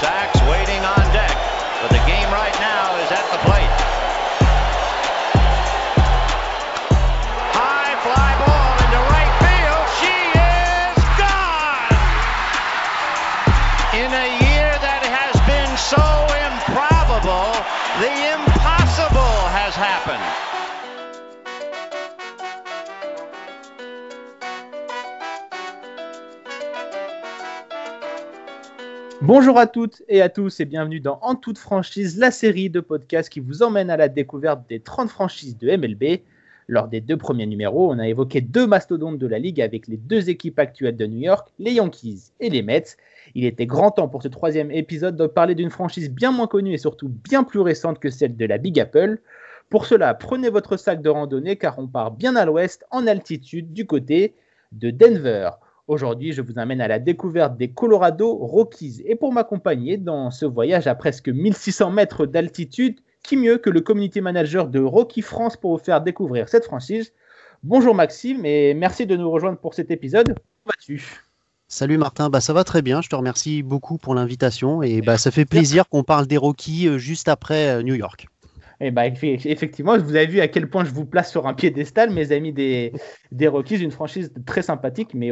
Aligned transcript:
sacks. 0.00 0.37
Bonjour 29.28 29.58
à 29.58 29.66
toutes 29.66 30.02
et 30.08 30.22
à 30.22 30.30
tous 30.30 30.58
et 30.58 30.64
bienvenue 30.64 31.00
dans 31.00 31.18
En 31.20 31.34
toute 31.34 31.58
franchise, 31.58 32.16
la 32.16 32.30
série 32.30 32.70
de 32.70 32.80
podcasts 32.80 33.28
qui 33.28 33.40
vous 33.40 33.62
emmène 33.62 33.90
à 33.90 33.98
la 33.98 34.08
découverte 34.08 34.62
des 34.70 34.80
30 34.80 35.10
franchises 35.10 35.58
de 35.58 35.70
MLB. 35.76 36.22
Lors 36.66 36.88
des 36.88 37.02
deux 37.02 37.18
premiers 37.18 37.44
numéros, 37.44 37.92
on 37.92 37.98
a 37.98 38.08
évoqué 38.08 38.40
deux 38.40 38.66
mastodontes 38.66 39.18
de 39.18 39.26
la 39.26 39.38
ligue 39.38 39.60
avec 39.60 39.86
les 39.86 39.98
deux 39.98 40.30
équipes 40.30 40.58
actuelles 40.58 40.96
de 40.96 41.04
New 41.04 41.18
York, 41.18 41.52
les 41.58 41.72
Yankees 41.72 42.32
et 42.40 42.48
les 42.48 42.62
Mets. 42.62 42.96
Il 43.34 43.44
était 43.44 43.66
grand 43.66 43.90
temps 43.90 44.08
pour 44.08 44.22
ce 44.22 44.28
troisième 44.28 44.70
épisode 44.70 45.16
de 45.16 45.26
parler 45.26 45.54
d'une 45.54 45.68
franchise 45.68 46.10
bien 46.10 46.32
moins 46.32 46.46
connue 46.46 46.72
et 46.72 46.78
surtout 46.78 47.10
bien 47.10 47.44
plus 47.44 47.60
récente 47.60 47.98
que 47.98 48.08
celle 48.08 48.34
de 48.34 48.46
la 48.46 48.56
Big 48.56 48.80
Apple. 48.80 49.18
Pour 49.68 49.84
cela, 49.84 50.14
prenez 50.14 50.48
votre 50.48 50.78
sac 50.78 51.02
de 51.02 51.10
randonnée 51.10 51.56
car 51.56 51.78
on 51.78 51.86
part 51.86 52.12
bien 52.12 52.34
à 52.34 52.46
l'ouest, 52.46 52.86
en 52.90 53.06
altitude, 53.06 53.74
du 53.74 53.84
côté 53.84 54.32
de 54.72 54.90
Denver. 54.90 55.50
Aujourd'hui, 55.88 56.32
je 56.32 56.42
vous 56.42 56.58
amène 56.58 56.82
à 56.82 56.86
la 56.86 56.98
découverte 56.98 57.56
des 57.56 57.70
Colorado 57.70 58.30
Rockies. 58.34 59.02
Et 59.06 59.16
pour 59.16 59.32
m'accompagner 59.32 59.96
dans 59.96 60.30
ce 60.30 60.44
voyage 60.44 60.86
à 60.86 60.94
presque 60.94 61.30
1600 61.30 61.90
mètres 61.90 62.26
d'altitude, 62.26 63.00
qui 63.22 63.38
mieux 63.38 63.56
que 63.56 63.70
le 63.70 63.80
community 63.80 64.20
manager 64.20 64.68
de 64.68 64.80
Rocky 64.80 65.22
France 65.22 65.56
pour 65.56 65.76
vous 65.76 65.82
faire 65.82 66.02
découvrir 66.02 66.48
cette 66.48 66.66
franchise 66.66 67.12
Bonjour 67.62 67.94
Maxime 67.94 68.44
et 68.44 68.74
merci 68.74 69.06
de 69.06 69.16
nous 69.16 69.30
rejoindre 69.30 69.58
pour 69.58 69.74
cet 69.74 69.90
épisode. 69.90 70.26
Comment 70.26 70.66
vas-tu? 70.66 71.22
Salut 71.66 71.98
Martin, 71.98 72.30
bah 72.30 72.40
ça 72.40 72.52
va 72.52 72.64
très 72.64 72.82
bien, 72.82 73.02
je 73.02 73.08
te 73.08 73.16
remercie 73.16 73.62
beaucoup 73.62 73.98
pour 73.98 74.14
l'invitation 74.14 74.82
et 74.82 75.00
bah 75.00 75.18
ça 75.18 75.30
fait 75.30 75.44
plaisir 75.44 75.88
qu'on 75.88 76.04
parle 76.04 76.26
des 76.26 76.36
Rockies 76.36 76.86
euh, 76.86 76.98
juste 76.98 77.28
après 77.28 77.68
euh, 77.68 77.82
New 77.82 77.94
York. 77.94 78.28
Et 78.80 78.90
bah, 78.92 79.06
effectivement, 79.06 79.98
vous 79.98 80.14
avez 80.14 80.26
vu 80.26 80.40
à 80.40 80.48
quel 80.48 80.70
point 80.70 80.84
je 80.84 80.90
vous 80.90 81.04
place 81.04 81.30
sur 81.30 81.46
un 81.48 81.54
piédestal, 81.54 82.10
mes 82.10 82.30
amis 82.30 82.52
des, 82.52 82.92
des 83.32 83.48
Rockies, 83.48 83.78
une 83.78 83.90
franchise 83.90 84.32
très 84.46 84.62
sympathique, 84.62 85.14
mais 85.14 85.30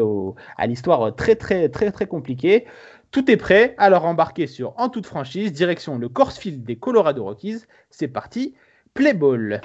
à 0.56 0.66
l'histoire 0.66 1.14
très, 1.14 1.36
très, 1.36 1.68
très, 1.68 1.92
très 1.92 2.06
compliquée. 2.06 2.66
Tout 3.12 3.30
est 3.30 3.36
prêt, 3.36 3.74
alors 3.78 4.04
embarquez 4.04 4.48
sur 4.48 4.74
En 4.76 4.88
toute 4.88 5.06
franchise, 5.06 5.52
direction 5.52 5.96
le 5.96 6.08
course 6.08 6.38
field 6.38 6.64
des 6.64 6.76
Colorado 6.76 7.22
Rockies. 7.22 7.62
C'est 7.90 8.08
parti, 8.08 8.54
play 8.94 9.14
ball. 9.14 9.60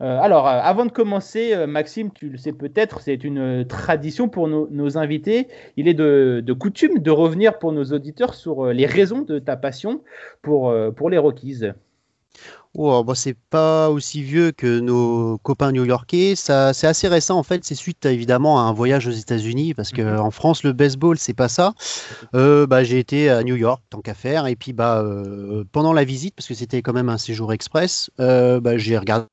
Euh, 0.00 0.20
alors, 0.20 0.46
euh, 0.46 0.60
avant 0.62 0.86
de 0.86 0.92
commencer, 0.92 1.54
euh, 1.54 1.66
Maxime, 1.66 2.10
tu 2.12 2.28
le 2.28 2.38
sais 2.38 2.52
peut-être, 2.52 3.00
c'est 3.00 3.24
une 3.24 3.66
tradition 3.66 4.28
pour 4.28 4.46
nos, 4.48 4.68
nos, 4.70 4.96
invités. 4.96 5.48
Il 5.76 5.88
est 5.88 5.94
de, 5.94 6.42
de, 6.44 6.52
coutume 6.52 7.00
de 7.00 7.10
revenir 7.10 7.58
pour 7.58 7.72
nos 7.72 7.84
auditeurs 7.84 8.34
sur 8.34 8.66
les 8.66 8.86
raisons 8.86 9.22
de 9.22 9.38
ta 9.38 9.56
passion 9.56 10.02
pour, 10.42 10.74
pour 10.96 11.10
les 11.10 11.18
Rockies. 11.18 11.64
Oh, 12.74 13.02
bah, 13.02 13.14
c'est 13.16 13.36
pas 13.50 13.90
aussi 13.90 14.22
vieux 14.22 14.52
que 14.52 14.78
nos 14.78 15.38
copains 15.38 15.72
new-yorkais. 15.72 16.34
Ça, 16.36 16.72
c'est 16.72 16.86
assez 16.86 17.08
récent 17.08 17.38
en 17.38 17.42
fait. 17.42 17.64
C'est 17.64 17.74
suite 17.74 18.04
évidemment 18.06 18.60
à 18.60 18.62
un 18.68 18.72
voyage 18.72 19.06
aux 19.06 19.12
États-Unis 19.12 19.74
parce 19.74 19.90
que 19.90 20.18
en 20.18 20.30
France 20.30 20.62
le 20.62 20.72
baseball 20.72 21.18
c'est 21.18 21.34
pas 21.34 21.48
ça. 21.48 21.74
Euh, 22.34 22.66
bah, 22.66 22.84
j'ai 22.84 22.98
été 22.98 23.30
à 23.30 23.42
New 23.42 23.56
York 23.56 23.82
tant 23.90 24.00
qu'à 24.00 24.14
faire 24.14 24.46
et 24.46 24.54
puis 24.54 24.72
bah 24.72 25.00
euh, 25.02 25.64
pendant 25.72 25.92
la 25.92 26.04
visite 26.04 26.34
parce 26.36 26.46
que 26.46 26.54
c'était 26.54 26.82
quand 26.82 26.92
même 26.92 27.08
un 27.08 27.18
séjour 27.18 27.52
express, 27.52 28.10
euh, 28.20 28.60
bah, 28.60 28.76
j'ai 28.76 28.98
regardé 28.98 29.26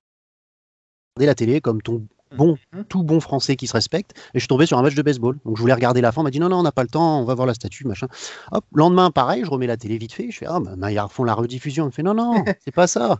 la 1.23 1.35
télé 1.35 1.61
comme 1.61 1.81
ton 1.81 2.05
bon, 2.35 2.57
tout 2.89 3.03
bon 3.03 3.21
français 3.21 3.55
qui 3.55 3.67
se 3.67 3.73
respecte, 3.73 4.11
et 4.17 4.31
je 4.33 4.39
suis 4.39 4.49
tombé 4.49 4.65
sur 4.65 4.77
un 4.77 4.81
match 4.81 4.95
de 4.95 5.01
baseball. 5.01 5.37
Donc 5.45 5.55
je 5.55 5.61
voulais 5.61 5.73
regarder 5.73 6.01
la 6.01 6.11
fin, 6.11 6.19
on 6.19 6.23
m'a 6.25 6.31
dit 6.31 6.41
non, 6.41 6.49
non, 6.49 6.59
on 6.59 6.63
n'a 6.63 6.73
pas 6.73 6.83
le 6.83 6.89
temps, 6.89 7.21
on 7.21 7.23
va 7.23 7.33
voir 7.35 7.47
la 7.47 7.53
statue, 7.53 7.85
machin. 7.87 8.07
Hop, 8.51 8.65
lendemain, 8.73 9.11
pareil, 9.11 9.43
je 9.45 9.49
remets 9.49 9.67
la 9.67 9.77
télé 9.77 9.97
vite 9.97 10.11
fait, 10.11 10.29
je 10.29 10.39
fais, 10.39 10.45
ah, 10.45 10.59
bah, 10.59 10.91
ils 10.91 10.99
refont 10.99 11.23
la 11.23 11.33
rediffusion. 11.33 11.85
On 11.85 11.87
me 11.87 11.91
fait, 11.91 12.03
non, 12.03 12.13
non, 12.13 12.43
c'est 12.65 12.73
pas 12.73 12.87
ça. 12.87 13.19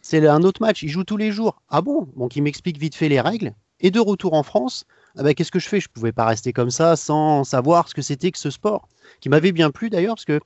C'est 0.00 0.26
un 0.26 0.42
autre 0.44 0.62
match, 0.62 0.82
ils 0.82 0.88
jouent 0.88 1.04
tous 1.04 1.16
les 1.16 1.32
jours. 1.32 1.60
Ah 1.68 1.82
bon? 1.82 2.08
Donc 2.16 2.36
il 2.36 2.42
m'explique 2.42 2.78
vite 2.78 2.94
fait 2.94 3.10
les 3.10 3.20
règles, 3.20 3.52
et 3.80 3.90
de 3.90 4.00
retour 4.00 4.32
en 4.32 4.42
France, 4.42 4.86
ah 5.18 5.22
bah, 5.22 5.34
qu'est-ce 5.34 5.52
que 5.52 5.58
je 5.58 5.68
fais? 5.68 5.80
Je 5.80 5.88
pouvais 5.88 6.12
pas 6.12 6.24
rester 6.24 6.54
comme 6.54 6.70
ça 6.70 6.96
sans 6.96 7.44
savoir 7.44 7.88
ce 7.88 7.94
que 7.94 8.02
c'était 8.02 8.30
que 8.30 8.38
ce 8.38 8.50
sport, 8.50 8.88
qui 9.20 9.28
m'avait 9.28 9.52
bien 9.52 9.70
plu 9.70 9.90
d'ailleurs, 9.90 10.14
parce 10.14 10.24
que 10.24 10.40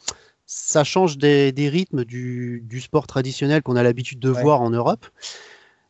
ça 0.46 0.82
change 0.82 1.16
des, 1.16 1.52
des 1.52 1.68
rythmes 1.68 2.04
du, 2.04 2.64
du, 2.64 2.80
sport 2.80 3.06
traditionnel 3.06 3.62
qu'on 3.62 3.76
a 3.76 3.84
l'habitude 3.84 4.18
de 4.18 4.32
ouais. 4.32 4.42
voir 4.42 4.62
en 4.62 4.70
Europe. 4.70 5.06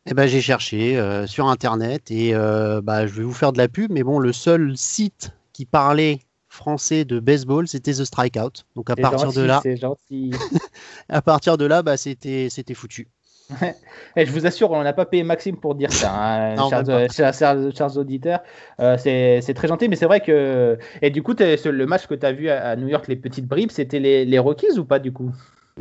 Eh 0.07 0.13
ben, 0.13 0.27
j'ai 0.27 0.41
cherché 0.41 0.97
euh, 0.97 1.27
sur 1.27 1.47
internet 1.47 2.09
et 2.09 2.33
euh, 2.33 2.81
bah, 2.81 3.05
je 3.05 3.13
vais 3.13 3.23
vous 3.23 3.33
faire 3.33 3.53
de 3.53 3.59
la 3.59 3.67
pub, 3.67 3.91
mais 3.91 4.03
bon, 4.03 4.17
le 4.17 4.33
seul 4.33 4.75
site 4.75 5.31
qui 5.53 5.65
parlait 5.65 6.19
français 6.49 7.05
de 7.05 7.19
baseball, 7.19 7.67
c'était 7.67 7.93
The 7.93 8.03
Strikeout. 8.03 8.65
Donc 8.75 8.89
à 8.89 8.95
partir 8.95 9.31
gentil, 9.31 9.37
de 9.37 9.43
là, 9.43 9.61
gentil. 9.79 10.31
à 11.09 11.21
partir 11.21 11.57
de 11.57 11.65
là, 11.65 11.83
bah, 11.83 11.97
c'était 11.97 12.49
foutu. 12.73 13.09
Et 14.15 14.25
je 14.25 14.31
vous 14.31 14.45
assure, 14.45 14.71
on 14.71 14.83
n'a 14.83 14.93
pas 14.93 15.05
payé 15.05 15.23
Maxime 15.23 15.57
pour 15.57 15.75
dire 15.75 15.91
ça, 15.91 16.11
hein, 16.13 16.55
non, 16.55 16.69
chers, 16.69 17.11
chers, 17.11 17.33
chers, 17.33 17.75
chers, 17.75 17.97
auditeurs. 17.97 18.39
Euh, 18.79 18.97
c'est 18.97 19.53
très 19.53 19.67
gentil, 19.67 19.87
mais 19.87 19.97
c'est 19.97 20.05
vrai 20.05 20.21
que. 20.21 20.77
Et 21.01 21.09
du 21.09 21.21
coup, 21.21 21.35
le 21.37 21.85
match 21.85 22.07
que 22.07 22.15
tu 22.15 22.25
as 22.25 22.31
vu 22.31 22.49
à, 22.49 22.75
New 22.75 22.87
York, 22.87 23.07
les 23.07 23.17
petites 23.17 23.47
bribes, 23.47 23.71
c'était 23.71 23.99
les, 23.99 24.25
les 24.25 24.39
Rockies 24.39 24.79
ou 24.79 24.85
pas 24.85 24.99
du 24.99 25.11
coup? 25.11 25.31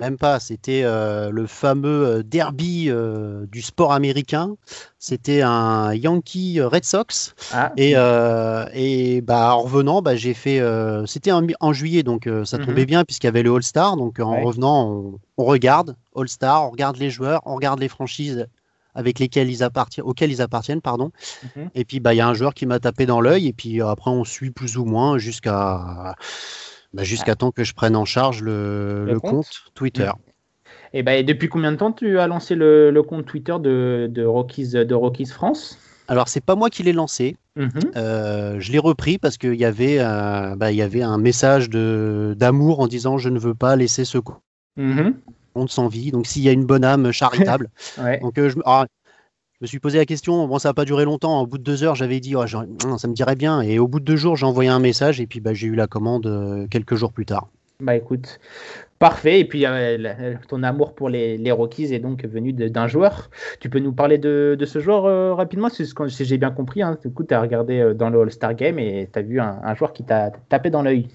Même 0.00 0.16
pas, 0.16 0.40
c'était 0.40 0.82
euh, 0.82 1.30
le 1.30 1.46
fameux 1.46 2.22
derby 2.24 2.86
euh, 2.88 3.44
du 3.52 3.60
sport 3.60 3.92
américain. 3.92 4.56
C'était 4.98 5.42
un 5.42 5.92
Yankee 5.92 6.60
Red 6.60 6.84
Sox. 6.84 7.34
Ah. 7.52 7.72
Et, 7.76 7.92
euh, 7.96 8.64
et 8.72 9.20
bah, 9.20 9.54
en 9.54 9.60
revenant, 9.60 10.00
bah, 10.00 10.16
j'ai 10.16 10.34
fait. 10.34 10.60
c'était 11.06 11.32
en, 11.32 11.46
en, 11.60 11.72
juillet, 11.72 12.02
donc 12.02 12.28
ça 12.44 12.58
tombait 12.58 12.72
mm 12.72 12.76
-hmm. 12.76 12.86
bien 12.86 13.04
puisqu'il 13.04 13.26
y 13.26 13.28
avait 13.28 13.42
le 13.42 13.54
All-Star. 13.54 13.96
Donc 13.96 14.18
en 14.20 14.32
ouais. 14.32 14.42
revenant, 14.42 14.90
on, 14.90 15.18
on 15.36 15.44
regarde 15.44 15.96
All-Star, 16.16 16.66
on 16.66 16.70
regarde 16.70 16.96
les 16.96 17.10
joueurs, 17.10 17.42
on 17.44 17.54
regarde 17.54 17.78
les 17.80 17.88
franchises 17.88 18.46
avec 18.94 19.18
lesquels 19.18 19.50
ils 19.50 19.62
appartiennent, 19.62 20.06
auxquels 20.06 20.32
ils 20.32 20.42
appartiennent, 20.42 20.80
pardon. 20.80 21.08
Mm 21.42 21.46
-hmm. 21.48 21.68
Et 21.74 21.84
puis 21.84 22.00
bah 22.00 22.12
il 22.14 22.16
y 22.16 22.20
a 22.20 22.28
un 22.28 22.34
joueur 22.34 22.54
qui 22.54 22.66
m'a 22.66 22.78
tapé 22.80 23.06
dans 23.06 23.20
l'œil 23.20 23.46
et 23.48 23.52
puis 23.52 23.82
après 23.82 24.10
on 24.10 24.24
suit 24.24 24.50
plus 24.50 24.76
ou 24.76 24.84
moins 24.84 25.18
jusqu'à 25.18 26.16
bah, 26.92 27.04
jusqu'à 27.04 27.34
temps 27.34 27.50
que 27.50 27.64
je 27.64 27.74
prenne 27.74 27.96
en 27.96 28.04
charge 28.04 28.42
le, 28.42 29.04
le, 29.06 29.12
le 29.12 29.20
compte, 29.20 29.32
compte, 29.32 29.72
Twitter. 29.74 30.10
Et, 30.92 31.02
bah, 31.02 31.14
et, 31.16 31.22
depuis 31.22 31.48
combien 31.48 31.72
de 31.72 31.76
temps 31.76 31.92
tu 31.92 32.18
as 32.18 32.26
lancé 32.26 32.54
le, 32.54 32.90
le 32.90 33.02
compte 33.02 33.26
Twitter 33.26 33.54
de, 33.60 34.08
de, 34.10 34.24
Rockies, 34.24 34.70
de 34.70 34.94
Rockies 34.94 35.26
France? 35.26 35.78
Alors 36.08 36.26
c'est 36.26 36.44
pas 36.44 36.56
moi 36.56 36.70
qui 36.70 36.82
l'ai 36.82 36.92
lancé, 36.92 37.36
mmh. 37.54 37.68
euh, 37.94 38.56
je 38.58 38.72
l'ai 38.72 38.80
repris 38.80 39.18
parce 39.18 39.38
qu'il 39.38 39.54
y 39.54 39.64
avait, 39.64 40.00
euh, 40.00 40.56
bah, 40.56 40.72
y 40.72 40.82
avait 40.82 41.02
un 41.02 41.18
message 41.18 41.70
d'amour 41.70 42.80
en 42.80 42.88
disant 42.88 43.16
je 43.16 43.28
ne 43.28 43.38
veux 43.38 43.54
pas 43.54 43.76
laisser 43.76 44.04
ce 44.04 44.18
compte 44.18 44.42
mmh. 44.76 45.12
sans 45.68 45.86
vie. 45.86 46.10
Donc 46.10 46.26
s'il 46.26 46.42
y 46.42 46.48
a 46.48 46.52
une 46.52 46.66
bonne 46.66 46.82
âme 46.82 47.12
charitable, 47.12 47.70
ouais. 48.02 48.18
donc 48.18 48.36
euh, 48.38 48.48
je, 48.48 48.56
ah, 48.64 48.86
me 49.60 49.66
suis 49.66 49.78
posé 49.78 49.98
la 49.98 50.06
question. 50.06 50.46
Bon, 50.46 50.58
ça 50.58 50.70
n'a 50.70 50.74
pas 50.74 50.84
duré 50.84 51.04
longtemps. 51.04 51.40
Au 51.40 51.46
bout 51.46 51.58
de 51.58 51.62
deux 51.62 51.82
heures, 51.82 51.94
j'avais 51.94 52.20
dit, 52.20 52.34
oh, 52.36 52.46
ça 52.46 53.08
me 53.08 53.14
dirait 53.14 53.36
bien. 53.36 53.60
Et 53.60 53.78
au 53.78 53.88
bout 53.88 54.00
de 54.00 54.04
deux 54.04 54.16
jours, 54.16 54.36
j'ai 54.36 54.46
envoyé 54.46 54.70
un 54.70 54.78
message 54.78 55.20
et 55.20 55.26
puis 55.26 55.40
bah, 55.40 55.54
j'ai 55.54 55.66
eu 55.66 55.74
la 55.74 55.86
commande 55.86 56.26
euh, 56.26 56.66
quelques 56.68 56.94
jours 56.94 57.12
plus 57.12 57.26
tard. 57.26 57.48
Bah 57.80 57.96
écoute, 57.96 58.38
parfait. 58.98 59.40
Et 59.40 59.44
puis 59.44 59.64
euh, 59.66 60.34
ton 60.48 60.62
amour 60.62 60.94
pour 60.94 61.08
les, 61.08 61.38
les, 61.38 61.52
Rockies 61.52 61.94
est 61.94 61.98
donc 61.98 62.24
venu 62.24 62.52
d'un 62.52 62.86
joueur. 62.86 63.30
Tu 63.60 63.70
peux 63.70 63.78
nous 63.78 63.92
parler 63.92 64.18
de, 64.18 64.56
de 64.58 64.66
ce 64.66 64.78
joueur 64.80 65.06
euh, 65.06 65.34
rapidement 65.34 65.68
Si, 65.68 65.86
si 65.86 66.24
j'ai 66.24 66.38
bien 66.38 66.50
compris, 66.50 66.82
hein. 66.82 66.98
du 67.02 67.10
coup, 67.10 67.24
tu 67.24 67.34
as 67.34 67.40
regardé 67.40 67.80
euh, 67.80 67.94
dans 67.94 68.10
le 68.10 68.20
All-Star 68.20 68.54
Game 68.54 68.78
et 68.78 69.08
tu 69.12 69.18
as 69.18 69.22
vu 69.22 69.40
un, 69.40 69.60
un, 69.64 69.74
joueur 69.74 69.92
qui 69.92 70.04
t'a 70.04 70.30
tapé 70.48 70.70
dans 70.70 70.82
l'œil. 70.82 71.08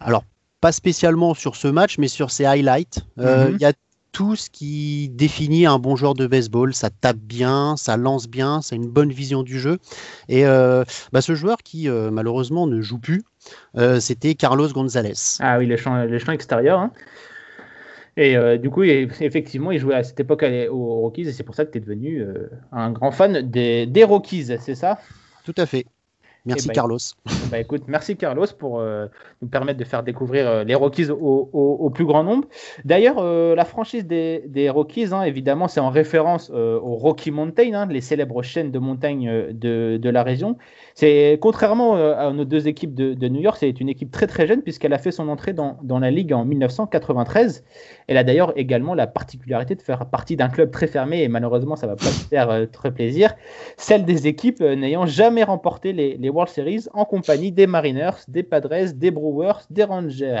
Alors, 0.00 0.24
pas 0.60 0.72
spécialement 0.72 1.34
sur 1.34 1.56
ce 1.56 1.68
match, 1.68 1.98
mais 1.98 2.08
sur 2.08 2.30
ses 2.30 2.46
highlights. 2.46 3.00
Il 3.18 3.22
mm 3.22 3.26
-hmm. 3.26 3.60
y 3.60 3.64
a 3.66 3.72
tout 4.16 4.34
ce 4.34 4.48
qui 4.48 5.10
définit 5.10 5.66
un 5.66 5.78
bon 5.78 5.94
joueur 5.94 6.14
de 6.14 6.26
baseball. 6.26 6.72
Ça 6.72 6.88
tape 6.88 7.18
bien, 7.18 7.76
ça 7.76 7.98
lance 7.98 8.28
bien, 8.28 8.62
ça 8.62 8.74
a 8.74 8.76
une 8.76 8.88
bonne 8.88 9.12
vision 9.12 9.42
du 9.42 9.60
jeu. 9.60 9.76
Et 10.30 10.46
euh, 10.46 10.84
bah, 11.12 11.20
ce 11.20 11.34
joueur 11.34 11.58
qui 11.58 11.90
euh, 11.90 12.10
malheureusement 12.10 12.66
ne 12.66 12.80
joue 12.80 12.98
plus, 12.98 13.24
euh, 13.76 14.00
c'était 14.00 14.34
Carlos 14.34 14.70
Gonzalez. 14.70 15.12
Ah 15.40 15.58
oui, 15.58 15.66
les 15.66 15.76
champs, 15.76 16.02
les 16.02 16.18
champs 16.18 16.32
extérieurs. 16.32 16.78
Hein. 16.78 16.92
Et 18.16 18.38
euh, 18.38 18.56
du 18.56 18.70
coup, 18.70 18.84
il, 18.84 19.12
effectivement, 19.20 19.70
il 19.70 19.80
jouait 19.80 19.96
à 19.96 20.02
cette 20.02 20.18
époque 20.18 20.42
aux 20.70 21.00
Rockies 21.02 21.28
et 21.28 21.32
c'est 21.32 21.44
pour 21.44 21.54
ça 21.54 21.66
que 21.66 21.72
tu 21.72 21.76
es 21.76 21.82
devenu 21.82 22.22
euh, 22.22 22.48
un 22.72 22.92
grand 22.92 23.10
fan 23.10 23.42
des, 23.42 23.84
des 23.84 24.04
Rockies, 24.04 24.46
c'est 24.58 24.74
ça? 24.74 24.98
Tout 25.44 25.54
à 25.58 25.66
fait. 25.66 25.84
Merci 26.46 26.66
eh 26.66 26.68
ben, 26.68 26.74
Carlos. 26.74 26.98
Bah 27.50 27.58
écoute, 27.58 27.82
merci 27.88 28.16
Carlos 28.16 28.46
pour 28.56 28.78
euh, 28.78 29.06
nous 29.42 29.48
permettre 29.48 29.80
de 29.80 29.84
faire 29.84 30.04
découvrir 30.04 30.46
euh, 30.48 30.64
les 30.64 30.76
Rockies 30.76 31.10
au, 31.10 31.90
plus 31.90 32.04
grand 32.04 32.22
nombre. 32.22 32.48
D'ailleurs, 32.84 33.16
euh, 33.18 33.56
la 33.56 33.64
franchise 33.64 34.06
des, 34.06 34.44
des 34.46 34.70
Rockies, 34.70 35.08
hein, 35.12 35.22
évidemment, 35.22 35.66
c'est 35.66 35.80
en 35.80 35.90
référence 35.90 36.50
aux 36.50 36.94
Rocky 36.94 37.32
Mountain, 37.32 37.74
hein, 37.74 37.86
les 37.86 38.00
célèbres 38.00 38.42
chaînes 38.42 38.70
de 38.70 38.78
montagnes 38.78 39.52
de, 39.52 39.98
de 40.00 40.10
la 40.10 40.22
région. 40.22 40.56
C'est 40.98 41.38
contrairement 41.42 41.96
à 41.96 42.32
nos 42.32 42.46
deux 42.46 42.68
équipes 42.68 42.94
de, 42.94 43.28
New 43.28 43.42
York, 43.42 43.58
c'est 43.60 43.82
une 43.82 43.90
équipe 43.90 44.10
très 44.10 44.26
très 44.26 44.46
jeune 44.46 44.62
puisqu'elle 44.62 44.94
a 44.94 44.98
fait 44.98 45.10
son 45.10 45.28
entrée 45.28 45.52
dans, 45.52 45.76
la 45.98 46.10
ligue 46.10 46.32
en 46.32 46.46
1993. 46.46 47.64
Elle 48.06 48.16
a 48.16 48.24
d'ailleurs 48.24 48.54
également 48.56 48.94
la 48.94 49.06
particularité 49.06 49.74
de 49.74 49.82
faire 49.82 50.06
partie 50.06 50.36
d'un 50.36 50.48
club 50.48 50.70
très 50.70 50.86
fermé 50.86 51.22
et 51.22 51.28
malheureusement 51.28 51.76
ça 51.76 51.86
va 51.86 51.96
pas 51.96 52.06
faire 52.06 52.66
très 52.72 52.94
plaisir, 52.94 53.34
celle 53.76 54.06
des 54.06 54.26
équipes 54.26 54.62
n'ayant 54.62 55.04
jamais 55.04 55.44
remporté 55.44 55.92
les 55.92 56.30
World 56.30 56.50
Series 56.50 56.86
en 56.94 57.04
compagnie 57.04 57.52
des 57.52 57.66
Mariners, 57.66 58.24
des 58.28 58.42
Padres, 58.42 58.94
des 58.94 59.10
Brewers, 59.10 59.66
des 59.68 59.84
Rangers 59.84 60.40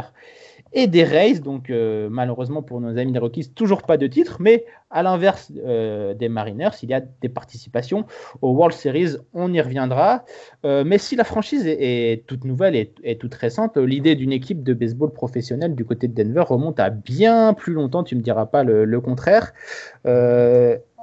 et 0.76 0.86
des 0.86 1.02
Rays. 1.02 1.40
Donc 1.40 1.70
euh, 1.70 2.08
malheureusement 2.10 2.62
pour 2.62 2.80
nos 2.80 2.96
amis 2.98 3.10
des 3.10 3.18
Rockies, 3.18 3.50
toujours 3.50 3.82
pas 3.82 3.96
de 3.96 4.06
titre, 4.06 4.36
mais 4.38 4.64
à 4.90 5.02
l'inverse 5.02 5.50
euh, 5.64 6.14
des 6.14 6.28
Mariners, 6.28 6.70
il 6.82 6.90
y 6.90 6.94
a 6.94 7.00
des 7.00 7.28
participations 7.28 8.04
aux 8.42 8.52
World 8.52 8.76
Series, 8.76 9.16
on 9.32 9.52
y 9.52 9.60
reviendra. 9.60 10.24
Euh, 10.64 10.84
mais 10.86 10.98
si 10.98 11.16
la 11.16 11.24
franchise 11.24 11.66
est, 11.66 12.24
toute 12.26 12.44
nouvelle 12.44 12.76
et, 12.76 13.18
toute 13.18 13.34
récente, 13.34 13.78
l'idée 13.78 14.14
d'une 14.14 14.32
équipe 14.32 14.62
de 14.62 14.74
baseball 14.74 15.12
professionnelle 15.12 15.74
du 15.74 15.84
côté 15.84 16.06
de 16.06 16.22
Denver 16.22 16.44
remonte 16.46 16.78
à 16.78 16.90
bien 16.90 17.54
plus 17.54 17.72
longtemps, 17.72 18.04
tu 18.04 18.14
me 18.14 18.20
diras 18.20 18.46
pas 18.46 18.62
le, 18.62 18.84
le 18.84 19.00
contraire. 19.00 19.52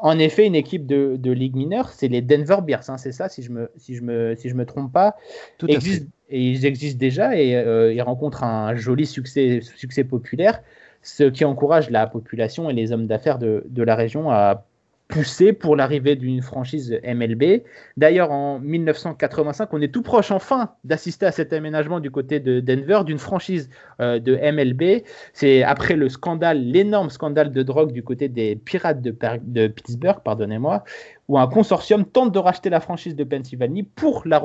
En 0.03 0.19
effet, 0.19 0.45
une 0.45 0.55
équipe 0.55 0.85
de, 0.85 1.15
de 1.17 1.31
Ligue 1.31 1.55
mineure, 1.55 1.87
c'est 1.87 2.09
les 2.09 2.21
Denver 2.21 2.57
Bears, 2.61 2.89
hein, 2.89 2.97
c'est 2.97 3.13
ça, 3.13 3.29
si 3.29 3.41
je 3.41 3.51
me, 3.51 3.71
si 3.77 3.95
je 3.95 4.01
me, 4.01 4.35
si 4.35 4.49
je 4.49 4.53
me 4.53 4.65
trompe 4.65 4.91
pas. 4.91 5.15
Tout 5.57 5.67
à 5.69 5.79
fait. 5.79 6.03
Et 6.29 6.41
ils 6.41 6.65
existent 6.65 6.99
déjà 6.99 7.35
et 7.35 7.55
euh, 7.55 7.93
ils 7.93 8.01
rencontrent 8.01 8.43
un 8.43 8.75
joli 8.75 9.05
succès, 9.05 9.61
succès 9.61 10.03
populaire, 10.03 10.61
ce 11.01 11.23
qui 11.23 11.45
encourage 11.45 11.89
la 11.89 12.07
population 12.07 12.69
et 12.69 12.73
les 12.73 12.91
hommes 12.91 13.07
d'affaires 13.07 13.39
de, 13.39 13.63
de 13.67 13.83
la 13.83 13.95
région 13.95 14.31
à 14.31 14.65
poussé 15.07 15.53
pour 15.53 15.75
l'arrivée 15.75 16.15
d'une 16.15 16.41
franchise 16.41 16.99
MLB. 17.03 17.61
D'ailleurs, 17.97 18.31
en 18.31 18.59
1985, 18.59 19.69
on 19.73 19.81
est 19.81 19.93
tout 19.93 20.01
proche 20.01 20.31
enfin 20.31 20.71
d'assister 20.83 21.25
à 21.25 21.31
cet 21.31 21.53
aménagement 21.53 21.99
du 21.99 22.09
côté 22.09 22.39
de 22.39 22.59
Denver 22.59 23.01
d'une 23.05 23.19
franchise 23.19 23.69
euh, 23.99 24.19
de 24.19 24.35
MLB. 24.35 25.03
C'est 25.33 25.63
après 25.63 25.95
le 25.95 26.09
scandale, 26.09 26.63
l'énorme 26.63 27.09
scandale 27.09 27.51
de 27.51 27.63
drogue 27.63 27.91
du 27.91 28.03
côté 28.03 28.27
des 28.27 28.55
Pirates 28.55 29.01
de, 29.01 29.15
de 29.43 29.67
Pittsburgh, 29.67 30.19
pardonnez-moi, 30.23 30.83
où 31.27 31.37
un 31.37 31.47
consortium 31.47 32.05
tente 32.05 32.31
de 32.31 32.39
racheter 32.39 32.69
la 32.69 32.79
franchise 32.79 33.15
de 33.15 33.23
Pennsylvanie 33.23 33.83
pour 33.83 34.23
la 34.25 34.39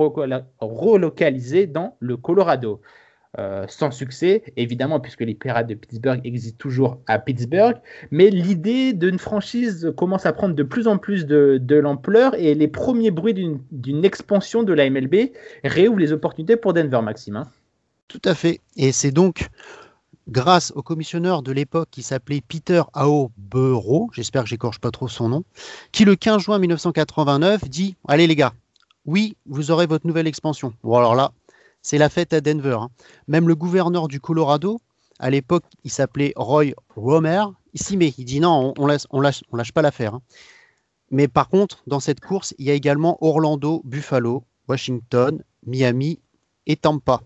relocaliser 0.60 1.66
dans 1.66 1.96
le 2.00 2.16
Colorado. 2.16 2.80
Euh, 3.38 3.66
sans 3.68 3.90
succès, 3.90 4.42
évidemment, 4.56 5.00
puisque 5.00 5.20
les 5.20 5.34
Pirates 5.34 5.66
de 5.66 5.74
Pittsburgh 5.74 6.20
existent 6.24 6.56
toujours 6.58 6.98
à 7.06 7.18
Pittsburgh. 7.18 7.76
Mais 8.10 8.30
l'idée 8.30 8.94
d'une 8.94 9.18
franchise 9.18 9.92
commence 9.98 10.24
à 10.24 10.32
prendre 10.32 10.54
de 10.54 10.62
plus 10.62 10.88
en 10.88 10.96
plus 10.96 11.26
de, 11.26 11.74
l'ampleur 11.74 12.34
et 12.36 12.54
les 12.54 12.68
premiers 12.68 13.10
bruits 13.10 13.34
d'une 13.70 14.04
expansion 14.04 14.62
de 14.62 14.72
la 14.72 14.88
MLB 14.88 15.32
réouvrent 15.62 15.98
les 15.98 16.12
opportunités 16.12 16.56
pour 16.56 16.72
Denver, 16.72 17.02
Maxime. 17.02 17.36
Hein. 17.36 17.48
Tout 18.08 18.22
à 18.24 18.34
fait. 18.34 18.60
Et 18.76 18.92
c'est 18.92 19.12
donc 19.12 19.48
grâce 20.28 20.72
au 20.74 20.82
commissionneur 20.82 21.42
de 21.42 21.52
l'époque 21.52 21.88
qui 21.90 22.02
s'appelait 22.02 22.40
Peter 22.40 22.82
Aobero, 22.94 24.08
j'espère 24.14 24.44
que 24.44 24.48
j'écorche 24.48 24.78
pas 24.78 24.90
trop 24.90 25.08
son 25.08 25.28
nom, 25.28 25.44
qui 25.92 26.06
le 26.06 26.16
15 26.16 26.42
juin 26.42 26.58
1989 26.58 27.68
dit 27.68 27.96
Allez 28.06 28.26
les 28.26 28.36
gars, 28.36 28.54
oui, 29.04 29.36
vous 29.46 29.70
aurez 29.70 29.86
votre 29.86 30.06
nouvelle 30.06 30.26
expansion. 30.26 30.72
Bon 30.82 30.96
alors 30.96 31.14
là, 31.14 31.32
c'est 31.82 31.98
la 31.98 32.08
fête 32.08 32.32
à 32.32 32.40
Denver. 32.40 32.78
Hein. 32.80 32.90
Même 33.26 33.48
le 33.48 33.54
gouverneur 33.54 34.08
du 34.08 34.20
Colorado, 34.20 34.80
à 35.18 35.30
l'époque, 35.30 35.64
il 35.84 35.90
s'appelait 35.90 36.32
Roy 36.36 36.72
Romer, 36.94 37.44
il 37.74 37.80
s'y 37.80 37.96
met. 37.96 38.14
Il 38.18 38.24
dit 38.24 38.40
non, 38.40 38.74
on, 38.78 38.86
laisse, 38.86 39.06
on, 39.10 39.20
lâche, 39.20 39.42
on 39.52 39.56
lâche 39.56 39.72
pas 39.72 39.82
l'affaire. 39.82 40.14
Hein. 40.14 40.22
Mais 41.10 41.28
par 41.28 41.48
contre, 41.48 41.82
dans 41.86 42.00
cette 42.00 42.20
course, 42.20 42.54
il 42.58 42.66
y 42.66 42.70
a 42.70 42.74
également 42.74 43.18
Orlando, 43.20 43.82
Buffalo, 43.84 44.44
Washington, 44.68 45.42
Miami 45.66 46.20
et 46.66 46.76
Tampa. 46.76 47.22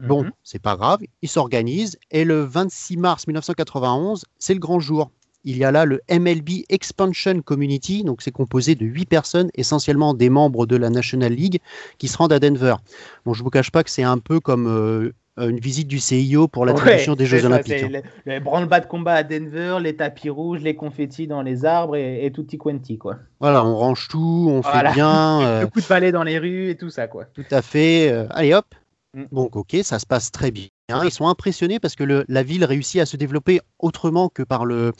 Bon, 0.00 0.24
mhm. 0.24 0.32
c'est 0.42 0.60
pas 0.60 0.76
grave, 0.76 1.00
ils 1.22 1.28
s'organisent 1.28 1.98
et 2.10 2.24
le 2.24 2.42
26 2.42 2.96
mars 2.96 3.26
1991, 3.28 4.24
c'est 4.38 4.54
le 4.54 4.60
grand 4.60 4.80
jour 4.80 5.10
il 5.44 5.58
y 5.58 5.64
a 5.64 5.70
là 5.70 5.84
le 5.84 6.00
MLB 6.10 6.64
Expansion 6.68 7.40
Community, 7.42 8.04
donc 8.04 8.22
c'est 8.22 8.32
composé 8.32 8.74
de 8.74 8.84
huit 8.84 9.06
personnes, 9.06 9.50
essentiellement 9.54 10.14
des 10.14 10.30
membres 10.30 10.66
de 10.66 10.76
la 10.76 10.90
National 10.90 11.32
League, 11.32 11.60
qui 11.98 12.08
se 12.08 12.16
rendent 12.16 12.32
à 12.32 12.40
Denver. 12.40 12.76
Bon, 13.24 13.34
je 13.34 13.42
vous 13.42 13.50
cache 13.50 13.70
pas 13.70 13.84
que 13.84 13.90
c'est 13.90 14.02
un 14.02 14.18
peu 14.18 14.40
comme 14.40 14.66
euh, 14.66 15.12
une 15.48 15.58
visite 15.58 15.88
du 15.88 15.98
CIO 15.98 16.46
pour 16.46 16.64
l'attribution 16.64 17.14
des 17.14 17.26
Jeux 17.26 17.44
Olympiques. 17.44 17.82
Hein. 17.82 17.88
Le, 18.24 18.34
le 18.34 18.40
branle-bas 18.40 18.80
de 18.80 18.86
combat 18.86 19.14
à 19.14 19.22
Denver, 19.22 19.78
les 19.80 19.96
tapis 19.96 20.30
rouges, 20.30 20.60
les 20.60 20.76
confettis 20.76 21.26
dans 21.26 21.42
les 21.42 21.64
arbres 21.64 21.96
et, 21.96 22.30
tout 22.32 22.42
tutti 22.42 22.58
quanti, 22.58 22.98
quoi. 22.98 23.16
Voilà, 23.40 23.64
on 23.64 23.76
range 23.76 24.08
tout, 24.08 24.48
on 24.50 24.62
fait 24.62 24.92
bien. 24.92 25.14
Euh, 25.44 25.62
le 25.62 25.66
coup 25.66 25.80
de 25.80 25.86
balai 25.86 26.12
dans 26.12 26.22
les 26.22 26.38
rues 26.38 26.70
et 26.70 26.76
tout 26.76 26.90
ça, 26.90 27.08
quoi. 27.08 27.24
Tout 27.24 27.44
à 27.50 27.60
fait. 27.60 28.10
Euh, 28.10 28.26
allez 28.30 28.54
hop. 28.54 28.66
Mm. 29.14 29.24
Donc, 29.32 29.56
ok, 29.56 29.76
ça 29.82 29.98
se 29.98 30.06
passe 30.06 30.30
très 30.30 30.50
bien. 30.50 30.68
Ils 31.02 31.10
sont 31.10 31.26
impressionnés 31.26 31.80
parce 31.80 31.96
que 31.96 32.24
la 32.26 32.42
ville 32.42 32.64
réussit 32.64 33.00
à 33.00 33.06
se 33.06 33.16
développer 33.16 33.60
autrement 33.78 34.28
que 34.28 34.42
par 34.42 34.64
le, 34.64 34.92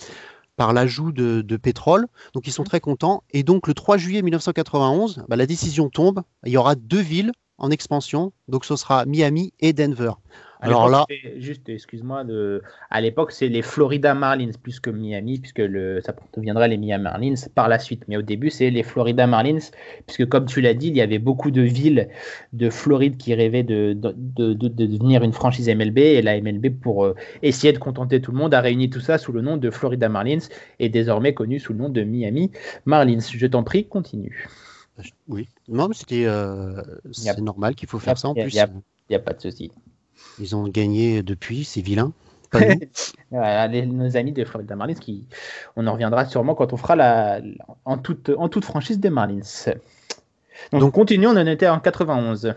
par 0.57 0.73
l'ajout 0.73 1.13
de, 1.13 1.57
pétrole. 1.57 2.07
Donc 2.33 2.47
ils 2.47 2.53
sont 2.53 2.63
mmh. 2.63 2.67
très 2.67 2.81
contents. 2.81 3.23
Et 3.31 3.43
donc 3.43 3.67
le 3.69 3.75
3 3.75 3.97
juillet 3.97 4.23
1991, 4.23 5.25
bah, 5.29 5.37
la 5.37 5.47
décision 5.47 5.89
tombe. 5.89 6.23
Il 6.45 6.53
y 6.53 6.57
aura 6.57 6.75
deux 6.75 7.01
villes 7.01 7.33
en 7.59 7.71
expansion. 7.71 8.33
Donc 8.49 8.65
ce 8.65 8.77
sera 8.77 9.05
Miami 9.07 9.53
et 9.61 9.73
Denver. 9.73 10.13
Alors 10.65 10.89
là, 10.89 11.05
juste, 11.37 11.69
excuse-moi, 11.69 12.25
de... 12.25 12.63
à 12.91 13.01
l'époque, 13.01 13.33
c'est 13.33 13.49
les 13.49 13.61
Florida 13.61 14.15
Marlins 14.15 14.53
plus 14.63 14.81
que 14.81 14.89
Miami, 14.89 15.39
puisque 15.39 15.59
le... 15.59 16.01
ça 16.01 16.15
deviendra 16.35 16.69
les 16.69 16.79
Miami 16.79 17.05
Marlins 17.05 17.35
par 17.55 17.69
la 17.69 17.79
suite. 17.79 18.05
Mais 18.09 18.17
au 18.17 18.23
début, 18.23 18.51
c'est 18.51 18.71
les 18.71 18.83
Florida 18.83 19.27
Marlins, 19.27 19.59
puisque 20.07 20.27
comme 20.27 20.47
tu 20.47 20.61
l'as 20.61 20.73
dit, 20.73 20.89
il 20.89 20.97
y 20.97 21.03
avait 21.03 21.19
beaucoup 21.19 21.51
de 21.51 21.61
villes 21.61 22.09
de 22.53 22.71
Floride 22.71 23.19
qui 23.19 23.35
rêvaient 23.35 23.63
de, 23.63 23.93
de, 23.93 24.15
de, 24.55 24.69
devenir 24.69 25.23
une 25.23 25.33
franchise 25.33 25.69
MLB, 25.69 25.99
et 25.99 26.23
la 26.23 26.41
MLB, 26.41 26.69
pour 26.81 27.05
euh, 27.05 27.15
essayer 27.43 27.73
de 27.73 27.79
contenter 27.79 28.21
tout 28.21 28.33
le 28.33 28.39
monde, 28.39 28.55
a 28.55 28.61
réuni 28.61 28.89
tout 28.89 29.01
ça 29.01 29.19
sous 29.19 29.33
le 29.33 29.43
nom 29.43 29.57
de 29.57 29.71
Florida 29.71 30.09
Marlins, 30.09 30.49
et 30.79 30.89
désormais 30.89 31.35
connu 31.35 31.61
sous 31.61 31.73
le 31.73 31.79
nom 31.81 31.89
de 31.91 32.03
Miami 32.03 32.51
Marlins. 32.87 33.21
Je 33.21 33.47
t'en 33.47 33.65
prie, 33.65 33.87
continue. 33.87 34.49
Oui, 35.29 35.49
non, 35.69 35.89
mais 35.89 35.95
c'était 35.95 36.25
euh, 36.27 36.83
c'est 37.13 37.41
normal 37.41 37.75
qu'il 37.75 37.89
faut 37.89 37.99
faire 37.99 38.19
ça 38.19 38.29
en 38.29 38.35
plus. 38.35 38.55
Il 38.55 39.11
n'y 39.11 39.17
a, 39.17 39.19
pas 39.19 39.33
de 39.33 39.41
souci. 39.41 39.71
Ils 40.39 40.57
ont 40.57 40.67
gagné 40.69 41.23
depuis, 41.23 41.65
c'est 41.65 41.81
vilain. 41.81 42.13
nos 43.33 44.17
amis 44.17 44.33
de 44.33 44.45
Florida 44.45 44.77
Marlins, 44.77 44.95
qui, 44.95 45.27
on 45.77 45.87
en 45.87 45.93
reviendra 45.93 46.25
sûrement 46.25 46.55
quand 46.55 46.73
on 46.73 46.77
fera 46.77 46.95
la, 46.95 47.41
en, 47.85 47.99
toute, 47.99 48.31
en 48.31 48.49
toute 48.49 48.65
franchise 48.65 49.01
des 49.01 49.11
Marlins. 49.11 49.41
Donc, 50.71 50.81
donc 50.81 50.95
continuons, 50.95 51.31
on 51.31 51.37
en 51.37 51.47
était 51.47 51.69
en 51.69 51.81
91. 51.81 52.55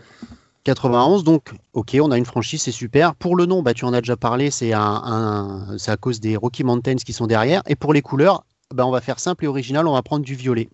91, 0.64 1.24
donc 1.24 1.52
ok, 1.72 1.96
on 2.00 2.10
a 2.10 2.18
une 2.18 2.26
franchise, 2.26 2.62
c'est 2.62 2.72
super. 2.72 3.14
Pour 3.14 3.36
le 3.36 3.46
nom, 3.46 3.62
bah, 3.62 3.74
tu 3.74 3.84
en 3.84 3.92
as 3.92 4.00
déjà 4.00 4.16
parlé, 4.16 4.50
c'est 4.50 4.72
un, 4.72 5.76
à 5.86 5.96
cause 5.96 6.20
des 6.20 6.36
Rocky 6.36 6.62
Mountains 6.62 6.96
qui 6.96 7.12
sont 7.12 7.26
derrière. 7.26 7.62
Et 7.66 7.74
pour 7.74 7.92
les 7.92 8.02
couleurs, 8.02 8.44
bah, 8.74 8.86
on 8.86 8.90
va 8.90 9.00
faire 9.00 9.18
simple 9.18 9.44
et 9.44 9.48
original, 9.48 9.86
on 9.86 9.94
va 9.94 10.02
prendre 10.02 10.24
du 10.24 10.34
violet. 10.34 10.68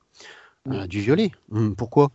Euh, 0.73 0.87
du 0.87 1.01
violet, 1.01 1.31
hum, 1.51 1.77
pourquoi? 1.77 2.11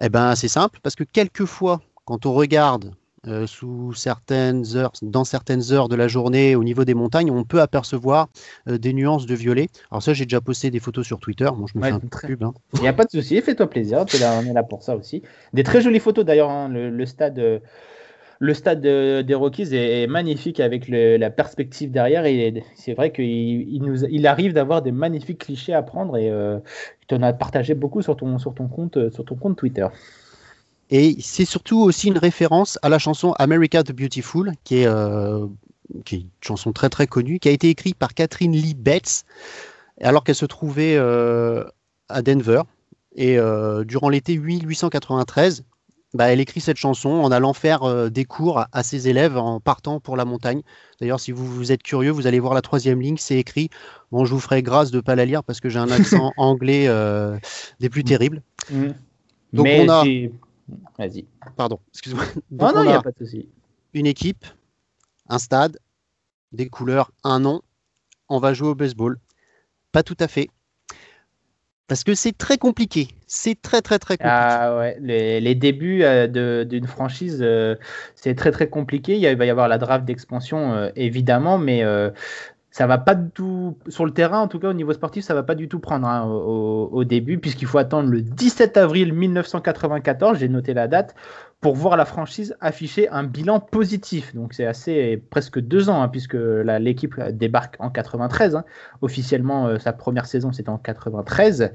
Eh 0.00 0.08
ben 0.08 0.36
c'est 0.36 0.46
simple, 0.46 0.78
parce 0.84 0.94
que 0.94 1.02
quelquefois, 1.02 1.80
quand 2.04 2.26
on 2.26 2.32
regarde 2.32 2.92
euh, 3.26 3.44
sous 3.48 3.92
certaines 3.92 4.64
heures, 4.76 4.92
dans 5.02 5.24
certaines 5.24 5.72
heures 5.72 5.88
de 5.88 5.96
la 5.96 6.06
journée 6.06 6.54
au 6.54 6.62
niveau 6.62 6.84
des 6.84 6.94
montagnes, 6.94 7.32
on 7.32 7.42
peut 7.42 7.60
apercevoir 7.60 8.28
euh, 8.68 8.78
des 8.78 8.92
nuances 8.92 9.26
de 9.26 9.34
violet. 9.34 9.66
Alors 9.90 10.00
ça, 10.00 10.14
j'ai 10.14 10.26
déjà 10.26 10.40
posté 10.40 10.70
des 10.70 10.78
photos 10.78 11.04
sur 11.04 11.18
Twitter. 11.18 11.48
Bon, 11.52 11.66
je 11.66 11.76
me 11.76 11.82
fais 11.82 11.90
un 11.90 11.98
très... 11.98 12.28
pub. 12.28 12.44
Hein. 12.44 12.54
Il 12.74 12.82
n'y 12.82 12.88
a 12.88 12.92
pas 12.92 13.04
de 13.04 13.10
souci, 13.10 13.42
fais-toi 13.42 13.68
plaisir. 13.68 14.04
on 14.14 14.46
est 14.46 14.52
là 14.52 14.62
pour 14.62 14.84
ça 14.84 14.94
aussi. 14.94 15.22
Des 15.52 15.64
très 15.64 15.80
jolies 15.80 15.98
photos 15.98 16.24
d'ailleurs. 16.24 16.50
Hein. 16.50 16.68
le, 16.68 17.06
stade. 17.06 17.60
Le 18.40 18.54
stade 18.54 18.80
des 18.80 19.34
Rockies 19.34 19.74
est, 19.74 20.06
magnifique 20.06 20.60
avec 20.60 20.88
la 20.88 21.30
perspective 21.30 21.90
derrière 21.90 22.24
et 22.24 22.62
c'est 22.74 22.94
vrai 22.94 23.10
qu'il 23.10 23.24
il 23.24 24.08
il 24.10 24.26
arrive 24.26 24.52
d'avoir 24.52 24.82
des 24.82 24.92
magnifiques 24.92 25.38
clichés 25.38 25.74
à 25.74 25.82
prendre 25.82 26.16
et 26.16 26.30
euh, 26.30 26.58
tu 27.08 27.14
en 27.14 27.22
as 27.22 27.32
partagé 27.32 27.74
beaucoup 27.74 28.02
sur 28.02 28.16
ton, 28.16 28.38
compte, 28.68 29.10
sur 29.10 29.24
ton 29.24 29.34
compte 29.34 29.56
Twitter. 29.56 29.86
Et 30.90 31.16
c'est 31.20 31.44
surtout 31.44 31.80
aussi 31.80 32.08
une 32.08 32.18
référence 32.18 32.78
à 32.82 32.88
la 32.88 32.98
chanson 32.98 33.32
America 33.38 33.82
the 33.82 33.92
Beautiful, 33.92 34.52
qui 34.64 34.78
est, 34.78 34.86
euh, 34.86 35.46
une 36.10 36.28
chanson 36.40 36.72
très 36.72 36.88
très 36.88 37.06
connue, 37.06 37.38
qui 37.38 37.48
a 37.48 37.52
été 37.52 37.68
écrite 37.68 37.96
par 37.96 38.14
Catherine 38.14 38.52
Lee 38.52 38.74
Betts, 38.74 39.24
alors 40.00 40.24
qu'elle 40.24 40.34
se 40.34 40.46
trouvait 40.46 40.96
euh, 40.96 41.64
à 42.08 42.22
Denver. 42.22 42.62
Et 43.16 43.38
euh, 43.38 43.84
durant 43.84 44.08
l'été 44.08 44.38
1893, 44.38 45.64
bah, 46.14 46.32
elle 46.32 46.40
écrit 46.40 46.60
cette 46.60 46.76
chanson 46.76 47.10
en 47.10 47.30
allant 47.30 47.52
faire 47.52 48.10
des 48.10 48.24
cours 48.24 48.64
à, 48.72 48.82
ses 48.82 49.08
élèves 49.08 49.36
en 49.36 49.60
partant 49.60 50.00
pour 50.00 50.16
la 50.16 50.24
montagne. 50.24 50.62
D'ailleurs, 51.00 51.20
si 51.20 51.32
vous, 51.32 51.46
vous, 51.46 51.70
êtes 51.70 51.82
curieux, 51.82 52.10
vous 52.10 52.26
allez 52.26 52.40
voir 52.40 52.54
la 52.54 52.62
troisième 52.62 53.00
ligne, 53.00 53.18
c'est 53.18 53.36
écrit. 53.36 53.68
Bon, 54.10 54.24
je 54.24 54.32
vous 54.32 54.40
ferai 54.40 54.62
grâce 54.62 54.90
de 54.90 54.96
ne 54.96 55.02
pas 55.02 55.16
la 55.16 55.26
lire 55.26 55.44
parce 55.44 55.60
que 55.60 55.68
j'ai 55.68 55.78
un 55.78 55.90
accent 55.90 56.32
anglais 56.38 56.88
des 57.80 57.90
plus 57.90 58.04
terribles. 58.04 58.42
Mmh. 58.70 58.88
Donc 59.52 59.66
on 59.66 59.88
a 59.88 60.04
Vas-y. 60.98 61.26
Pardon, 61.56 61.80
excuse-moi. 61.92 62.24
Non, 62.50 62.72
non, 62.72 62.82
il 62.82 62.88
n'y 62.88 62.92
a 62.92 63.02
pas 63.02 63.12
de 63.12 63.18
souci. 63.18 63.48
Une 63.94 64.06
équipe, 64.06 64.44
un 65.28 65.38
stade, 65.38 65.78
des 66.52 66.68
couleurs, 66.68 67.10
un 67.24 67.40
nom. 67.40 67.62
On 68.28 68.38
va 68.38 68.52
jouer 68.52 68.68
au 68.68 68.74
baseball. 68.74 69.18
Pas 69.92 70.02
tout 70.02 70.16
à 70.20 70.28
fait. 70.28 70.50
Parce 71.88 72.04
que 72.04 72.14
c'est 72.14 72.36
très 72.36 72.58
compliqué. 72.58 73.08
C'est 73.26 73.60
très, 73.60 73.80
très, 73.80 73.98
très 73.98 74.18
compliqué. 74.18 74.30
Ah 74.30 74.76
ouais, 74.76 74.98
les, 75.00 75.54
débuts 75.54 76.02
euh, 76.02 76.64
d'une 76.64 76.86
franchise, 76.86 77.38
euh, 77.40 77.76
c'est 78.14 78.34
très, 78.34 78.50
très 78.50 78.68
compliqué. 78.68 79.16
Il, 79.16 79.36
va 79.36 79.46
y 79.46 79.50
avoir 79.50 79.68
la 79.68 79.78
draft 79.78 80.04
d'expansion, 80.04 80.74
euh, 80.74 80.90
évidemment, 80.96 81.56
mais 81.56 81.82
ça 82.70 82.86
va 82.86 82.98
pas 82.98 83.14
du 83.14 83.30
tout 83.30 83.78
sur 83.88 84.04
le 84.04 84.12
terrain 84.12 84.40
en 84.40 84.46
tout 84.46 84.60
cas 84.60 84.68
au 84.68 84.72
niveau 84.72 84.92
sportif 84.92 85.24
ça 85.24 85.34
va 85.34 85.42
pas 85.42 85.56
du 85.56 85.68
tout 85.68 85.80
prendre 85.80 86.06
hein, 86.06 86.26
au, 86.26 87.02
début 87.02 87.38
puisqu'il 87.38 87.66
faut 87.66 87.78
attendre 87.78 88.08
le 88.08 88.20
17 88.20 88.76
avril 88.76 89.14
1994 89.14 90.38
j'ai 90.38 90.48
noté 90.48 90.74
la 90.74 90.86
date 90.86 91.16
pour 91.60 91.74
voir 91.74 91.96
la 91.96 92.04
franchise 92.04 92.56
afficher 92.60 93.08
un 93.08 93.24
bilan 93.24 93.58
positif. 93.58 94.32
Donc 94.34 94.54
c'est 94.54 94.66
assez 94.66 95.20
presque 95.30 95.58
deux 95.58 95.90
ans, 95.90 96.02
hein, 96.02 96.08
puisque 96.08 96.36
l'équipe 96.36 97.20
débarque 97.32 97.74
en 97.80 97.90
93. 97.90 98.54
Hein. 98.54 98.64
Officiellement, 99.02 99.66
euh, 99.66 99.78
sa 99.78 99.92
première 99.92 100.26
saison, 100.26 100.52
c'est 100.52 100.68
en 100.68 100.78
93. 100.78 101.72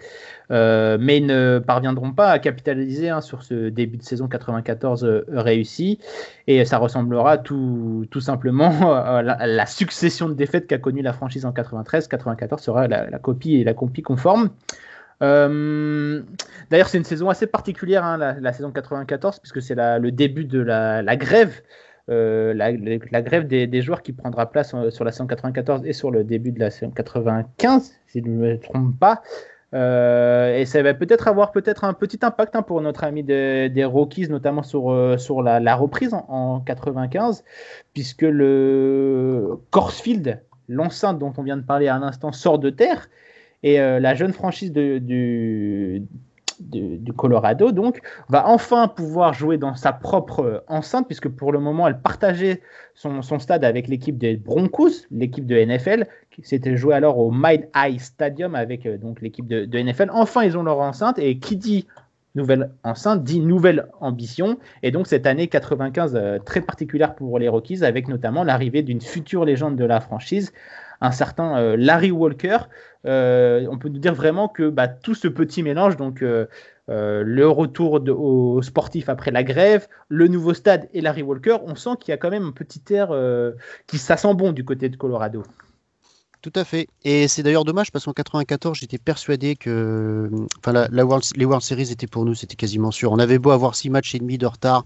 Euh, 0.52 0.98
mais 1.02 1.18
ils 1.18 1.26
ne 1.26 1.60
parviendront 1.60 2.14
pas 2.14 2.30
à 2.30 2.40
capitaliser 2.40 3.10
hein, 3.10 3.20
sur 3.20 3.44
ce 3.44 3.70
début 3.70 3.98
de 3.98 4.04
saison 4.04 4.30
94 4.30 5.04
euh, 5.04 5.26
réussi. 5.28 6.00
Et 6.48 6.64
ça 6.64 6.78
ressemblera 6.78 7.38
tout, 7.38 8.08
simplement 8.22 8.94
à 8.96 9.22
la, 9.22 9.66
succession 9.66 10.30
de 10.30 10.34
défaites 10.34 10.68
qu'a 10.68 10.78
connue 10.78 11.02
la 11.02 11.14
franchise 11.14 11.46
en 11.46 11.52
93. 11.52 12.08
94 12.08 12.62
sera 12.62 12.88
la, 12.88 13.10
la 13.10 13.20
copie 13.20 13.56
et 13.56 13.66
la 13.66 13.74
copie 13.74 14.02
conforme. 14.02 14.50
Euh, 15.24 16.22
d'ailleurs, 16.70 16.90
c'est 16.90 16.98
une 16.98 17.04
saison 17.04 17.30
assez 17.30 17.48
particulière, 17.48 18.04
hein, 18.04 18.18
la, 18.18 18.54
saison 18.54 18.72
94, 18.72 19.40
puisque 19.40 19.62
c'est 19.62 19.76
le 19.76 20.12
début 20.12 20.46
de 20.46 20.60
la, 20.60 21.16
grève. 21.16 21.62
Euh, 22.10 22.54
la, 22.54 23.22
grève 23.22 23.48
des, 23.48 23.82
joueurs 23.82 24.02
qui 24.02 24.12
prendra 24.12 24.52
place 24.52 24.74
euh, 24.74 24.92
sur 24.92 25.06
la 25.06 25.12
saison 25.12 25.26
94 25.26 25.86
et 25.86 25.94
sur 25.94 26.12
le 26.12 26.26
début 26.26 26.52
de 26.52 26.60
la 26.60 26.70
saison 26.70 26.92
95, 26.92 27.94
si 28.08 28.20
je 28.20 28.26
ne 28.26 28.36
me 28.36 28.60
trompe 28.60 29.00
pas. 29.00 29.22
et 29.72 30.66
ça 30.66 30.84
va 30.84 30.94
peut-être 30.94 31.30
avoir 31.30 31.54
peut-être 31.54 31.86
un 31.86 31.94
petit 31.94 32.20
impact 32.22 32.56
hein, 32.58 32.62
pour 32.62 32.82
notre 32.82 33.06
ami 33.06 33.24
des 33.24 33.86
Rockies, 33.86 34.28
notamment 34.28 34.64
sur, 34.64 35.16
sur 35.18 35.42
la, 35.42 35.76
reprise 35.76 36.14
en, 36.14 36.26
en, 36.28 36.60
95, 36.60 37.46
puisque 37.94 38.24
le 38.24 39.58
Corsfield, 39.72 40.42
l'enceinte 40.68 41.18
dont 41.18 41.34
on 41.38 41.44
vient 41.44 41.58
de 41.58 41.64
parler 41.64 41.88
à 41.88 41.96
un 41.96 42.04
instant, 42.04 42.34
sort 42.34 42.60
de 42.60 42.70
terre. 42.70 43.08
Et 43.64 43.80
euh, 43.80 44.00
la 44.00 44.14
jeune 44.14 44.34
franchise 44.34 44.72
du, 44.72 46.04
Colorado, 47.18 47.72
donc, 47.72 48.02
va 48.30 48.48
enfin 48.48 48.88
pouvoir 48.88 49.34
jouer 49.34 49.58
dans 49.58 49.76
sa 49.76 49.94
propre 49.94 50.40
euh, 50.42 50.60
enceinte, 50.68 51.08
puisque 51.08 51.30
pour 51.30 51.52
le 51.52 51.60
moment, 51.60 51.88
elle 51.88 52.00
partageait 52.00 52.62
son, 52.94 53.22
son 53.22 53.40
stade 53.40 53.64
avec 53.64 53.88
l'équipe 53.88 54.18
des 54.18 54.36
Broncos, 54.36 55.08
l'équipe 55.12 55.46
de 55.46 55.56
NFL, 55.56 56.08
qui 56.30 56.44
s'était 56.44 56.76
joué 56.76 56.94
alors 56.94 57.18
au 57.18 57.32
Mile 57.32 57.70
High 57.76 58.00
Stadium 58.00 58.54
avec 58.54 58.86
euh, 58.86 58.98
donc 58.98 59.22
l'équipe 59.22 59.48
de, 59.48 59.66
de, 59.66 59.80
NFL. 59.80 60.10
Enfin, 60.12 60.44
ils 60.44 60.58
ont 60.58 60.64
leur 60.64 60.80
enceinte, 60.80 61.18
et 61.18 61.40
qui 61.40 61.56
dit 61.56 61.88
nouvelle 62.36 62.72
enceinte 62.84 63.24
dit 63.24 63.40
nouvelle 63.40 63.88
ambition. 64.02 64.58
Et 64.82 64.92
donc, 64.92 65.08
cette 65.08 65.26
année 65.26 65.48
95 65.48 66.42
très 66.46 66.62
particulière 66.62 67.16
pour 67.16 67.40
les 67.40 67.48
Rockies, 67.48 67.86
avec 67.86 68.08
notamment 68.08 68.44
l'arrivée 68.44 68.82
d'une 68.82 69.02
future 69.02 69.46
légende 69.46 69.76
de 69.76 69.86
la 69.86 70.02
franchise, 70.02 70.52
un 71.04 71.12
certain 71.12 71.76
Larry 71.76 72.12
Walker, 72.12 72.58
euh, 73.06 73.68
on 73.70 73.78
peut 73.78 73.90
nous 73.90 74.00
dire 74.00 74.16
vraiment 74.16 74.48
que 74.48 74.70
bah, 74.70 74.88
tout 74.88 75.16
ce 75.16 75.28
petit 75.28 75.62
mélange, 75.62 75.98
donc 75.98 76.22
euh, 76.22 76.46
euh, 76.90 77.22
le 77.26 77.48
retour 77.50 78.00
de, 78.00 78.12
au 78.12 78.62
sportif 78.62 79.10
après 79.10 79.32
la 79.32 79.44
grève, 79.44 79.88
le 80.08 80.28
nouveau 80.28 80.54
stade 80.54 80.88
et 80.94 81.02
Larry 81.02 81.22
Walker, 81.22 81.58
on 81.66 81.76
sent 81.76 81.92
qu'il 82.00 82.12
y 82.12 82.14
a 82.14 82.18
quand 82.18 82.30
même 82.30 82.46
un 82.46 82.52
petit 82.52 82.82
air 82.94 83.14
qui 83.88 83.98
ça 83.98 84.18
sent 84.18 84.34
bon 84.34 84.52
du 84.52 84.64
côté 84.64 84.90
de 84.90 84.96
Colorado. 84.96 85.44
Tout 86.42 86.52
à 86.56 86.66
fait. 86.66 86.88
Et 87.06 87.30
c'est 87.30 87.42
d'ailleurs 87.42 87.64
dommage 87.64 87.90
parce 87.90 88.04
qu'en 88.04 88.12
94, 88.12 88.78
j'étais 88.78 88.98
persuadé 88.98 89.56
que 89.56 90.30
enfin, 90.60 90.74
la, 90.74 90.90
les 90.92 91.04
World 91.46 91.64
Series 91.64 91.90
étaient 91.90 92.06
pour 92.06 92.26
nous, 92.26 92.36
c'était 92.36 92.58
quasiment 92.58 92.92
sûr. 92.92 93.14
On 93.14 93.20
avait 93.20 93.40
beau 93.40 93.52
avoir 93.52 93.76
six 93.76 93.90
matchs 93.90 94.14
et 94.14 94.20
demi 94.20 94.38
de 94.38 94.46
retard, 94.46 94.84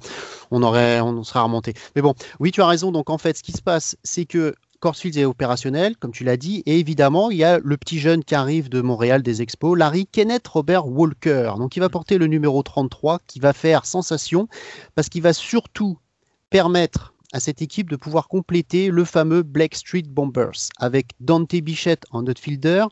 on 0.52 0.62
aurait, 0.62 1.02
on 1.02 1.24
serait 1.24 1.40
remonté. 1.40 1.74
Mais 1.96 2.04
bon, 2.04 2.14
oui, 2.40 2.52
tu 2.52 2.62
as 2.62 2.68
raison. 2.68 2.92
Donc 2.92 3.10
en 3.10 3.18
fait, 3.18 3.38
ce 3.38 3.42
qui 3.42 3.54
se 3.54 3.64
passe, 3.64 3.98
c'est 4.04 4.26
que 4.26 4.54
Corsfield 4.80 5.18
est 5.18 5.26
opérationnel, 5.26 5.98
comme 5.98 6.12
tu 6.12 6.24
l'as 6.24 6.38
dit, 6.38 6.64
et 6.66 6.80
évidemment, 6.80 7.32
il 7.32 7.38
y 7.38 7.44
a 7.44 7.60
le 7.60 7.78
petit 7.78 8.00
jeune 8.00 8.24
qui 8.24 8.36
arrive 8.36 8.70
de 8.70 8.82
Montréal 8.82 9.24
des 9.24 9.42
Expos, 9.42 9.78
Larry 9.78 10.06
Kenneth 10.08 10.48
Robert 10.48 10.88
Walker. 10.88 11.54
Donc, 11.58 11.76
il 11.76 11.80
va 11.80 11.90
porter 11.90 12.18
le 12.18 12.28
numéro 12.28 12.62
33, 12.62 13.20
qui 13.28 13.40
va 13.40 13.54
faire 13.54 13.86
sensation, 13.86 14.48
parce 14.96 15.10
qu'il 15.10 15.22
va 15.22 15.34
surtout 15.34 15.98
permettre 16.50 17.14
à 17.34 17.40
cette 17.40 17.62
équipe 17.62 17.90
de 17.90 17.96
pouvoir 17.96 18.28
compléter 18.28 18.90
le 18.90 19.04
fameux 19.04 19.44
Black 19.44 19.76
Street 19.76 20.06
Bombers, 20.08 20.70
avec 20.78 21.08
Dante 21.20 21.56
Bichette 21.56 22.06
en 22.12 22.26
outfielder, 22.26 22.86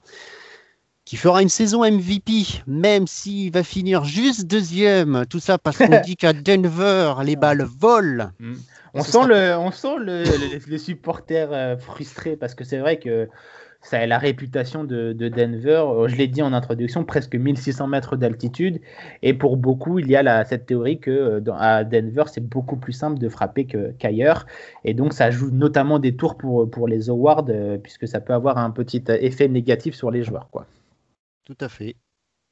qui 1.06 1.18
fera 1.18 1.44
une 1.44 1.50
saison 1.50 1.84
MVP, 1.84 2.64
même 2.66 3.06
s'il 3.06 3.54
va 3.54 3.64
finir 3.64 4.04
juste 4.04 4.48
deuxième. 4.48 5.26
Tout 5.30 5.40
ça 5.40 5.60
parce 5.60 5.78
qu'on 5.78 6.02
dit 6.06 6.16
qu'à 6.16 6.34
Denver, 6.34 7.14
les 7.24 7.36
balles 7.36 7.66
volent. 7.80 8.32
Mm. 8.40 8.56
On 8.96 9.02
sent, 9.02 9.28
le, 9.28 9.58
on 9.58 9.72
sent 9.72 9.98
le, 10.00 10.24
les 10.68 10.78
supporters 10.78 11.50
euh, 11.52 11.78
frustrés 11.78 12.38
parce 12.38 12.56
que 12.56 12.64
c'est 12.64 12.78
vrai 12.78 12.98
que 12.98 13.28
ça 13.82 14.00
a 14.00 14.06
la 14.08 14.18
réputation 14.18 14.86
de, 14.86 15.12
Denver. 15.14 15.84
Euh, 15.86 16.08
je 16.08 16.16
l'ai 16.16 16.28
dit 16.28 16.42
en 16.42 16.54
introduction, 16.54 17.04
presque 17.04 17.36
1600 17.36 17.88
mètres 17.88 18.16
d'altitude. 18.16 18.80
Et 19.22 19.34
pour 19.34 19.58
beaucoup, 19.58 20.00
il 20.00 20.10
y 20.10 20.16
a 20.16 20.46
cette 20.46 20.66
théorie 20.66 21.00
que 21.00 21.12
euh, 21.12 21.54
à 21.60 21.84
Denver, 21.84 22.24
c'est 22.28 22.48
beaucoup 22.48 22.78
plus 22.78 22.94
simple 22.94 23.20
de 23.20 23.30
frapper 23.30 23.68
qu'ailleurs. 24.00 24.48
et 24.86 24.94
donc, 24.96 25.14
ça 25.14 25.30
joue 25.30 25.52
notamment 25.52 26.00
des 26.00 26.16
tours 26.16 26.38
pour, 26.38 26.68
pour 26.72 26.88
les 26.88 27.10
awards, 27.10 27.46
puisque 27.84 28.08
ça 28.08 28.22
peut 28.22 28.34
avoir 28.34 28.58
un 28.58 28.72
petit 28.72 29.04
effet 29.10 29.50
négatif 29.50 29.94
sur 29.94 30.10
les 30.10 30.24
joueurs. 30.24 30.48
Quoi. 30.50 30.66
Tout 31.46 31.58
à 31.62 31.70
fait. 31.70 31.96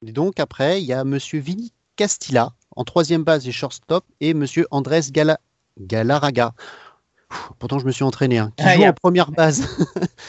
Et 0.05 0.11
donc, 0.11 0.39
après, 0.39 0.81
il 0.81 0.85
y 0.85 0.93
a 0.93 1.03
Monsieur 1.03 1.39
Vinny 1.39 1.73
Castilla 1.95 2.53
en 2.75 2.83
troisième 2.83 3.23
base 3.23 3.47
et 3.47 3.51
shortstop 3.51 4.05
et 4.19 4.35
Monsieur 4.35 4.67
Andrés 4.69 5.01
Gala 5.09 5.39
Galaraga. 5.79 6.53
pourtant, 7.57 7.79
je 7.79 7.85
me 7.85 7.91
suis 7.91 8.03
entraîné. 8.03 8.37
Hein, 8.37 8.51
qui 8.55 8.63
ah, 8.63 8.75
joue 8.75 8.83
en 8.83 8.93
première 8.93 9.31
base. 9.31 9.67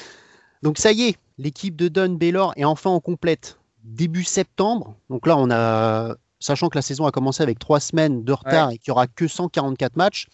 Donc, 0.63 0.79
ça 0.79 0.93
y 0.93 1.03
est, 1.03 1.19
l'équipe 1.37 1.77
de 1.77 1.89
Don 1.89 2.15
Baylor 2.15 2.55
est 2.57 2.65
enfin 2.65 2.89
en 2.89 3.01
complète. 3.01 3.59
Début 3.83 4.25
septembre. 4.25 4.95
Donc 5.11 5.27
là, 5.27 5.37
on 5.37 5.51
a. 5.51 6.15
Sachant 6.41 6.69
que 6.69 6.77
la 6.77 6.83
saison 6.83 7.07
a 7.07 7.11
commencé 7.11 7.43
avec 7.43 7.59
trois 7.59 7.81
semaines 7.81 8.25
de 8.25 8.33
retard 8.33 8.71
et 8.71 8.79
qu'il 8.79 8.91
n'y 8.91 8.93
aura 8.93 9.07
que 9.07 9.29
144 9.29 9.97
matchs, 9.97 10.27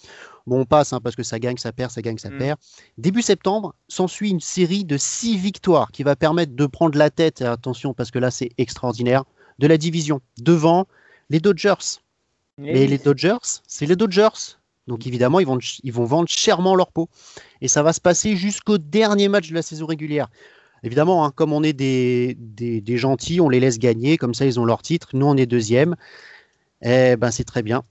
bon, 0.51 0.61
on 0.61 0.65
passe 0.67 0.93
hein, 0.93 1.01
parce 1.03 1.17
que 1.17 1.23
ça 1.23 1.39
gagne, 1.39 1.57
ça 1.57 1.73
perd, 1.73 1.91
ça 1.91 2.03
gagne, 2.03 2.19
ça 2.19 2.29
mm. 2.29 2.39
perd. 2.39 2.59
Début 2.99 3.23
septembre, 3.23 3.75
s'ensuit 3.89 4.31
une 4.31 4.41
série 4.41 4.85
de 4.85 4.99
six 4.99 5.39
victoires 5.39 5.93
qui 5.93 6.03
va 6.03 6.17
permettre 6.17 6.55
de 6.55 6.67
prendre 6.67 6.99
la 6.99 7.09
tête, 7.09 7.41
attention 7.41 7.95
parce 7.95 8.11
que 8.11 8.19
là 8.19 8.31
c'est 8.31 8.51
extraordinaire, 8.59 9.25
de 9.61 9.67
la 9.67 9.79
division 9.79 10.21
devant 10.39 10.87
les 11.31 11.41
Dodgers. 11.41 12.01
Et 12.63 12.87
les 12.87 12.99
Dodgers, 12.99 13.39
c'est 13.67 13.87
les 13.87 13.97
Dodgers. 13.97 14.59
Donc 14.87 15.07
évidemment, 15.07 15.41
ils 15.41 15.47
vont, 15.47 15.59
ils 15.83 15.93
vont 15.93 16.05
vendre 16.05 16.29
chèrement 16.29 16.75
leur 16.75 16.93
peau. 16.93 17.09
Et 17.63 17.69
ça 17.69 17.83
va 17.83 17.95
se 17.95 18.03
passer 18.03 18.37
jusqu'au 18.37 18.77
dernier 18.77 19.29
match 19.29 19.49
de 19.49 19.55
la 19.55 19.63
saison 19.63 19.87
régulière. 19.87 20.29
Évidemment, 20.83 21.25
hein, 21.25 21.33
comme 21.35 21.55
on 21.55 21.63
est 21.63 21.73
des, 21.73 22.37
des, 22.39 22.97
gentils, 22.99 23.41
on 23.41 23.49
les 23.49 23.61
laisse 23.61 23.79
gagner, 23.79 24.19
comme 24.19 24.35
ça 24.35 24.45
ils 24.45 24.61
ont 24.61 24.65
leur 24.67 24.83
titre. 24.83 25.11
Nous, 25.15 25.25
on 25.25 25.37
est 25.37 25.47
deuxième. 25.47 25.97
Eh 26.83 27.17
ben, 27.17 27.31
c'est 27.31 27.45
très 27.45 27.63
bien. 27.63 27.83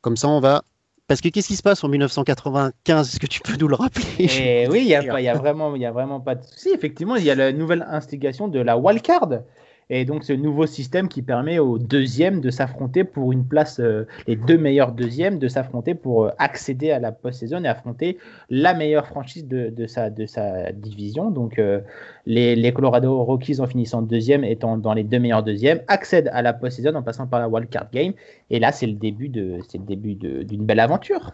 Comme 0.00 0.16
ça, 0.16 0.28
on 0.28 0.40
va. 0.40 0.62
Parce 1.08 1.22
que 1.22 1.30
qu'est-ce 1.30 1.48
qui 1.48 1.56
se 1.56 1.62
passe 1.62 1.82
en 1.82 1.88
1995 1.88 3.08
Est-ce 3.08 3.18
que 3.18 3.26
tu 3.26 3.40
peux 3.40 3.56
nous 3.58 3.66
le 3.66 3.74
rappeler? 3.74 4.04
Eh 4.18 4.68
Oui, 4.70 4.80
il 4.82 4.86
n'y 4.86 4.94
a, 4.94 4.98
a, 5.00 5.34
vraiment, 5.34 5.72
a 5.72 5.90
vraiment 5.90 6.20
pas 6.20 6.34
de 6.34 6.44
souci. 6.44 6.68
Effectivement, 6.68 7.16
il 7.16 7.24
y 7.24 7.30
a 7.30 7.34
la 7.34 7.50
nouvelle 7.50 7.86
instigation 7.88 8.46
de 8.46 8.60
la 8.60 8.76
wildcard. 8.76 9.40
Et 9.90 10.04
donc 10.04 10.24
ce 10.24 10.34
nouveau 10.34 10.66
système 10.66 11.08
qui 11.08 11.22
permet 11.22 11.58
aux 11.58 11.78
deuxièmes 11.78 12.40
de 12.40 12.50
s'affronter 12.50 13.04
pour 13.04 13.32
une 13.32 13.46
place, 13.46 13.80
euh, 13.80 14.06
les 14.26 14.36
deux 14.36 14.58
meilleurs 14.58 14.92
deuxièmes 14.92 15.38
de 15.38 15.48
s'affronter 15.48 15.94
pour 15.94 16.24
euh, 16.24 16.30
accéder 16.38 16.90
à 16.90 16.98
la 16.98 17.10
post-saison 17.10 17.64
et 17.64 17.68
affronter 17.68 18.18
la 18.50 18.74
meilleure 18.74 19.06
franchise 19.06 19.46
de, 19.46 19.70
de, 19.70 19.86
sa, 19.86 20.10
de 20.10 20.26
sa 20.26 20.72
division. 20.72 21.30
Donc 21.30 21.58
euh, 21.58 21.80
les, 22.26 22.54
les, 22.54 22.72
Colorado 22.72 23.22
Rockies 23.24 23.60
en 23.60 23.66
finissant 23.66 24.02
deuxième, 24.02 24.44
étant 24.44 24.76
dans 24.76 24.92
les 24.92 25.04
deux 25.04 25.18
meilleurs 25.18 25.42
deuxièmes, 25.42 25.80
accèdent 25.88 26.28
à 26.34 26.42
la 26.42 26.52
post-saison 26.52 26.94
en 26.94 27.02
passant 27.02 27.26
par 27.26 27.40
la 27.40 27.48
wildcard 27.48 27.90
game. 27.90 28.12
Et 28.50 28.58
là, 28.58 28.72
c'est 28.72 28.86
le 28.86 28.92
début 28.92 29.30
de, 29.30 29.60
c'est 29.68 29.78
le 29.78 29.84
début 29.84 30.14
d'une 30.14 30.66
belle 30.66 30.80
aventure. 30.80 31.32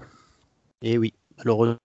Et 0.83 0.97
oui, 0.97 1.13
malheureusement, 1.39 1.79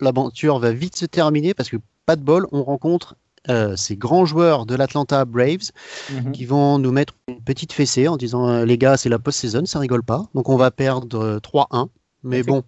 l'aventure 0.00 0.58
va 0.58 0.72
vite 0.72 0.96
se 0.96 1.04
terminer 1.04 1.52
parce 1.52 1.68
que 1.68 1.76
pas 2.06 2.16
de 2.16 2.22
bol, 2.22 2.46
on 2.52 2.62
rencontre 2.62 3.16
euh, 3.50 3.76
ces 3.76 3.96
grands 3.96 4.24
joueurs 4.24 4.66
de 4.66 4.74
l'Atlanta 4.74 5.24
Braves 5.24 5.70
mhm. 6.12 6.32
qui 6.32 6.44
vont 6.44 6.78
nous 6.78 6.92
mettre 6.92 7.14
une 7.28 7.40
petite 7.40 7.72
fessée 7.72 8.08
en 8.08 8.16
disant 8.16 8.48
euh, 8.48 8.64
les 8.64 8.76
gars 8.78 8.96
c'est 8.96 9.08
la 9.08 9.18
post-saison 9.18 9.64
ça 9.64 9.78
rigole 9.78 10.02
pas. 10.02 10.26
Donc 10.34 10.48
on 10.48 10.56
va 10.56 10.70
perdre 10.70 11.38
3-1 11.38 11.66
euh, 11.72 11.86
mais 12.24 12.42
bon 12.42 12.62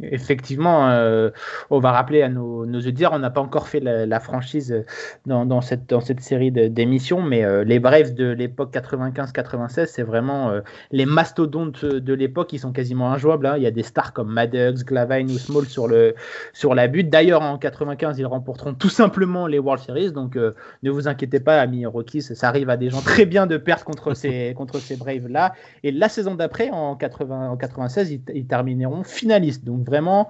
Effectivement, 0.00 0.88
euh, 0.88 1.30
on 1.70 1.78
va 1.78 1.92
rappeler 1.92 2.22
à 2.22 2.28
nos, 2.28 2.66
nos 2.66 2.78
auditeurs, 2.78 3.12
on 3.12 3.18
n'a 3.18 3.30
pas 3.30 3.40
encore 3.40 3.68
fait 3.68 3.80
la, 3.80 4.20
franchise 4.20 4.84
dans, 5.26 5.60
cette, 5.60 5.88
dans 5.88 6.00
cette 6.00 6.20
série 6.20 6.50
d'émissions, 6.50 7.22
mais 7.22 7.44
euh, 7.44 7.62
les 7.62 7.78
Braves 7.78 8.14
de 8.14 8.30
l'époque 8.30 8.74
95-96, 8.74 9.86
c'est 9.86 10.02
vraiment 10.02 10.50
euh, 10.50 10.60
les 10.90 11.06
mastodontes 11.06 11.84
de 11.84 12.14
l'époque 12.14 12.48
qui 12.48 12.58
sont 12.58 12.72
quasiment 12.72 13.12
injouables. 13.12 13.46
Hein. 13.46 13.54
Il 13.56 13.62
y 13.62 13.66
a 13.66 13.70
des 13.70 13.82
stars 13.82 14.12
comme 14.12 14.32
Maddox, 14.32 14.84
Glavine 14.84 15.30
ou 15.30 15.38
Small 15.38 15.66
sur, 15.66 15.86
le, 15.86 16.14
sur 16.52 16.74
la 16.74 16.88
butte. 16.88 17.10
D'ailleurs, 17.10 17.42
en 17.42 17.58
95, 17.58 18.18
ils 18.18 18.26
remporteront 18.26 18.74
tout 18.74 18.88
simplement 18.88 19.46
les 19.46 19.58
World 19.58 19.82
Series, 19.84 20.12
donc 20.12 20.36
ne 20.36 20.90
vous 20.90 21.06
inquiétez 21.06 21.38
pas, 21.38 21.60
amis 21.60 21.86
Rockies, 21.86 22.22
ça 22.22 22.48
arrive 22.48 22.70
à 22.70 22.76
des 22.76 22.90
gens 22.90 23.00
très 23.00 23.26
bien 23.26 23.46
de 23.46 23.56
perdre 23.56 23.84
contre 23.84 24.14
ces, 24.14 24.54
contre 24.56 24.78
ces 24.78 24.96
Braves-là. 24.96 25.52
Et 25.84 25.92
la 25.92 26.08
saison 26.08 26.34
d'après, 26.34 26.70
en, 26.70 26.96
80, 26.96 27.50
en 27.50 27.56
96, 27.56 28.10
ils, 28.10 28.22
ils 28.34 28.46
termineront 28.46 29.04
finalistes. 29.04 29.64
Donc 29.64 29.81
vraiment, 29.84 30.28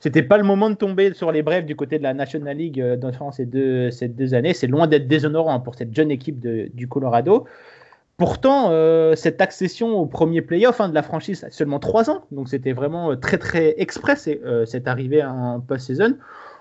c'était 0.00 0.22
pas 0.22 0.38
le 0.38 0.44
moment 0.44 0.70
de 0.70 0.74
tomber 0.74 1.12
sur 1.14 1.32
les 1.32 1.42
brèves 1.42 1.64
du 1.64 1.76
côté 1.76 1.98
de 1.98 2.02
la 2.02 2.14
National 2.14 2.56
League 2.56 2.80
euh, 2.80 2.96
dans 2.96 3.32
ces 3.32 3.46
deux, 3.46 4.34
années. 4.34 4.54
C'est 4.54 4.66
loin 4.66 4.86
d'être 4.86 5.06
déshonorant 5.06 5.60
pour 5.60 5.74
cette 5.74 5.94
jeune 5.94 6.10
équipe 6.10 6.40
du 6.40 6.88
Colorado. 6.88 7.44
Pourtant, 8.16 8.68
euh, 8.70 9.16
cette 9.16 9.40
accession 9.40 9.98
au 9.98 10.06
premier 10.06 10.40
playoff 10.40 10.80
hein, 10.80 10.88
de 10.88 10.94
la 10.94 11.02
franchise 11.02 11.42
a 11.42 11.50
seulement 11.50 11.80
trois 11.80 12.10
ans, 12.10 12.24
donc 12.30 12.48
c'était 12.48 12.72
vraiment 12.72 13.10
euh, 13.10 13.16
très 13.16 13.38
très 13.38 13.74
express 13.78 14.28
cette 14.66 14.86
arrivée 14.86 15.24
en 15.24 15.60
post-saison. 15.60 16.16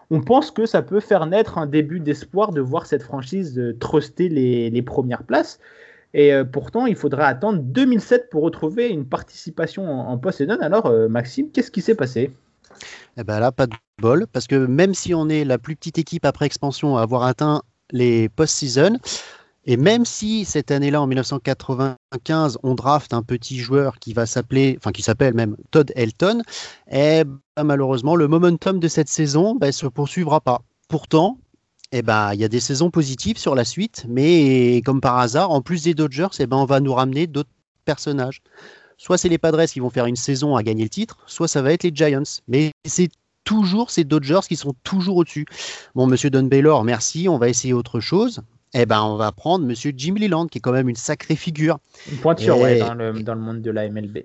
On 0.09 0.21
pense 0.21 0.49
que 0.51 0.65
ça 0.65 0.81
peut 0.81 0.99
faire 0.99 1.27
naître 1.27 1.57
un 1.57 1.67
début 1.67 1.99
d'espoir 1.99 2.51
de 2.51 2.61
voir 2.61 2.87
cette 2.87 3.03
franchise 3.03 3.61
truster 3.79 4.29
les 4.29 4.81
premières 4.81 5.23
places. 5.23 5.59
Et 6.13 6.31
pourtant, 6.51 6.85
il 6.85 6.95
faudra 6.95 7.25
attendre 7.25 7.59
2007 7.59 8.29
pour 8.29 8.43
retrouver 8.43 8.89
une 8.89 9.05
participation 9.05 9.89
en, 9.89 10.09
en 10.09 10.17
post-saison. 10.17 10.57
Alors, 10.61 10.91
Maxime, 11.09 11.49
qu'est-ce 11.51 11.71
qui 11.71 11.81
s'est 11.81 11.95
passé? 11.95 12.31
Eh 13.17 13.23
ben 13.23 13.39
là, 13.39 13.51
pas 13.51 13.67
de 13.67 13.75
bol, 14.01 14.27
parce 14.31 14.47
que 14.47 14.55
même 14.55 14.93
si 14.93 15.13
on 15.13 15.29
est 15.29 15.43
la 15.43 15.57
plus 15.57 15.75
petite 15.75 15.97
équipe 15.97 16.25
après 16.25 16.45
expansion 16.45 16.97
à 16.97 17.01
avoir 17.01 17.23
atteint 17.23 17.61
les 17.91 18.29
post-season, 18.29 18.97
et 19.65 19.77
même 19.77 20.03
si 20.03 20.45
cette 20.45 20.71
année-là, 20.71 21.01
en 21.01 21.07
1995, 21.07 22.57
on 22.63 22.75
draft 22.75 23.13
un 23.13 23.23
petit 23.23 23.59
joueur 23.59 23.99
qui 23.99 24.13
va 24.13 24.25
s'appeler, 24.25 24.75
enfin 24.77 24.91
qui 24.91 25.01
s'appelle 25.01 25.33
même 25.33 25.55
Todd 25.71 25.91
Elton, 25.95 26.41
eh 26.91 27.23
ben, 27.23 27.63
malheureusement, 27.63 28.15
le 28.15 28.27
momentum 28.27 28.79
de 28.79 28.87
cette 28.87 29.07
saison 29.07 29.53
ne 29.53 29.59
ben, 29.59 29.71
se 29.71 29.87
poursuivra 29.87 30.41
pas. 30.41 30.61
Pourtant, 30.89 31.37
eh 31.93 32.01
ben, 32.01 32.33
il 32.33 32.39
y 32.41 32.43
a 32.43 32.49
des 32.49 32.59
saisons 32.59 32.89
positives 32.89 33.37
sur 33.37 33.55
la 33.55 33.63
suite, 33.63 34.05
mais 34.09 34.81
comme 34.83 34.99
par 34.99 35.17
hasard, 35.19 35.51
en 35.51 35.61
plus 35.61 35.83
des 35.83 35.93
Dodgers, 35.93 36.27
eh 36.39 36.47
ben, 36.47 36.57
on 36.57 36.65
va 36.65 36.79
nous 36.79 36.93
ramener 36.93 37.27
d'autres 37.27 37.49
personnages 37.85 38.41
soit 39.03 39.17
c'est 39.17 39.29
les 39.29 39.37
Padres 39.37 39.65
qui 39.65 39.81
vont 39.81 39.89
faire 39.89 40.05
une 40.05 40.15
saison 40.15 40.55
à 40.55 40.63
gagner 40.63 40.83
le 40.83 40.89
titre, 40.89 41.17
soit 41.27 41.49
ça 41.49 41.61
va 41.61 41.73
être 41.73 41.83
les 41.83 41.91
Giants. 41.93 42.23
Mais 42.47 42.71
c'est 42.85 43.09
toujours 43.43 43.91
ces 43.91 44.05
Dodgers 44.05 44.39
qui 44.47 44.55
sont 44.55 44.73
toujours 44.83 45.17
au-dessus. 45.17 45.45
Bon, 45.93 46.07
monsieur 46.07 46.29
Don 46.29 46.43
Baylor, 46.43 46.85
merci, 46.85 47.27
on 47.27 47.37
va 47.37 47.49
essayer 47.49 47.73
autre 47.73 47.99
chose. 47.99 48.41
Eh 48.73 48.85
ben, 48.85 49.01
on 49.03 49.17
va 49.17 49.31
prendre 49.31 49.65
monsieur 49.65 49.91
Jim 49.95 50.15
Leland, 50.17 50.47
qui 50.47 50.57
est 50.57 50.61
quand 50.61 50.71
même 50.71 50.89
une 50.89 50.95
sacrée 50.95 51.35
figure. 51.35 51.77
Une 52.09 52.17
pointure, 52.17 52.57
ouais, 52.57 52.79
dans 52.79 52.95
le, 52.95 53.35
monde 53.35 53.61
de 53.61 53.69
la 53.69 53.89
MLB. 53.89 54.19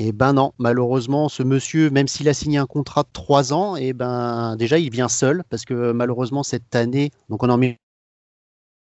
Eh 0.00 0.12
ben 0.12 0.32
non, 0.32 0.52
malheureusement, 0.58 1.28
ce 1.28 1.42
monsieur, 1.42 1.90
même 1.90 2.06
s'il 2.06 2.28
a 2.28 2.34
signé 2.34 2.56
un 2.56 2.66
contrat 2.66 3.02
de 3.02 3.08
3 3.12 3.52
ans, 3.52 3.74
eh 3.74 3.92
ben 3.92 4.54
déjà 4.54 4.78
il 4.78 4.90
vient 4.92 5.08
seul 5.08 5.42
parce 5.50 5.64
que 5.64 5.90
malheureusement 5.90 6.44
cette 6.44 6.76
année, 6.76 7.10
donc 7.28 7.42
on 7.42 7.50
en 7.50 7.58
met 7.58 7.80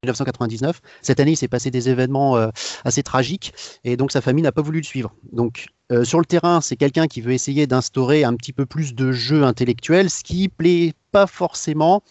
1999. 0.05 0.82
Cette 1.03 1.20
année, 1.20 1.34
il 1.34 1.36
s'est 1.38 1.48
passé 1.48 1.70
des 1.70 1.88
événements 1.88 2.36
euh, 2.36 2.50
assez 2.84 3.03
tragiques 3.03 3.53
et 3.84 3.96
donc 3.96 4.12
sa 4.12 4.22
famille 4.22 4.41
n'a 4.41 4.51
pas 4.51 4.63
voulu 4.63 4.79
le 4.79 4.84
suivre. 4.84 5.13
Donc 5.32 5.67
euh, 5.91 6.03
sur 6.03 6.17
le 6.17 6.25
terrain, 6.25 6.62
c'est 6.62 6.77
quelqu'un 6.77 7.05
qui 7.05 7.22
veut 7.22 7.34
essayer 7.34 7.67
d'instaurer 7.67 8.24
un 8.24 8.36
petit 8.36 8.51
peu 8.51 8.65
plus 8.65 8.96
de 8.96 9.12
jeu 9.12 9.43
intellectuel, 9.43 10.10
ce 10.10 10.24
qui 10.24 10.50
plaît 10.50 10.93
pas 11.12 11.27
forcément 11.27 12.01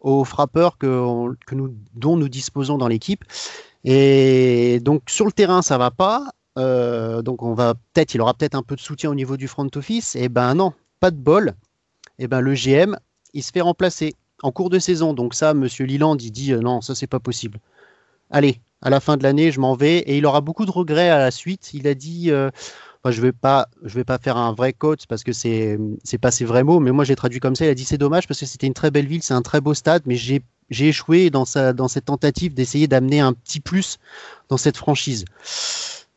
aux 0.00 0.22
frappeurs 0.24 0.78
que, 0.78 0.86
nous, 1.50 1.74
dont 1.94 2.16
nous 2.16 2.28
disposons 2.28 2.78
dans 2.78 2.88
l'équipe. 2.88 3.24
Et 3.82 4.78
donc 4.82 5.02
sur 5.08 5.26
le 5.26 5.32
terrain, 5.32 5.62
ça 5.62 5.78
va 5.78 5.90
pas. 5.90 6.30
Euh, 6.58 7.22
donc 7.22 7.42
on 7.42 7.54
va 7.54 7.74
peut-être, 7.74 8.14
il 8.14 8.20
aura 8.20 8.34
peut-être 8.34 8.54
un 8.54 8.62
peu 8.62 8.76
de 8.76 8.80
soutien 8.80 9.10
au 9.10 9.14
niveau 9.14 9.36
du 9.36 9.48
front 9.48 9.68
office. 9.74 10.16
Et 10.16 10.28
ben 10.28 10.54
non, 10.54 10.72
pas 11.00 11.10
de 11.10 11.16
bol. 11.16 11.54
Et 12.18 12.26
ben 12.28 12.40
le 12.40 12.54
GM, 12.54 12.96
il 13.34 13.42
se 13.42 13.52
fait 13.52 13.60
remplacer 13.60 14.14
en 14.42 14.52
cours 14.52 14.70
de 14.70 14.78
saison. 14.78 15.14
Donc 15.14 15.34
ça, 15.34 15.54
Monsieur 15.54 15.84
Liland, 15.84 16.16
il 16.16 16.30
dit 16.30 16.52
euh, 16.52 16.60
non, 16.60 16.80
ça 16.80 16.94
c'est 16.94 17.06
pas 17.06 17.20
possible. 17.20 17.58
Allez, 18.30 18.60
à 18.82 18.90
la 18.90 19.00
fin 19.00 19.16
de 19.16 19.22
l'année, 19.22 19.52
je 19.52 19.60
m'en 19.60 19.74
vais 19.74 19.98
et 19.98 20.18
il 20.18 20.26
aura 20.26 20.40
beaucoup 20.40 20.64
de 20.66 20.70
regrets 20.70 21.10
à 21.10 21.18
la 21.18 21.30
suite. 21.30 21.70
Il 21.74 21.86
a 21.86 21.94
dit, 21.94 22.30
euh, 22.30 22.50
je 23.10 23.20
vais 23.20 23.32
pas, 23.32 23.68
vais 23.82 24.04
pas 24.04 24.18
faire 24.18 24.36
un 24.36 24.52
vrai 24.52 24.72
coach 24.72 25.06
parce 25.08 25.24
que 25.24 25.32
c'est 25.32 25.78
c'est 26.04 26.18
pas 26.18 26.30
ses 26.30 26.44
vrais 26.44 26.62
mots, 26.62 26.78
mais 26.80 26.92
moi 26.92 27.04
j'ai 27.04 27.16
traduit 27.16 27.40
comme 27.40 27.56
ça. 27.56 27.64
Il 27.64 27.68
a 27.68 27.74
dit 27.74 27.84
c'est 27.84 27.98
dommage 27.98 28.28
parce 28.28 28.40
que 28.40 28.46
c'était 28.46 28.66
une 28.66 28.74
très 28.74 28.90
belle 28.90 29.06
ville, 29.06 29.22
c'est 29.22 29.34
un 29.34 29.42
très 29.42 29.60
beau 29.60 29.74
stade, 29.74 30.02
mais 30.06 30.16
j'ai 30.16 30.42
j'ai 30.70 30.88
échoué 30.88 31.30
dans 31.30 31.44
sa 31.44 31.72
dans 31.72 31.88
cette 31.88 32.04
tentative 32.04 32.54
d'essayer 32.54 32.86
d'amener 32.86 33.20
un 33.20 33.32
petit 33.32 33.60
plus 33.60 33.98
dans 34.48 34.56
cette 34.56 34.76
franchise. 34.76 35.24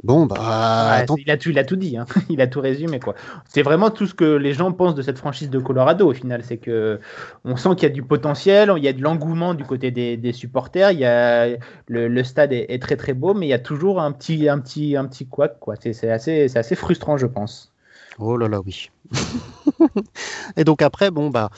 Bon, 0.04 0.26
bah. 0.26 1.04
il, 1.18 1.32
a 1.32 1.38
tout, 1.38 1.50
il 1.50 1.58
a 1.58 1.64
tout 1.64 1.76
dit, 1.78 1.98
hein. 1.98 2.06
il 2.30 2.42
a 2.42 2.48
tout 2.48 2.62
résumé. 2.62 3.00
quoi. 3.00 3.16
C'est 3.48 3.62
vraiment 3.62 3.90
tout 3.90 4.06
ce 4.06 4.14
que 4.14 4.36
les 4.36 4.54
gens 4.54 4.72
pensent 4.72 4.94
de 4.94 5.02
cette 5.02 5.18
franchise 5.18 5.50
de 5.50 5.58
Colorado 5.58 6.08
au 6.08 6.14
final. 6.14 6.44
C'est 6.44 6.58
que 6.58 7.00
on 7.44 7.56
sent 7.56 7.70
qu'il 7.76 7.84
y 7.84 7.92
a 7.92 7.94
du 7.94 8.04
potentiel, 8.04 8.72
il 8.78 8.84
y 8.84 8.88
a 8.88 8.94
de 8.94 9.02
l'engouement 9.02 9.54
du 9.54 9.64
côté 9.64 9.92
des, 9.92 10.34
supporters, 10.34 10.92
il 10.92 11.00
y 11.00 11.06
a, 11.06 11.58
le, 11.88 12.24
stade 12.24 12.52
est, 12.52 12.82
très 12.82 12.98
très 12.98 13.14
beau, 13.14 13.34
mais 13.34 13.48
il 13.48 13.50
y 13.50 13.54
a 13.54 13.60
toujours 13.60 14.02
un 14.02 14.12
petit, 14.12 14.50
un 14.50 14.60
petit, 14.60 14.96
un 14.96 15.06
petit 15.06 15.28
quoi. 15.28 15.50
C'est 15.80 16.10
assez, 16.10 16.56
assez 16.56 16.76
frustrant, 16.76 17.18
je 17.18 17.28
pense. 17.28 17.74
Oh 18.20 18.38
là 18.38 18.48
là, 18.48 18.60
oui. 18.66 18.92
Et 20.58 20.64
donc 20.64 20.82
après, 20.82 21.10
bon, 21.10 21.30
bah. 21.30 21.50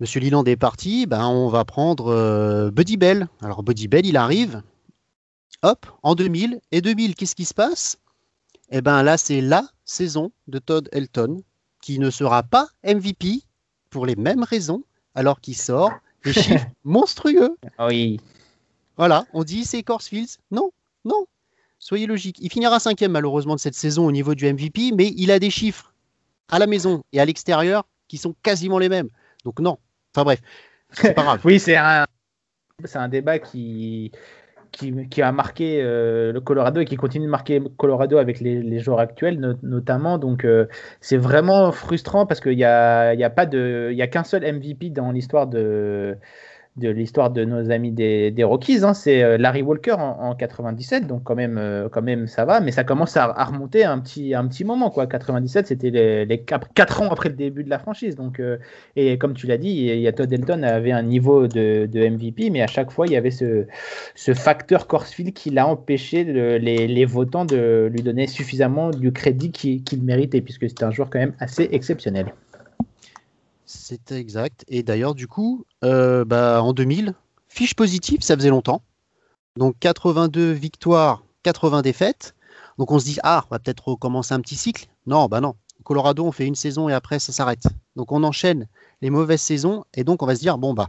Monsieur 0.00 0.18
Liland 0.18 0.42
est 0.42 0.56
parti, 0.56 1.06
bah, 1.06 1.28
on 1.28 1.48
va 1.48 1.64
prendre 1.64 2.08
euh, 2.08 2.68
Buddy 2.72 2.96
Bell. 2.96 3.28
Alors 3.40 3.62
Buddy 3.62 3.86
Bell, 3.86 4.04
il 4.04 4.16
arrive, 4.16 4.60
hop, 5.64 5.86
en 6.02 6.14
2000. 6.14 6.60
Et 6.70 6.80
2000, 6.80 7.14
qu'est-ce 7.14 7.34
qui 7.34 7.44
se 7.44 7.54
passe? 7.54 7.98
Eh 8.70 8.80
bien 8.80 9.02
là, 9.02 9.16
c'est 9.18 9.40
la 9.40 9.66
saison 9.84 10.30
de 10.46 10.58
Todd 10.58 10.88
Elton 10.92 11.42
qui 11.80 11.98
ne 11.98 12.10
sera 12.10 12.42
pas 12.42 12.68
MVP 12.84 13.42
pour 13.90 14.06
les 14.06 14.16
mêmes 14.16 14.42
raisons, 14.42 14.84
alors 15.14 15.40
qu'il 15.40 15.56
sort 15.56 15.90
des 16.24 16.32
chiffres 16.32 16.66
monstrueux. 16.84 17.56
Ah 17.78 17.86
oui. 17.86 18.20
Voilà, 18.96 19.26
on 19.32 19.44
dit 19.44 19.64
c'est 19.64 19.82
Corsfields. 19.82 20.38
Non, 20.50 20.70
non. 21.04 21.26
Soyez 21.78 22.06
logique. 22.06 22.38
Il 22.40 22.50
finira 22.50 22.80
cinquième 22.80 23.12
malheureusement 23.12 23.54
de 23.54 23.60
cette 23.60 23.74
saison 23.74 24.06
au 24.06 24.12
niveau 24.12 24.34
du 24.34 24.50
MVP, 24.50 24.92
mais 24.94 25.12
il 25.16 25.30
a 25.30 25.38
des 25.38 25.50
chiffres 25.50 25.92
à 26.48 26.58
la 26.58 26.66
maison 26.66 27.02
et 27.12 27.20
à 27.20 27.24
l'extérieur 27.24 27.84
qui 28.08 28.16
sont 28.16 28.34
quasiment 28.42 28.78
les 28.78 28.88
mêmes. 28.88 29.08
Donc 29.44 29.60
non. 29.60 29.78
Enfin 30.14 30.24
bref, 30.24 30.40
c'est 30.92 31.14
pas 31.14 31.22
grave. 31.22 31.40
oui, 31.44 31.58
c'est 31.58 31.76
un, 31.76 32.06
c'est 32.84 32.98
un 32.98 33.08
débat 33.08 33.38
qui, 33.38 34.12
qui, 34.74 35.22
a 35.22 35.32
marqué 35.32 35.80
euh, 35.82 36.32
le 36.32 36.40
Colorado 36.40 36.80
et 36.80 36.84
qui 36.84 36.96
continue 36.96 37.26
de 37.26 37.30
marquer 37.30 37.62
Colorado 37.76 38.18
avec 38.18 38.40
les, 38.40 38.78
joueurs 38.78 39.00
actuels 39.00 39.56
notamment. 39.62 40.18
Donc 40.18 40.44
euh, 40.44 40.66
c'est 41.00 41.16
vraiment 41.16 41.72
frustrant 41.72 42.26
parce 42.26 42.40
qu'il 42.40 42.56
n'y 42.56 42.64
a, 42.64 43.14
y 43.14 43.24
a, 43.24 43.92
y 43.92 44.02
a 44.02 44.06
qu'un 44.06 44.24
seul 44.24 44.42
MVP 44.42 44.90
dans 44.90 45.10
l'histoire 45.10 45.46
de 45.46 46.16
de 46.76 46.88
l'histoire 46.88 47.30
de 47.30 47.44
nos 47.44 47.70
amis 47.70 47.92
des, 47.92 48.32
des 48.32 48.42
Rockies. 48.42 48.84
Hein. 48.84 48.94
C'est 48.94 49.22
euh, 49.22 49.38
Larry 49.38 49.62
Walker 49.62 49.92
en, 49.92 50.34
97, 50.34 51.06
donc 51.06 51.22
quand 51.22 51.36
même, 51.36 51.56
euh, 51.56 51.88
quand 51.88 52.02
même 52.02 52.26
ça 52.26 52.44
va, 52.44 52.60
mais 52.60 52.72
ça 52.72 52.82
commence 52.82 53.16
à, 53.16 53.26
remonter 53.44 53.84
un 53.84 54.00
petit, 54.00 54.34
un 54.34 54.46
petit 54.48 54.64
moment. 54.64 54.90
Quoi. 54.90 55.06
97, 55.06 55.68
c'était 55.68 55.90
les, 55.90 56.24
les 56.24 56.42
4 56.42 57.02
ans 57.02 57.10
après 57.10 57.28
le 57.28 57.36
début 57.36 57.62
de 57.62 57.70
la 57.70 57.78
franchise. 57.78 58.16
Donc, 58.16 58.40
euh, 58.40 58.58
et 58.96 59.18
comme 59.18 59.34
tu 59.34 59.46
l'as 59.46 59.56
dit, 59.56 59.70
il 59.70 60.00
y 60.00 60.08
a 60.08 60.12
Todd 60.12 60.32
Elton 60.32 60.64
avait 60.64 60.90
un 60.90 61.02
niveau 61.02 61.46
de, 61.46 61.86
de, 61.86 62.08
MVP, 62.08 62.50
mais 62.50 62.62
à 62.62 62.66
chaque 62.66 62.90
fois, 62.90 63.06
il 63.06 63.12
y 63.12 63.16
avait 63.16 63.30
ce, 63.30 63.66
ce 64.16 64.34
facteur 64.34 64.88
Corsfield 64.88 65.32
qui 65.32 65.50
l'a 65.50 65.68
empêché 65.68 66.24
les, 66.24 66.88
les, 66.88 67.04
votants 67.04 67.44
de 67.44 67.88
lui 67.92 68.02
donner 68.02 68.26
suffisamment 68.26 68.90
du 68.90 69.12
crédit 69.12 69.52
qu'il 69.52 70.02
méritait, 70.02 70.40
puisque 70.40 70.68
c'est 70.68 70.82
un 70.82 70.90
joueur 70.90 71.08
quand 71.10 71.20
même 71.20 71.34
assez 71.38 71.68
exceptionnel. 71.70 72.32
C'est 73.76 74.12
exact. 74.12 74.64
Et 74.68 74.82
d'ailleurs, 74.82 75.14
du 75.14 75.26
coup, 75.26 75.66
euh, 75.82 76.24
bah, 76.24 76.62
en 76.62 76.72
2000, 76.72 77.14
fiche 77.48 77.74
positive, 77.74 78.22
ça 78.22 78.36
faisait 78.36 78.48
longtemps. 78.48 78.82
Donc 79.56 79.76
82 79.80 80.52
victoires, 80.52 81.22
80 81.42 81.82
défaites. 81.82 82.34
Donc 82.78 82.90
on 82.92 82.98
se 82.98 83.04
dit, 83.04 83.18
ah, 83.22 83.44
on 83.46 83.54
va 83.54 83.58
peut-être 83.58 83.88
recommencer 83.88 84.32
un 84.32 84.40
petit 84.40 84.56
cycle. 84.56 84.86
Non, 85.06 85.26
bah 85.26 85.40
non. 85.40 85.54
Colorado, 85.82 86.24
on 86.24 86.32
fait 86.32 86.46
une 86.46 86.54
saison 86.54 86.88
et 86.88 86.94
après, 86.94 87.18
ça 87.18 87.32
s'arrête. 87.32 87.64
Donc 87.94 88.10
on 88.10 88.22
enchaîne 88.22 88.68
les 89.02 89.10
mauvaises 89.10 89.42
saisons 89.42 89.84
et 89.92 90.02
donc 90.02 90.22
on 90.22 90.26
va 90.26 90.34
se 90.34 90.40
dire, 90.40 90.56
bon, 90.56 90.72
bah, 90.72 90.88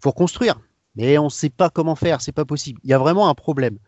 faut 0.00 0.10
reconstruire. 0.10 0.58
Mais 0.96 1.18
on 1.18 1.24
ne 1.24 1.30
sait 1.30 1.50
pas 1.50 1.68
comment 1.68 1.96
faire, 1.96 2.20
c'est 2.20 2.32
pas 2.32 2.44
possible. 2.44 2.80
Il 2.84 2.90
y 2.90 2.94
a 2.94 2.98
vraiment 2.98 3.28
un 3.28 3.34
problème. 3.34 3.78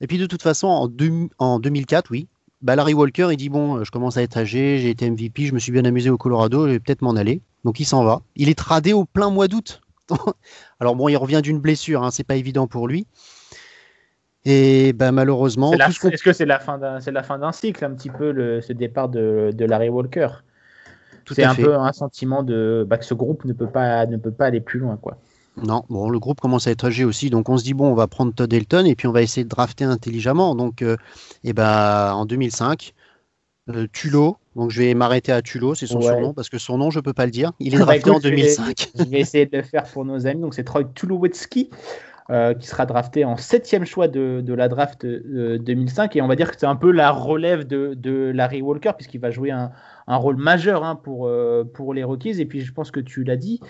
Et 0.00 0.06
puis 0.06 0.18
de 0.18 0.26
toute 0.26 0.42
façon, 0.42 0.68
en, 0.68 0.90
en 1.38 1.58
2004, 1.58 2.10
oui, 2.10 2.28
bah, 2.62 2.76
Larry 2.76 2.94
Walker, 2.94 3.28
il 3.30 3.36
dit 3.36 3.48
bon, 3.48 3.84
je 3.84 3.90
commence 3.90 4.16
à 4.16 4.22
être 4.22 4.36
âgé, 4.36 4.78
j'ai 4.78 4.90
été 4.90 5.10
MVP, 5.10 5.46
je 5.46 5.54
me 5.54 5.58
suis 5.58 5.72
bien 5.72 5.84
amusé 5.84 6.10
au 6.10 6.16
Colorado, 6.16 6.66
je 6.66 6.72
vais 6.72 6.80
peut-être 6.80 7.02
m'en 7.02 7.16
aller. 7.16 7.40
Donc 7.64 7.80
il 7.80 7.84
s'en 7.84 8.04
va. 8.04 8.22
Il 8.36 8.48
est 8.48 8.58
tradé 8.58 8.92
au 8.92 9.04
plein 9.04 9.30
mois 9.30 9.48
d'août. 9.48 9.80
Alors 10.80 10.96
bon, 10.96 11.08
il 11.08 11.16
revient 11.16 11.40
d'une 11.42 11.58
blessure, 11.58 12.02
hein, 12.02 12.10
c'est 12.10 12.24
pas 12.24 12.36
évident 12.36 12.66
pour 12.66 12.88
lui. 12.88 13.06
Et 14.44 14.92
ben 14.92 15.10
malheureusement. 15.10 15.72
Est-ce 15.72 16.22
que 16.22 16.32
c'est 16.32 16.46
la 16.46 16.60
fin 16.60 16.78
d'un, 16.78 17.00
c'est 17.00 17.10
la 17.10 17.24
fin 17.24 17.38
d'un 17.38 17.50
cycle 17.50 17.84
un 17.84 17.90
petit 17.90 18.10
peu 18.10 18.30
le, 18.30 18.60
ce 18.60 18.72
départ 18.72 19.08
de, 19.08 19.52
Larry 19.58 19.88
Walker? 19.88 20.28
C'est 21.28 21.42
un 21.42 21.56
peu 21.56 21.74
un 21.74 21.92
sentiment 21.92 22.44
de 22.44 22.86
bah, 22.88 22.98
que 22.98 23.04
ce 23.04 23.14
groupe 23.14 23.44
ne 23.44 23.52
peut 23.52 23.66
pas 23.66 24.06
ne 24.06 24.16
peut 24.16 24.30
pas 24.30 24.46
aller 24.46 24.60
plus 24.60 24.78
loin 24.78 24.96
quoi. 24.96 25.18
Non, 25.62 25.84
bon, 25.88 26.10
le 26.10 26.18
groupe 26.18 26.40
commence 26.40 26.66
à 26.66 26.70
être 26.70 26.84
âgé 26.84 27.04
aussi, 27.04 27.30
donc 27.30 27.48
on 27.48 27.56
se 27.56 27.64
dit 27.64 27.72
bon, 27.72 27.90
on 27.90 27.94
va 27.94 28.06
prendre 28.06 28.32
Todd 28.34 28.52
Elton 28.52 28.84
et 28.84 28.94
puis 28.94 29.06
on 29.06 29.12
va 29.12 29.22
essayer 29.22 29.44
de 29.44 29.48
drafter 29.48 29.84
intelligemment. 29.84 30.54
Donc, 30.54 30.82
et 30.82 30.96
eh 31.44 31.52
ben, 31.52 32.12
en 32.12 32.26
2005, 32.26 32.92
euh, 33.68 33.86
Tulo, 33.92 34.36
donc 34.54 34.70
je 34.70 34.82
vais 34.82 34.94
m'arrêter 34.94 35.32
à 35.32 35.42
Tulo, 35.42 35.74
c'est 35.74 35.88
son 35.88 36.00
surnom 36.00 36.32
parce 36.32 36.48
que 36.48 36.58
son 36.58 36.78
nom 36.78 36.90
je 36.90 37.00
peux 37.00 37.12
pas 37.12 37.24
le 37.24 37.32
dire. 37.32 37.52
Il 37.58 37.74
est 37.74 37.78
drafté 37.78 38.10
en 38.10 38.20
2005. 38.20 38.92
Je 38.94 39.04
vais, 39.04 39.20
essayer 39.20 39.46
de 39.46 39.56
le 39.56 39.64
faire 39.64 39.84
pour 39.84 40.04
nos 40.04 40.26
amis. 40.26 40.40
Donc 40.40 40.54
c'est 40.54 40.64
Troy 40.64 40.84
Tulowitzki. 40.94 41.70
Euh, 42.28 42.54
qui 42.54 42.66
sera 42.66 42.86
drafté 42.86 43.24
en 43.24 43.36
septième 43.36 43.84
choix 43.84 44.08
de, 44.08 44.42
la 44.52 44.66
draft 44.66 45.06
2005 45.06 46.16
et 46.16 46.22
on 46.22 46.26
va 46.26 46.34
dire 46.34 46.50
que 46.50 46.56
c'est 46.58 46.66
un 46.66 46.74
peu 46.74 46.90
la 46.90 47.12
relève 47.12 47.64
de 47.68 48.32
Larry 48.34 48.62
Walker 48.62 48.90
puisqu'il 48.96 49.20
va 49.20 49.30
jouer 49.30 49.52
un, 49.52 49.70
un 50.06 50.16
rôle 50.16 50.36
majeur 50.36 50.84
hein, 50.84 50.96
pour, 50.96 51.26
euh, 51.26 51.64
pour 51.64 51.94
les 51.94 52.04
Rockies. 52.04 52.40
Et 52.40 52.46
puis 52.46 52.60
je 52.60 52.72
pense 52.72 52.90
que 52.90 53.00
tu 53.00 53.24
l'as 53.24 53.36
dit, 53.36 53.60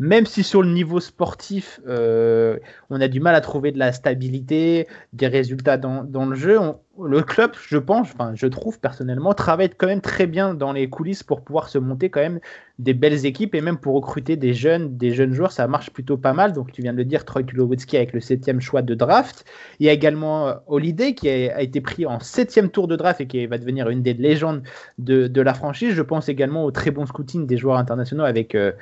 même 0.00 0.26
si 0.26 0.42
sur 0.42 0.62
le 0.62 0.70
niveau 0.70 0.98
sportif, 0.98 1.80
euh, 1.86 2.58
on 2.90 3.00
a 3.00 3.06
du 3.06 3.20
mal 3.20 3.34
à 3.34 3.40
trouver 3.40 3.70
de 3.70 3.78
la 3.78 3.92
stabilité, 3.92 4.88
des 5.12 5.28
résultats 5.28 5.76
dans, 5.76 6.02
le 6.26 6.34
jeu, 6.34 6.58
le 7.00 7.22
club, 7.22 7.52
je 7.68 7.78
pense, 7.78 8.08
enfin 8.12 8.32
je 8.34 8.46
trouve 8.48 8.80
personnellement, 8.80 9.34
travaille 9.34 9.70
quand 9.70 9.86
même 9.86 10.00
très 10.00 10.26
bien 10.26 10.54
dans 10.54 10.72
les 10.72 10.90
coulisses 10.90 11.22
pour 11.22 11.42
pouvoir 11.42 11.68
se 11.68 11.78
monter 11.78 12.10
quand 12.10 12.20
même 12.20 12.40
des 12.80 12.92
belles 12.92 13.24
équipes 13.24 13.54
et 13.54 13.60
même 13.60 13.78
pour 13.78 13.94
recruter 13.94 14.36
des 14.36 14.52
jeunes, 14.52 14.96
des 14.96 15.12
jeunes 15.12 15.32
joueurs, 15.32 15.52
ça 15.52 15.68
marche 15.68 15.90
plutôt 15.90 16.16
pas 16.16 16.32
mal. 16.32 16.52
Donc 16.52 16.72
tu 16.72 16.82
viens 16.82 16.92
de 16.92 16.98
le 16.98 17.04
dire, 17.04 17.24
Troy 17.24 17.44
Tulowitzki 17.44 17.96
avec 17.96 18.12
le 18.12 18.20
septième 18.20 18.60
choix 18.60 18.82
de 18.82 18.94
draft. 18.94 19.44
Il 19.78 19.86
y 19.86 19.88
a 19.88 19.92
également 19.92 20.48
euh, 20.48 20.54
Holiday 20.66 21.14
qui 21.14 21.28
a, 21.28 21.62
été 21.62 21.80
pris 21.80 22.04
en 22.04 22.18
septième 22.18 22.68
tour 22.68 22.88
de 22.88 22.96
draft 22.96 23.20
et 23.20 23.28
qui 23.28 23.46
va 23.46 23.58
devenir 23.58 23.88
une 23.90 24.02
des 24.02 24.14
légendes 24.14 24.64
de, 24.98 25.28
de 25.28 25.40
la 25.40 25.54
franchise. 25.54 25.94
Je 25.94 26.02
pense 26.02 26.28
également 26.28 26.64
au 26.64 26.72
très 26.72 26.90
bon 26.90 27.06
scouting 27.06 27.46
des 27.46 27.56
joueurs 27.56 27.78
internationaux 27.78 28.24
avec 28.24 28.56
euh, 28.56 28.72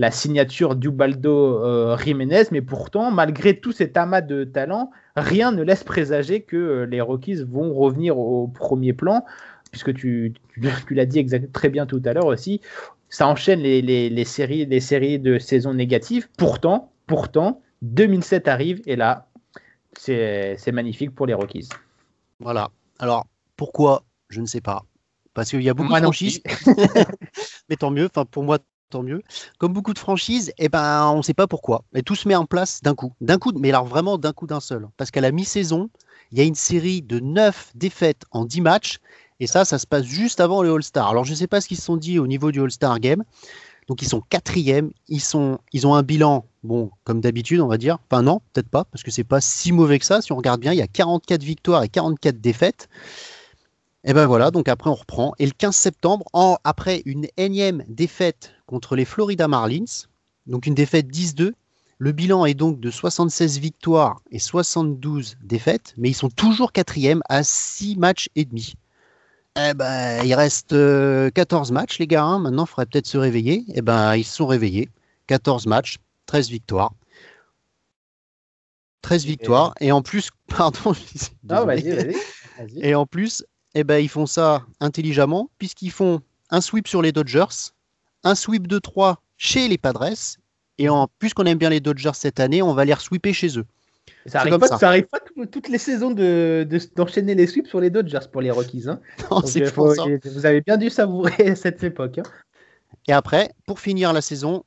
la 0.00 0.10
signature 0.10 0.76
d'Ubaldo 0.76 1.62
euh, 1.62 1.98
Jiménez. 1.98 2.44
Mais 2.52 2.62
pourtant, 2.62 3.10
malgré 3.10 3.60
tout 3.60 3.70
cet 3.70 3.98
amas 3.98 4.22
de 4.22 4.44
talent, 4.44 4.90
rien 5.14 5.52
ne 5.52 5.62
laisse 5.62 5.84
présager 5.84 6.40
que 6.40 6.56
euh, 6.56 6.86
les 6.86 7.02
Rockies 7.02 7.44
vont 7.44 7.74
revenir 7.74 8.18
au 8.18 8.48
premier 8.48 8.94
plan. 8.94 9.26
Puisque 9.70 9.92
tu, 9.92 10.32
tu, 10.54 10.60
l'as 10.94 11.04
dit 11.04 11.26
très 11.52 11.68
bien 11.68 11.84
tout 11.84 12.00
à 12.06 12.14
l'heure 12.14 12.26
aussi, 12.26 12.62
ça 13.10 13.28
enchaîne 13.28 13.60
les, 13.60 14.24
séries, 14.24 14.64
les 14.64 14.80
séries 14.80 15.18
de 15.18 15.38
saisons 15.38 15.74
négatives. 15.74 16.28
Pourtant, 16.38 16.90
pourtant, 17.06 17.60
2007 17.82 18.48
arrive 18.48 18.80
et 18.86 18.96
là, 18.96 19.28
c'est 19.92 20.72
magnifique 20.72 21.14
pour 21.14 21.26
les 21.26 21.34
Rockies. 21.34 21.68
Voilà. 22.38 22.70
Alors, 22.98 23.26
pourquoi? 23.56 24.04
Je 24.30 24.40
ne 24.40 24.46
sais 24.46 24.62
pas 24.62 24.84
parce 25.34 25.50
qu'il 25.50 25.62
y 25.62 25.68
a 25.68 25.74
beaucoup 25.74 25.92
de 25.92 25.98
franchises. 25.98 26.42
mais 27.68 27.76
tant 27.76 27.90
mieux, 27.90 28.06
enfin 28.06 28.24
pour 28.24 28.42
moi 28.42 28.58
tant 28.90 29.02
mieux. 29.02 29.22
Comme 29.58 29.72
beaucoup 29.72 29.94
de 29.94 29.98
franchises, 29.98 30.52
eh 30.58 30.68
ben 30.68 31.10
on 31.12 31.18
ne 31.18 31.22
sait 31.22 31.34
pas 31.34 31.46
pourquoi. 31.46 31.84
Et 31.94 32.02
tout 32.02 32.14
se 32.14 32.28
met 32.28 32.34
en 32.34 32.44
place 32.44 32.82
d'un 32.82 32.94
coup, 32.94 33.12
d'un 33.20 33.38
coup, 33.38 33.52
mais 33.58 33.70
alors 33.70 33.86
vraiment 33.86 34.18
d'un 34.18 34.32
coup 34.32 34.46
d'un 34.46 34.60
seul. 34.60 34.86
Parce 34.96 35.10
qu'à 35.10 35.20
la 35.20 35.32
mi-saison, 35.32 35.88
il 36.32 36.38
y 36.38 36.40
a 36.40 36.44
une 36.44 36.54
série 36.54 37.02
de 37.02 37.20
9 37.20 37.72
défaites 37.74 38.24
en 38.30 38.44
10 38.44 38.60
matchs. 38.60 38.98
Et 39.40 39.46
ça, 39.46 39.64
ça 39.64 39.78
se 39.78 39.86
passe 39.86 40.04
juste 40.04 40.40
avant 40.40 40.62
le 40.62 40.72
All-Star. 40.72 41.08
Alors 41.08 41.24
je 41.24 41.30
ne 41.30 41.36
sais 41.36 41.46
pas 41.46 41.60
ce 41.60 41.68
qu'ils 41.68 41.78
se 41.78 41.84
sont 41.84 41.96
dit 41.96 42.18
au 42.18 42.26
niveau 42.26 42.52
du 42.52 42.60
All-Star 42.60 43.00
Game. 43.00 43.24
Donc 43.88 44.02
ils 44.02 44.08
sont 44.08 44.20
quatrièmes, 44.20 44.92
ils, 45.08 45.20
sont, 45.20 45.58
ils 45.72 45.86
ont 45.86 45.94
un 45.94 46.02
bilan, 46.02 46.44
bon, 46.62 46.90
comme 47.02 47.20
d'habitude, 47.20 47.60
on 47.60 47.66
va 47.66 47.78
dire. 47.78 47.98
Enfin 48.08 48.22
non, 48.22 48.40
peut-être 48.52 48.68
pas, 48.68 48.84
parce 48.84 49.02
que 49.02 49.10
c'est 49.10 49.24
pas 49.24 49.40
si 49.40 49.72
mauvais 49.72 49.98
que 49.98 50.04
ça. 50.04 50.20
Si 50.20 50.30
on 50.30 50.36
regarde 50.36 50.60
bien, 50.60 50.72
il 50.72 50.78
y 50.78 50.82
a 50.82 50.86
44 50.86 51.42
victoires 51.42 51.82
et 51.82 51.88
44 51.88 52.40
défaites. 52.40 52.88
Et 54.04 54.14
ben 54.14 54.26
voilà, 54.26 54.50
donc 54.50 54.68
après 54.68 54.88
on 54.88 54.94
reprend. 54.94 55.34
Et 55.38 55.46
le 55.46 55.52
15 55.52 55.74
septembre, 55.74 56.24
en, 56.32 56.56
après 56.64 57.02
une 57.04 57.26
énième 57.36 57.84
défaite 57.88 58.52
contre 58.66 58.96
les 58.96 59.04
Florida 59.04 59.46
Marlins, 59.46 60.06
donc 60.46 60.66
une 60.66 60.74
défaite 60.74 61.08
10-2, 61.08 61.52
le 61.98 62.12
bilan 62.12 62.46
est 62.46 62.54
donc 62.54 62.80
de 62.80 62.90
76 62.90 63.58
victoires 63.58 64.22
et 64.30 64.38
72 64.38 65.36
défaites, 65.42 65.92
mais 65.98 66.08
ils 66.08 66.14
sont 66.14 66.30
toujours 66.30 66.72
quatrième 66.72 67.22
à 67.28 67.42
6 67.42 67.96
matchs 67.96 68.30
et 68.36 68.46
demi. 68.46 68.74
Eh 69.58 69.74
ben, 69.74 70.24
il 70.24 70.32
reste 70.34 70.70
14 70.70 70.72
euh, 71.70 71.74
matchs, 71.74 71.98
les 71.98 72.06
gars. 72.06 72.24
Hein. 72.24 72.38
Maintenant, 72.38 72.64
il 72.64 72.68
faudrait 72.68 72.86
peut-être 72.86 73.06
se 73.06 73.18
réveiller. 73.18 73.64
Eh 73.74 73.82
ben, 73.82 74.16
ils 74.16 74.24
se 74.24 74.36
sont 74.36 74.46
réveillés. 74.46 74.88
14 75.26 75.66
matchs, 75.66 75.98
13 76.26 76.48
victoires. 76.48 76.92
13 79.02 79.26
victoires. 79.26 79.74
Et, 79.80 79.92
en 79.92 80.02
plus, 80.02 80.30
pardon. 80.46 80.94
Non, 81.44 81.66
vas-y, 81.66 81.90
vas-y. 81.90 82.14
et 82.80 82.94
en 82.94 83.06
plus, 83.06 83.44
eh 83.74 83.84
ben, 83.84 83.98
ils 83.98 84.08
font 84.08 84.26
ça 84.26 84.64
intelligemment, 84.80 85.50
puisqu'ils 85.58 85.90
font 85.90 86.20
un 86.50 86.60
sweep 86.60 86.88
sur 86.88 87.02
les 87.02 87.12
Dodgers, 87.12 87.72
un 88.24 88.34
sweep 88.34 88.66
de 88.66 88.78
3 88.78 89.22
chez 89.36 89.68
les 89.68 89.78
Padres, 89.78 90.36
et 90.78 90.88
en, 90.88 91.08
puisqu'on 91.18 91.44
aime 91.44 91.58
bien 91.58 91.70
les 91.70 91.80
Dodgers 91.80 92.14
cette 92.14 92.40
année, 92.40 92.62
on 92.62 92.74
va 92.74 92.84
les 92.84 92.94
sweeper 92.96 93.34
chez 93.34 93.58
eux. 93.58 93.66
Ça 94.26 94.40
arrive, 94.40 94.58
pas, 94.58 94.66
ça. 94.66 94.88
arrive 94.88 95.06
pas 95.06 95.20
toutes 95.50 95.68
les 95.68 95.78
saisons 95.78 96.10
d'enchaîner 96.10 97.34
de, 97.34 97.40
les 97.40 97.46
sweeps 97.46 97.68
sur 97.68 97.80
les 97.80 97.90
Dodgers 97.90 98.26
pour 98.30 98.40
les 98.40 98.50
Rockies. 98.50 98.84
Hein. 98.86 99.00
Non, 99.30 99.42
euh, 99.42 100.18
vous 100.24 100.46
avez 100.46 100.60
bien 100.60 100.76
dû 100.76 100.90
savourer 100.90 101.54
cette 101.56 101.82
époque. 101.84 102.18
Hein. 102.18 102.24
Et 103.08 103.12
après, 103.12 103.50
pour 103.66 103.80
finir 103.80 104.12
la 104.12 104.20
saison, 104.20 104.64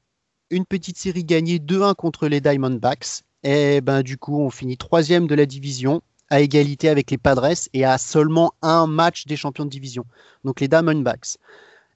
une 0.49 0.65
petite 0.65 0.97
série 0.97 1.23
gagnée 1.23 1.59
2-1 1.59 1.95
contre 1.95 2.27
les 2.27 2.41
Diamondbacks. 2.41 3.23
Et 3.43 3.81
ben 3.81 4.01
du 4.01 4.17
coup, 4.17 4.39
on 4.39 4.49
finit 4.49 4.77
troisième 4.77 5.27
de 5.27 5.35
la 5.35 5.45
division 5.45 6.01
à 6.33 6.39
égalité 6.39 6.89
avec 6.89 7.11
les 7.11 7.19
Padres 7.19 7.53
et 7.73 7.85
à 7.85 7.99
seulement 7.99 8.53
un 8.63 8.87
match 8.87 9.27
des 9.27 9.35
champions 9.35 9.65
de 9.65 9.69
division. 9.69 10.03
Donc 10.43 10.61
les 10.61 10.67
Diamondbacks. 10.67 11.37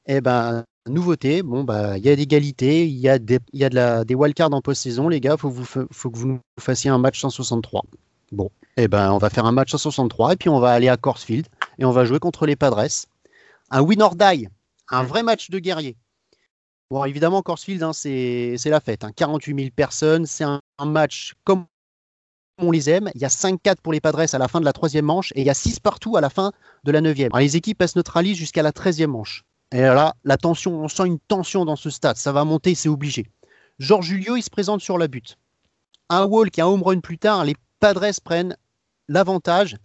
Eh 0.06 0.22
ben, 0.22 0.64
nouveauté, 0.88 1.42
bon, 1.42 1.64
bah, 1.64 1.98
il 1.98 2.06
y 2.06 2.10
a 2.10 2.16
d'égalité, 2.16 2.88
il 2.88 2.98
y 2.98 3.10
a 3.10 3.18
des, 3.18 3.40
y 3.52 3.64
a 3.64 3.70
de 3.70 3.76
la, 3.76 4.06
des 4.06 4.14
wildcards 4.14 4.54
en 4.54 4.62
post-saison, 4.62 5.10
les 5.10 5.20
gars, 5.20 5.38
faut, 5.38 5.50
vous, 5.50 5.66
faut 5.66 6.12
que 6.12 6.18
vous 6.18 6.28
nous 6.28 6.40
fassiez 6.60 6.92
un 6.92 7.00
match 7.00 7.20
163. 7.20 7.84
Bon, 8.32 8.52
eh 8.78 8.88
ben, 8.88 9.12
on 9.12 9.18
va 9.18 9.32
faire 9.32 9.46
un 9.46 9.52
match 9.52 9.72
163 9.72 10.34
et 10.34 10.36
puis 10.36 10.50
on 10.50 10.60
va 10.60 10.72
aller 10.72 10.88
à 10.88 10.98
Corsfield 10.98 11.48
et 11.80 11.86
on 11.86 11.92
va 11.92 12.06
jouer 12.06 12.20
contre 12.20 12.46
les 12.46 12.56
Padres. 12.56 13.08
Un 13.72 13.82
win 13.82 14.04
or 14.04 14.16
die, 14.16 14.48
un 14.90 15.02
vrai 15.02 15.24
match 15.24 15.50
de 15.50 15.58
guerrier. 15.58 15.96
Bon, 16.92 17.04
évidemment, 17.04 17.42
Corsfield, 17.42 17.82
hein, 17.82 17.92
c'est 17.92 18.56
la 18.66 18.80
fête. 18.82 19.04
Hein. 19.04 19.12
48 19.16 19.56
000 19.60 19.70
personnes, 19.76 20.28
c'est 20.28 20.46
un, 20.46 20.62
match 20.86 21.34
comme 21.44 21.66
on 22.58 22.72
les 22.72 22.90
aime. 22.90 23.10
Il 23.16 23.22
y 23.22 23.26
a 23.26 23.30
5-4 23.30 23.78
pour 23.82 23.94
les 23.94 24.00
Padres 24.00 24.34
à 24.34 24.38
la 24.38 24.48
fin 24.48 24.60
de 24.60 24.66
la 24.66 24.74
troisième 24.74 25.06
manche 25.06 25.32
et 25.36 25.42
il 25.42 25.48
y 25.48 25.50
a 25.50 25.54
6 25.54 25.80
partout 25.80 26.18
à 26.18 26.22
la 26.22 26.30
fin 26.30 26.52
de 26.84 26.92
la 26.92 27.02
neuvième. 27.02 27.32
les 27.38 27.56
équipes 27.56 27.82
elles 27.82 27.90
se 27.90 27.98
neutralisent 27.98 28.38
jusqu'à 28.38 28.64
la 28.64 28.72
treizième 28.72 29.12
manche. 29.12 29.44
Et 29.72 29.82
là, 29.82 30.16
la 30.24 30.38
tension, 30.38 30.82
on 30.82 30.88
sent 30.88 31.06
une 31.06 31.20
tension 31.20 31.66
dans 31.66 31.76
ce 31.76 31.90
stade. 31.90 32.16
Ça 32.16 32.32
va 32.32 32.46
monter, 32.46 32.74
c'est 32.74 32.90
obligé. 32.90 33.30
Georges 33.80 34.08
Julio, 34.08 34.38
il 34.38 34.42
se 34.42 34.50
présente 34.50 34.82
sur 34.82 34.98
la 34.98 35.08
butte. 35.08 35.38
Un 36.10 36.26
wall 36.26 36.50
qui 36.52 36.62
a 36.62 36.66
un 36.66 36.68
home 36.68 36.84
run 36.84 37.00
plus 37.02 37.18
tard, 37.18 37.44
les 37.44 37.56
Padres 37.80 38.22
prennent 38.24 38.56
l'avantage 39.10 39.78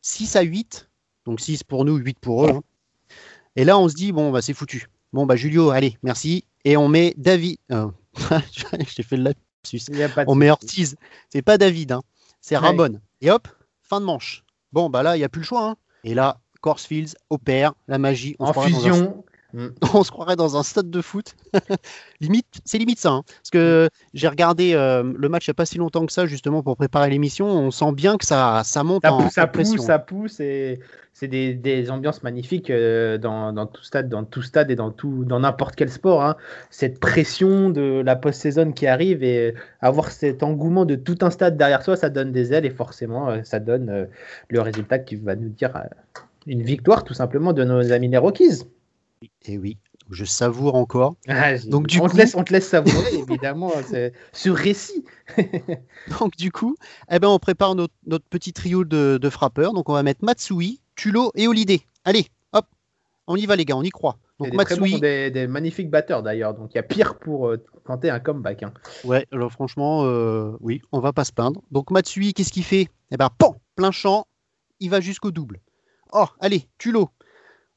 6 0.00 0.36
à 0.36 0.42
8. 0.42 0.88
Donc 1.26 1.40
6 1.40 1.64
pour 1.64 1.84
nous, 1.84 1.96
8 1.96 2.18
pour 2.18 2.46
eux. 2.46 2.50
Hein. 2.50 2.62
Et 3.56 3.64
là, 3.64 3.78
on 3.78 3.88
se 3.88 3.94
dit, 3.94 4.12
bon, 4.12 4.30
bah, 4.32 4.42
c'est 4.42 4.54
foutu. 4.54 4.88
Bon, 5.12 5.26
bah, 5.26 5.36
Julio, 5.36 5.70
allez, 5.70 5.98
merci. 6.02 6.44
Et 6.64 6.76
on 6.76 6.88
met 6.88 7.14
David. 7.16 7.58
Euh, 7.72 7.88
j'ai 8.96 9.02
fait 9.02 9.16
le 9.16 9.24
lapsus. 9.24 9.82
On 10.26 10.34
met 10.34 10.50
Ortiz. 10.50 10.96
C'est 11.30 11.42
pas 11.42 11.58
David. 11.58 11.92
Hein 11.92 12.02
c'est 12.46 12.56
Ramon. 12.56 13.00
Et 13.20 13.30
hop, 13.32 13.48
fin 13.82 14.00
de 14.00 14.04
manche. 14.04 14.44
Bon, 14.70 14.88
bah 14.88 15.02
là, 15.02 15.16
il 15.16 15.18
n'y 15.18 15.24
a 15.24 15.28
plus 15.28 15.40
le 15.40 15.46
choix. 15.46 15.68
Hein. 15.68 15.76
Et 16.04 16.14
là, 16.14 16.38
Corsfields 16.60 17.16
opère 17.28 17.74
la 17.88 17.98
magie. 17.98 18.36
en 18.38 18.52
fusion. 18.52 19.24
On 19.94 20.04
se 20.04 20.10
croirait 20.10 20.36
dans 20.36 20.56
un 20.56 20.62
stade 20.62 20.90
de 20.90 21.00
foot. 21.00 21.34
limite, 22.20 22.46
c'est 22.64 22.78
limite 22.78 22.98
ça. 22.98 23.10
Hein. 23.10 23.22
Parce 23.26 23.50
que 23.50 23.88
j'ai 24.14 24.28
regardé 24.28 24.74
euh, 24.74 25.02
le 25.16 25.28
match 25.28 25.46
il 25.46 25.50
n'y 25.50 25.52
a 25.52 25.54
pas 25.54 25.66
si 25.66 25.78
longtemps 25.78 26.04
que 26.06 26.12
ça, 26.12 26.26
justement, 26.26 26.62
pour 26.62 26.76
préparer 26.76 27.10
l'émission. 27.10 27.46
On 27.46 27.70
sent 27.70 27.92
bien 27.92 28.18
que 28.18 28.26
ça, 28.26 28.62
ça 28.64 28.84
monte 28.84 29.02
ça 29.04 29.12
en, 29.12 29.22
pousse, 29.22 29.32
ça 29.32 29.46
pousse, 29.46 29.76
ça 29.78 29.98
pousse, 29.98 30.40
et 30.40 30.80
c'est 31.12 31.28
des, 31.28 31.90
ambiances 31.90 32.22
magnifiques 32.22 32.68
euh, 32.68 33.16
dans, 33.16 33.66
tout 33.66 33.82
stade, 33.82 34.08
dans 34.08 34.24
tout 34.24 34.42
stade 34.42 34.70
et 34.70 34.76
dans 34.76 34.90
tout, 34.90 35.24
dans 35.24 35.40
n'importe 35.40 35.74
quel 35.74 35.90
sport. 35.90 36.22
Hein. 36.22 36.36
Cette 36.70 37.00
pression 37.00 37.70
de 37.70 38.02
la 38.04 38.16
post-saison 38.16 38.72
qui 38.72 38.86
arrive 38.86 39.24
et 39.24 39.54
avoir 39.80 40.10
cet 40.10 40.42
engouement 40.42 40.84
de 40.84 40.94
tout 40.94 41.18
un 41.22 41.30
stade 41.30 41.56
derrière 41.56 41.82
soi, 41.82 41.96
ça 41.96 42.10
donne 42.10 42.32
des 42.32 42.52
ailes 42.52 42.66
et 42.66 42.70
forcément, 42.70 43.30
euh, 43.30 43.40
ça 43.44 43.60
donne 43.60 44.08
le 44.48 44.60
résultat 44.60 44.98
qui 44.98 45.16
va 45.16 45.36
nous 45.36 45.48
dire 45.48 45.72
une 46.46 46.62
victoire 46.62 47.04
tout 47.04 47.14
simplement 47.14 47.52
de 47.52 47.64
nos 47.64 47.92
amis 47.92 48.08
les 48.08 48.18
Rockies. 48.18 48.62
Et 49.46 49.58
oui, 49.58 49.78
je 50.10 50.24
savoure 50.24 50.74
encore. 50.74 51.16
Ah, 51.28 51.56
Donc, 51.58 51.86
du 51.86 52.00
on, 52.00 52.08
te 52.08 52.16
laisse, 52.16 52.34
on 52.34 52.44
te 52.44 52.52
laisse 52.52 52.68
savourer, 52.68 53.14
évidemment, 53.14 53.72
ce 54.32 54.50
récit. 54.50 55.04
Donc, 56.20 56.36
du 56.36 56.52
coup, 56.52 56.76
eh 57.10 57.18
ben, 57.18 57.28
on 57.28 57.38
prépare 57.38 57.74
notre, 57.74 57.94
petit 58.30 58.52
trio 58.52 58.84
de, 58.84 59.30
frappeurs. 59.30 59.72
Donc, 59.72 59.88
on 59.88 59.92
va 59.92 60.02
mettre 60.02 60.24
Matsui, 60.24 60.80
Tulo 60.94 61.32
et 61.34 61.46
Holiday. 61.48 61.82
Allez, 62.04 62.26
hop, 62.52 62.66
on 63.26 63.36
y 63.36 63.46
va, 63.46 63.56
les 63.56 63.64
gars, 63.64 63.76
on 63.76 63.82
y 63.82 63.90
croit. 63.90 64.18
Donc, 64.38 64.52
Matsui. 64.52 65.00
des, 65.00 65.46
magnifiques 65.46 65.90
batteurs 65.90 66.22
d'ailleurs. 66.22 66.54
Donc, 66.54 66.74
il 66.74 66.76
y 66.76 66.80
a 66.80 66.82
pire 66.82 67.18
pour 67.18 67.48
euh, 67.48 67.64
tenter 67.86 68.10
un 68.10 68.20
comeback. 68.20 68.62
Hein. 68.62 68.72
Ouais, 69.04 69.26
alors 69.32 69.50
franchement, 69.50 70.04
euh, 70.04 70.52
oui, 70.60 70.82
on 70.92 71.00
va 71.00 71.12
pas 71.12 71.24
se 71.24 71.32
peindre. 71.32 71.62
Donc, 71.70 71.90
Matsui, 71.90 72.34
qu'est-ce 72.34 72.52
qu'il 72.52 72.64
fait? 72.64 72.88
Eh 73.10 73.16
ben, 73.16 73.30
pan, 73.38 73.56
plein 73.76 73.90
champ, 73.90 74.26
il 74.80 74.90
va 74.90 75.00
jusqu'au 75.00 75.30
double. 75.30 75.60
Oh, 76.12 76.26
allez, 76.40 76.68
Tulo, 76.78 77.10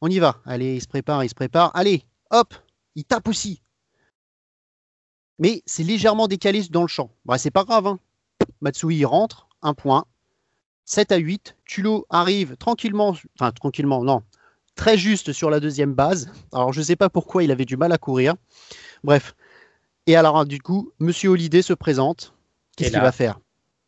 on 0.01 0.09
y 0.09 0.19
va. 0.19 0.41
Allez, 0.45 0.75
il 0.75 0.81
se 0.81 0.87
prépare, 0.87 1.23
il 1.23 1.29
se 1.29 1.35
prépare. 1.35 1.71
Allez, 1.75 2.03
hop, 2.31 2.53
il 2.95 3.05
tape 3.05 3.27
aussi. 3.27 3.61
Mais 5.39 5.63
c'est 5.65 5.83
légèrement 5.83 6.27
décalé 6.27 6.63
dans 6.69 6.81
le 6.81 6.87
champ. 6.87 7.11
Bah, 7.25 7.37
c'est 7.37 7.51
pas 7.51 7.63
grave. 7.63 7.87
Hein. 7.87 7.99
Matsui 8.61 8.97
il 8.97 9.05
rentre, 9.05 9.47
un 9.61 9.73
point. 9.73 10.05
7 10.85 11.11
à 11.11 11.17
8. 11.17 11.55
Tulo 11.65 12.05
arrive 12.09 12.57
tranquillement, 12.57 13.15
enfin 13.39 13.51
tranquillement, 13.51 14.03
non, 14.03 14.23
très 14.75 14.97
juste 14.97 15.33
sur 15.33 15.49
la 15.49 15.59
deuxième 15.59 15.93
base. 15.93 16.31
Alors 16.51 16.73
je 16.73 16.79
ne 16.79 16.85
sais 16.85 16.95
pas 16.95 17.09
pourquoi 17.09 17.43
il 17.43 17.51
avait 17.51 17.65
du 17.65 17.77
mal 17.77 17.91
à 17.91 17.97
courir. 17.97 18.35
Bref. 19.03 19.35
Et 20.07 20.15
alors 20.15 20.45
du 20.45 20.59
coup, 20.59 20.91
Monsieur 20.99 21.29
Holiday 21.29 21.61
se 21.61 21.73
présente. 21.73 22.33
Qu'est-ce 22.75 22.91
qu'il 22.91 22.99
va 22.99 23.11
faire? 23.11 23.39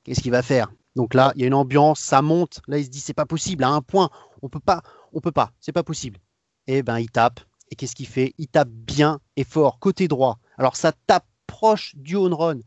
Qu'est-ce 0.04 0.21
qu'il 0.21 0.32
va 0.32 0.43
faire? 0.43 0.71
Donc 0.95 1.13
là, 1.13 1.32
il 1.36 1.41
y 1.41 1.43
a 1.43 1.47
une 1.47 1.54
ambiance, 1.54 2.00
ça 2.00 2.21
monte. 2.21 2.62
Là, 2.67 2.78
il 2.78 2.86
se 2.86 2.89
dit 2.89 3.00
c'est 3.00 3.13
pas 3.13 3.26
possible. 3.26 3.63
À 3.63 3.69
un 3.69 3.82
point, 3.82 4.10
on 4.41 4.50
peut 4.50 4.60
pas, 4.60 4.84
on 5.13 5.21
peut 5.21 5.32
pas. 5.32 5.52
C'est 5.60 5.71
pas 5.71 5.84
possible. 5.84 6.19
Et 6.67 6.78
eh 6.78 6.84
ben 6.84 7.00
il 7.00 7.10
tape. 7.10 7.39
Et 7.69 7.76
qu'est-ce 7.76 7.95
qu'il 7.95 8.08
fait? 8.08 8.34
Il 8.38 8.47
tape 8.47 8.69
bien 8.69 9.19
et 9.36 9.43
fort 9.43 9.80
côté 9.80 10.08
droit. 10.08 10.39
Alors 10.58 10.76
ça 10.76 10.91
tape 11.08 11.26
proche 11.47 11.95
du 11.95 12.15
home 12.15 12.34
run. 12.34 12.60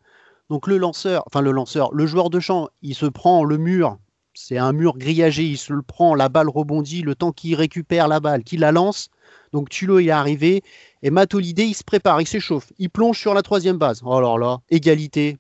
Donc 0.51 0.67
le 0.67 0.79
lanceur, 0.79 1.25
enfin 1.27 1.41
le 1.41 1.51
lanceur, 1.51 1.93
le 1.93 2.07
joueur 2.07 2.31
de 2.31 2.41
champ, 2.41 2.69
il 2.83 2.95
se 2.95 3.07
prend 3.07 3.45
le 3.45 3.57
mur. 3.57 3.99
C'est 4.35 4.59
un 4.59 4.73
mur 4.73 4.99
grillagé, 4.99 5.45
il 5.45 5.59
se 5.59 5.73
le 5.73 5.83
prend, 5.83 6.15
la 6.15 6.29
balle 6.29 6.49
rebondit, 6.49 7.03
le 7.03 7.15
temps 7.15 7.33
qu'il 7.33 7.55
récupère 7.55 8.09
la 8.09 8.21
balle, 8.21 8.43
qu'il 8.43 8.61
la 8.61 8.73
lance. 8.73 9.09
Donc 9.53 9.69
Tulo 9.69 10.01
est 10.01 10.11
arrivé 10.11 10.63
et 11.03 11.11
Matt 11.11 11.35
il 11.35 11.75
se 11.75 11.85
prépare, 11.85 12.21
il 12.21 12.27
s'échauffe, 12.27 12.73
il 12.79 12.91
plonge 12.91 13.19
sur 13.19 13.33
la 13.33 13.43
troisième 13.43 13.79
base. 13.79 14.01
Oh 14.05 14.21
là 14.21 14.37
là, 14.37 14.59
égalité, 14.71 15.39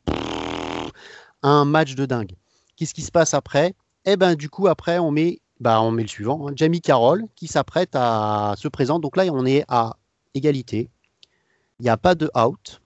un 1.43 1.65
match 1.65 1.95
de 1.95 2.07
dingue. 2.07 2.35
Qu'est-ce 2.77 2.95
qui 2.95 3.03
se 3.03 3.11
passe 3.11 3.35
après? 3.35 3.75
Eh 4.05 4.17
ben 4.17 4.37
du 4.37 4.49
coup 4.49 4.69
après 4.69 4.99
on 4.99 5.11
met, 5.11 5.41
bah 5.61 5.81
on 5.81 5.91
met 5.91 6.03
le 6.03 6.09
suivant, 6.09 6.49
hein, 6.49 6.53
Jamie 6.57 6.81
Carroll 6.81 7.25
qui 7.37 7.47
s'apprête 7.47 7.91
à 7.95 8.55
se 8.57 8.69
présenter. 8.69 9.03
Donc 9.03 9.17
là 9.17 9.25
on 9.33 9.47
est 9.47 9.65
à 9.69 9.97
égalité. 10.35 10.91
Il 11.81 11.85
n'y 11.85 11.89
a 11.89 11.97
pas 11.97 12.15
de 12.15 12.31
out 12.37 12.81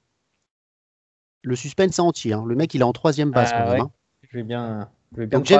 le 1.42 1.56
suspense 1.56 1.98
est 1.98 2.02
entier. 2.02 2.32
Hein. 2.32 2.44
Le 2.46 2.54
mec, 2.54 2.74
il 2.74 2.80
est 2.80 2.84
en 2.84 2.92
troisième 2.92 3.30
base 3.30 3.50
ah 3.52 3.72
hein. 3.72 3.90
Je 4.30 4.38
vais 4.38 4.42
bien. 4.42 4.88
donc, 5.16 5.50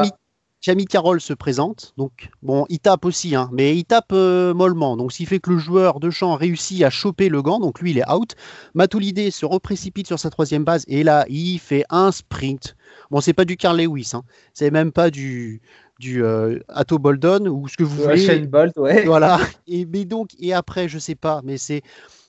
Jamie, 0.60 0.86
Carroll 0.86 1.20
se 1.20 1.32
présente. 1.32 1.94
Donc, 1.96 2.30
bon, 2.42 2.66
il 2.68 2.80
tape 2.80 3.04
aussi, 3.04 3.34
hein, 3.36 3.48
mais 3.52 3.76
il 3.76 3.84
tape 3.84 4.12
euh, 4.12 4.52
mollement. 4.52 4.96
Donc, 4.96 5.12
s'il 5.12 5.26
fait 5.26 5.38
que 5.38 5.50
le 5.50 5.58
joueur 5.58 6.00
de 6.00 6.10
champ 6.10 6.34
réussit 6.34 6.82
à 6.82 6.90
choper 6.90 7.28
le 7.28 7.42
gant, 7.42 7.60
donc 7.60 7.80
lui, 7.80 7.92
il 7.92 7.98
est 7.98 8.10
out. 8.10 8.34
Matulide 8.74 9.30
se 9.30 9.46
reprécipite 9.46 10.08
sur 10.08 10.18
sa 10.18 10.30
troisième 10.30 10.64
base 10.64 10.84
et 10.88 11.04
là, 11.04 11.24
il 11.28 11.58
fait 11.58 11.84
un 11.90 12.10
sprint. 12.10 12.76
Bon, 13.10 13.20
c'est 13.20 13.32
pas 13.32 13.44
du 13.44 13.56
Carl 13.56 13.80
Lewis, 13.80 14.12
c'est 14.52 14.70
même 14.70 14.92
pas 14.92 15.10
du 15.10 15.62
du 15.98 16.24
euh, 16.24 16.58
Atto 16.68 16.98
Boldon 16.98 17.46
ou 17.46 17.68
ce 17.68 17.76
que 17.76 17.84
vous 17.84 18.02
voulez. 18.02 18.46
Bolt, 18.46 18.76
ouais. 18.76 19.04
Voilà. 19.06 19.40
Et 19.66 19.84
mais 19.86 20.04
donc 20.04 20.30
et 20.38 20.52
après, 20.52 20.88
je 20.88 20.98
sais 20.98 21.14
pas, 21.14 21.40
mais 21.44 21.58
c'est 21.58 21.82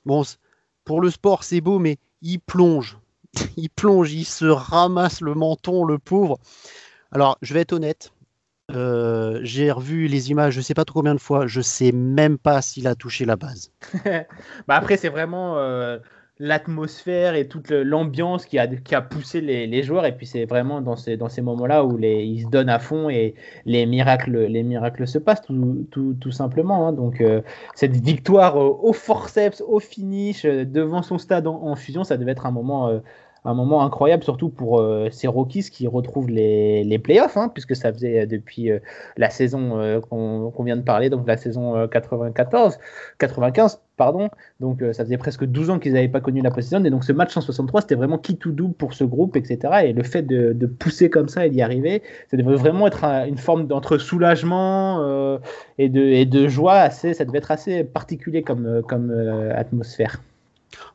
bon 0.06 0.24
pour 0.86 1.02
le 1.02 1.10
sport, 1.12 1.44
c'est 1.44 1.62
beau, 1.62 1.80
mais 1.80 1.98
il 2.22 2.40
plonge 2.40 2.98
il 3.58 3.70
plonge, 3.70 4.14
il 4.14 4.26
se 4.26 4.46
ramasse 4.46 5.22
le 5.22 5.34
menton, 5.34 5.86
le 5.86 6.00
pauvre. 6.00 6.40
Alors, 7.12 7.38
je 7.42 7.54
vais 7.54 7.62
être 7.62 7.74
honnête. 7.74 8.12
Euh, 8.72 9.40
j'ai 9.42 9.72
revu 9.72 10.08
les 10.08 10.30
images, 10.30 10.54
je 10.54 10.62
sais 10.62 10.76
pas 10.76 10.86
trop 10.86 11.00
combien 11.00 11.16
de 11.16 11.20
fois, 11.20 11.48
je 11.48 11.60
sais 11.60 11.92
même 11.92 12.38
pas 12.38 12.62
s'il 12.62 12.86
a 12.88 12.94
touché 12.94 13.26
la 13.26 13.36
base. 13.36 13.72
bah 14.68 14.76
après, 14.76 14.96
c'est 14.96 15.10
vraiment 15.10 15.58
euh, 15.58 15.98
l'atmosphère 16.40 17.36
et 17.36 17.48
toute 17.48 17.70
l'ambiance 17.70 18.46
qui 18.46 18.58
a, 18.58 18.68
qui 18.68 18.96
a 18.96 19.02
poussé 19.02 19.42
les, 19.42 19.84
joueurs. 19.84 20.06
Et 20.06 20.16
puis, 20.16 20.26
c'est 20.26 20.46
vraiment 20.46 20.82
dans 20.82 20.96
ces, 20.96 21.18
dans 21.18 21.30
ces 21.30 21.42
moments-là 21.42 21.84
où 21.84 21.98
les, 21.98 22.24
ils 22.24 22.44
se 22.44 22.48
donnent 22.48 22.70
à 22.70 22.80
fond 22.80 23.10
et 23.10 23.36
les 23.66 23.86
miracles, 23.86 24.38
les 24.46 24.64
miracles 24.64 25.08
se 25.08 25.18
passent 25.18 25.42
tout, 25.42 25.88
tout, 25.92 26.16
tout 26.20 26.32
simplement. 26.32 26.88
Hein. 26.88 26.94
Donc, 26.94 27.20
euh, 27.22 27.42
cette 27.76 27.98
victoire 27.98 28.56
au 28.58 28.94
forceps, 28.94 29.62
au 29.68 29.80
finish, 29.80 30.46
devant 30.46 31.02
son 31.02 31.18
stade 31.18 31.48
en, 31.48 31.76
fusion, 31.76 32.04
ça 32.04 32.18
devait 32.18 32.32
être 32.32 32.46
un 32.46 32.52
moment 32.52 33.02
un 33.50 33.54
moment 33.54 33.84
incroyable, 33.84 34.24
surtout 34.24 34.50
pour 34.50 34.80
euh, 34.80 35.10
ces 35.12 35.28
Rockies 35.28 35.70
qui 35.72 35.88
retrouvent 35.88 36.30
les, 36.30 37.00
playoffs, 37.04 37.38
hein, 37.38 37.50
puisque 37.50 37.76
ça 37.76 37.92
faisait 37.92 38.22
euh, 38.22 38.26
depuis 38.26 38.72
euh, 38.72 38.80
la 39.18 39.30
saison 39.30 40.00
qu'on 40.10 40.64
vient 40.64 40.78
de 40.78 40.82
parler, 40.82 41.10
donc 41.10 41.28
la 41.28 41.38
saison 41.38 41.88
94, 41.88 42.78
95, 43.18 43.82
pardon. 43.98 44.30
Donc 44.60 44.84
ça 44.94 45.04
faisait 45.04 45.18
presque 45.18 45.46
12 45.46 45.70
ans 45.70 45.80
qu'ils 45.80 45.94
n'avaient 45.94 46.08
pas 46.08 46.22
connu 46.22 46.42
la 46.42 46.52
post 46.52 46.72
et 46.74 46.90
donc 46.90 47.04
ce 47.04 47.12
match 47.12 47.34
163, 47.34 47.82
c'était 47.82 47.96
vraiment 47.96 48.18
qui 48.18 48.38
tout 48.38 48.52
double 48.52 48.74
pour 48.74 48.94
ce 48.94 49.04
groupe, 49.04 49.36
etc. 49.36 49.86
Et 49.86 49.94
le 49.94 50.04
fait 50.04 50.22
de, 50.22 50.66
pousser 50.68 51.10
comme 51.10 51.30
ça 51.30 51.46
et 51.46 51.50
d'y 51.50 51.62
arriver, 51.62 52.04
ça 52.30 52.38
devait 52.38 52.56
vraiment 52.56 52.88
être 52.88 53.04
une 53.04 53.38
forme 53.38 53.68
d'entre 53.68 53.98
soulagement 53.98 55.40
et, 55.78 55.90
de, 55.90 56.48
joie, 56.48 56.76
assez, 56.76 57.14
ça 57.14 57.26
devait 57.26 57.40
être 57.40 57.52
assez 57.52 57.84
particulier 57.84 58.44
comme 58.44 58.84
atmosphère. 59.56 60.22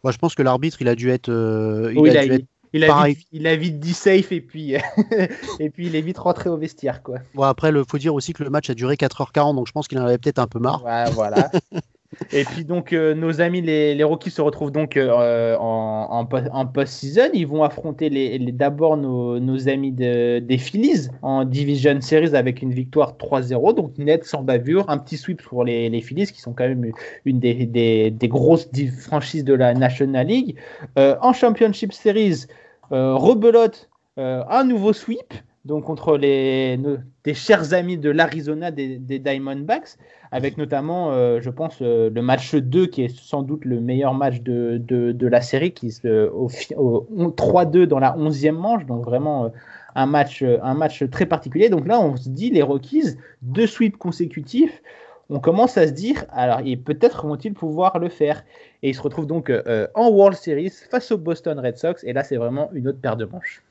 Moi, 0.03 0.12
je 0.12 0.18
pense 0.18 0.35
que 0.35 0.42
l'arbitre, 0.42 0.79
il 0.81 0.88
a 0.88 0.94
dû 0.94 1.11
être. 1.11 1.29
il, 1.29 2.16
a, 2.16 2.27
dû 2.27 2.47
il, 2.73 2.85
a 2.85 3.05
vite, 3.07 3.20
il 3.33 3.47
a 3.47 3.57
vite 3.57 3.79
dit 3.79 3.94
safe 3.94 4.33
et 4.33 4.40
puis, 4.40 4.75
et 5.61 5.70
puis 5.70 5.87
il 5.87 5.97
est 5.97 6.01
vite 6.01 6.18
rentré 6.18 6.51
au 6.51 6.57
vestiaire. 6.57 7.03
Quoi. 7.03 7.18
Bon, 7.35 7.44
après, 7.44 7.70
il 7.70 7.85
faut 7.88 7.99
dire 7.99 8.14
aussi 8.14 8.33
que 8.33 8.42
le 8.42 8.51
match 8.51 8.68
a 8.70 8.75
duré 8.75 8.97
4h40, 8.97 9.55
donc 9.55 9.66
je 9.66 9.73
pense 9.73 9.88
qu'il 9.88 9.99
en 9.99 10.05
avait 10.05 10.18
peut-être 10.18 10.38
un 10.38 10.47
peu 10.47 10.59
marre. 10.59 10.85
Ouais, 10.85 11.11
voilà. 11.12 11.51
Et 12.33 12.44
puis 12.44 12.64
donc 12.64 12.92
euh, 12.92 13.14
nos 13.14 13.40
amis 13.40 13.61
les, 13.61 14.05
Rockies 14.05 14.31
se 14.31 14.42
retrouvent 14.42 14.72
donc 14.72 14.96
euh, 14.96 15.57
en, 15.59 16.27
post-season. 16.27 17.31
Ils 17.33 17.46
vont 17.46 17.62
affronter 17.62 18.38
d'abord 18.53 18.96
nos, 18.96 19.68
amis 19.68 19.92
de, 19.92 20.38
des 20.38 20.59
Phillies 20.59 21.09
en 21.22 21.44
Division 21.44 22.00
Series 22.00 22.35
avec 22.35 22.62
une 22.62 22.72
victoire 22.72 23.16
3-0, 23.16 23.74
donc 23.74 23.96
net 23.98 24.24
sans 24.24 24.42
bavure, 24.42 24.88
un 24.88 24.98
petit 24.98 25.16
sweep 25.16 25.42
pour 25.42 25.64
les, 25.64 26.00
Phillies 26.00 26.27
qui 26.27 26.40
sont 26.40 26.53
quand 26.53 26.68
même 26.68 26.92
une 27.24 27.38
des 27.40 28.29
grosses 28.29 28.68
franchises 29.00 29.44
de 29.44 29.55
la 29.55 29.74
National 29.74 30.27
League. 30.27 30.57
Euh, 30.98 31.16
en 31.20 31.33
Championship 31.33 31.92
Series, 31.92 32.46
rebelote, 32.90 33.88
un 34.16 34.64
nouveau 34.64 34.92
sweep 34.92 35.35
donc 35.64 35.85
contre 35.85 36.18
les 36.18 36.79
des 37.24 37.35
chers 37.35 37.72
amis 37.72 37.96
de 37.96 38.11
l'Arizona 38.11 38.70
des, 38.70 38.98
des, 38.98 39.18
Diamondbacks, 39.18 39.96
avec 40.31 40.59
notamment, 40.59 41.12
euh, 41.12 41.40
je 41.40 41.48
pense, 41.48 41.79
euh, 41.81 42.11
le 42.11 42.22
match 42.22 42.55
2 42.55 42.87
qui 42.87 43.03
est 43.03 43.16
sans 43.16 43.42
doute 43.42 43.64
le 43.64 43.81
meilleur 43.81 44.12
match 44.14 44.40
de, 44.42 44.79
de, 44.79 45.12
de 45.12 45.27
la 45.27 45.40
série, 45.40 45.72
qui 45.72 45.90
se 45.90 46.29
au, 46.29 46.50
3-2 46.50 47.85
dans 47.85 47.98
la 47.98 48.14
11e 48.16 48.53
manche, 48.53 48.85
donc 48.85 49.05
vraiment 49.05 49.46
euh, 49.46 49.48
un 49.94 50.07
match, 50.07 50.42
un 50.42 50.74
match 50.74 51.09
très 51.11 51.24
particulier. 51.24 51.70
Donc 51.70 51.87
là, 51.87 51.98
on 52.00 52.16
se 52.16 52.29
dit, 52.29 52.50
les 52.50 52.62
Rockies, 52.62 53.16
deux 53.40 53.66
sweeps 53.66 53.96
consécutifs, 53.96 54.83
on 55.31 55.40
commence 55.40 55.79
à 55.79 55.87
se 55.87 55.92
dire, 55.92 56.27
alors 56.31 56.61
peut-être 56.85 57.27
vont-ils 57.27 57.55
pouvoir 57.55 57.98
le 57.98 58.11
faire. 58.11 58.44
Et 58.83 58.90
ils 58.90 58.94
se 58.94 59.00
retrouvent 59.00 59.27
donc 59.27 59.50
en 59.94 60.11
World 60.11 60.37
Series 60.37 60.72
face 60.90 61.12
aux 61.12 61.16
Boston 61.16 61.59
Red 61.59 61.79
Sox, 61.79 62.05
et 62.05 62.12
là, 62.12 62.24
c'est 62.24 62.37
vraiment 62.37 62.70
une 62.74 62.88
autre 62.88 63.00
paire 63.00 63.16
de 63.16 63.24
manches. 63.24 63.62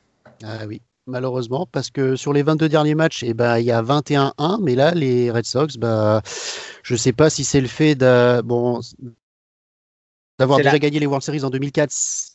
Ah 0.43 0.65
oui, 0.65 0.81
malheureusement, 1.07 1.67
parce 1.71 1.89
que 1.89 2.15
sur 2.15 2.33
les 2.33 2.43
22 2.43 2.69
derniers 2.69 2.95
matchs, 2.95 3.23
eh 3.23 3.33
ben, 3.33 3.57
il 3.57 3.65
y 3.65 3.71
a 3.71 3.81
21-1, 3.81 4.61
mais 4.61 4.75
là, 4.75 4.93
les 4.93 5.31
Red 5.31 5.45
Sox, 5.45 5.77
bah, 5.77 6.21
je 6.83 6.93
ne 6.93 6.97
sais 6.97 7.13
pas 7.13 7.29
si 7.29 7.43
c'est 7.43 7.61
le 7.61 7.67
fait 7.67 7.95
bon, 8.43 8.79
d'avoir 10.39 10.59
déjà 10.59 10.79
gagné 10.79 10.99
les 10.99 11.05
World 11.05 11.23
Series 11.23 11.43
en 11.43 11.49
2004, 11.49 11.91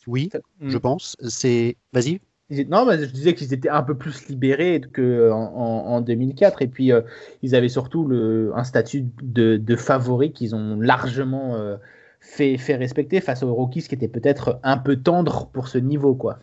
oui, 0.07 0.29
je 0.61 0.77
hmm. 0.77 0.79
pense. 0.79 1.15
C'est, 1.27 1.77
vas-y. 1.93 2.21
Non, 2.67 2.83
mais 2.85 2.97
je 2.97 3.11
disais 3.11 3.35
qu'ils 3.35 3.53
étaient 3.53 3.69
un 3.69 3.83
peu 3.83 3.95
plus 3.95 4.27
libérés 4.27 4.81
qu'en 4.93 5.31
en, 5.31 6.01
2004. 6.01 6.63
Et 6.63 6.67
puis, 6.67 6.91
euh, 6.91 7.01
ils 7.43 7.53
avaient 7.53 7.69
surtout 7.69 8.07
le, 8.07 8.51
un 8.55 8.63
statut 8.63 9.05
de, 9.21 9.57
de 9.57 9.75
favori 9.75 10.31
qu'ils 10.31 10.55
ont 10.55 10.79
largement 10.79 11.55
euh, 11.55 11.77
fait, 12.19 12.57
fait 12.57 12.75
respecter 12.75 13.21
face 13.21 13.43
aux 13.43 13.53
Rockies, 13.53 13.83
qui 13.83 13.93
étaient 13.93 14.07
peut-être 14.07 14.59
un 14.63 14.77
peu 14.77 14.95
tendres 14.95 15.47
pour 15.53 15.67
ce 15.67 15.77
niveau. 15.77 16.15
quoi 16.15 16.39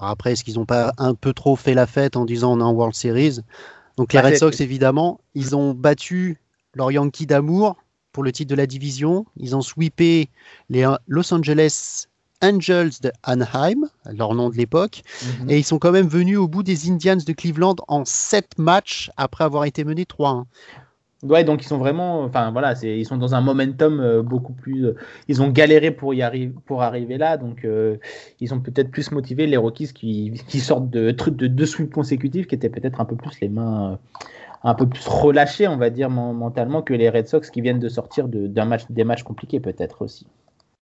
après, 0.00 0.32
est-ce 0.32 0.44
qu'ils 0.44 0.54
n'ont 0.54 0.66
pas 0.66 0.92
un 0.98 1.14
peu 1.14 1.32
trop 1.32 1.56
fait 1.56 1.74
la 1.74 1.86
fête 1.86 2.16
en 2.16 2.24
disant 2.24 2.52
on 2.52 2.60
est 2.60 2.64
en 2.64 2.72
World 2.72 2.94
Series? 2.94 3.40
Donc 3.96 4.12
les 4.12 4.20
Red 4.20 4.36
Sox, 4.36 4.60
évidemment, 4.60 5.20
ils 5.34 5.56
ont 5.56 5.74
battu 5.74 6.40
leur 6.74 6.92
Yankee 6.92 7.26
d'amour 7.26 7.76
pour 8.12 8.22
le 8.22 8.32
titre 8.32 8.50
de 8.50 8.54
la 8.54 8.66
division. 8.66 9.26
Ils 9.36 9.56
ont 9.56 9.60
sweepé 9.60 10.30
les 10.70 10.86
Los 11.08 11.34
Angeles 11.34 12.06
Angels 12.42 12.92
de 13.02 13.10
Anaheim, 13.24 13.88
leur 14.06 14.34
nom 14.34 14.48
de 14.48 14.56
l'époque, 14.56 15.02
mhm. 15.40 15.50
et 15.50 15.58
ils 15.58 15.64
sont 15.64 15.78
quand 15.78 15.90
même 15.90 16.06
venus 16.06 16.38
au 16.38 16.46
bout 16.46 16.62
des 16.62 16.88
Indians 16.88 17.16
de 17.16 17.32
Cleveland 17.32 17.74
en 17.88 18.04
7 18.04 18.58
matchs 18.58 19.10
après 19.16 19.44
avoir 19.44 19.64
été 19.64 19.82
menés 19.84 20.04
3-1. 20.04 20.44
Ouais, 21.24 21.42
donc 21.42 21.64
ils 21.64 21.66
sont 21.66 21.78
vraiment, 21.78 22.22
enfin 22.22 22.52
voilà, 22.52 22.74
ils 22.84 23.04
sont 23.04 23.16
dans 23.16 23.34
un 23.34 23.40
momentum 23.40 23.98
euh, 23.98 24.22
beaucoup 24.22 24.52
plus. 24.52 24.86
Euh, 24.86 24.94
ils 25.26 25.42
ont 25.42 25.48
galéré 25.48 25.90
pour 25.90 26.14
y 26.14 26.22
arriver, 26.22 26.54
pour 26.64 26.82
arriver 26.82 27.18
là, 27.18 27.36
donc 27.36 27.64
euh, 27.64 27.96
ils 28.38 28.48
sont 28.48 28.60
peut-être 28.60 28.92
plus 28.92 29.10
motivés 29.10 29.48
les 29.48 29.56
Rockies 29.56 29.92
qui, 29.92 30.60
sortent 30.60 30.90
de 30.90 31.10
trucs 31.10 31.34
de 31.34 31.48
deux 31.48 31.66
sweeps 31.66 31.92
consécutifs, 31.92 32.46
qui 32.46 32.54
étaient 32.54 32.68
peut-être 32.68 33.00
un 33.00 33.04
peu 33.04 33.16
plus 33.16 33.40
les 33.40 33.48
mains, 33.48 33.98
un 34.62 34.74
peu 34.74 34.88
plus 34.88 35.08
relâchées, 35.08 35.66
on 35.66 35.76
va 35.76 35.90
dire 35.90 36.08
mentalement, 36.08 36.82
que 36.82 36.94
les 36.94 37.10
Red 37.10 37.26
Sox 37.26 37.50
qui 37.50 37.62
viennent 37.62 37.80
de 37.80 37.88
sortir 37.88 38.28
d'un 38.28 38.64
match, 38.64 38.84
des 38.88 39.02
matchs 39.02 39.24
compliqués 39.24 39.58
peut-être 39.58 40.02
aussi. 40.02 40.24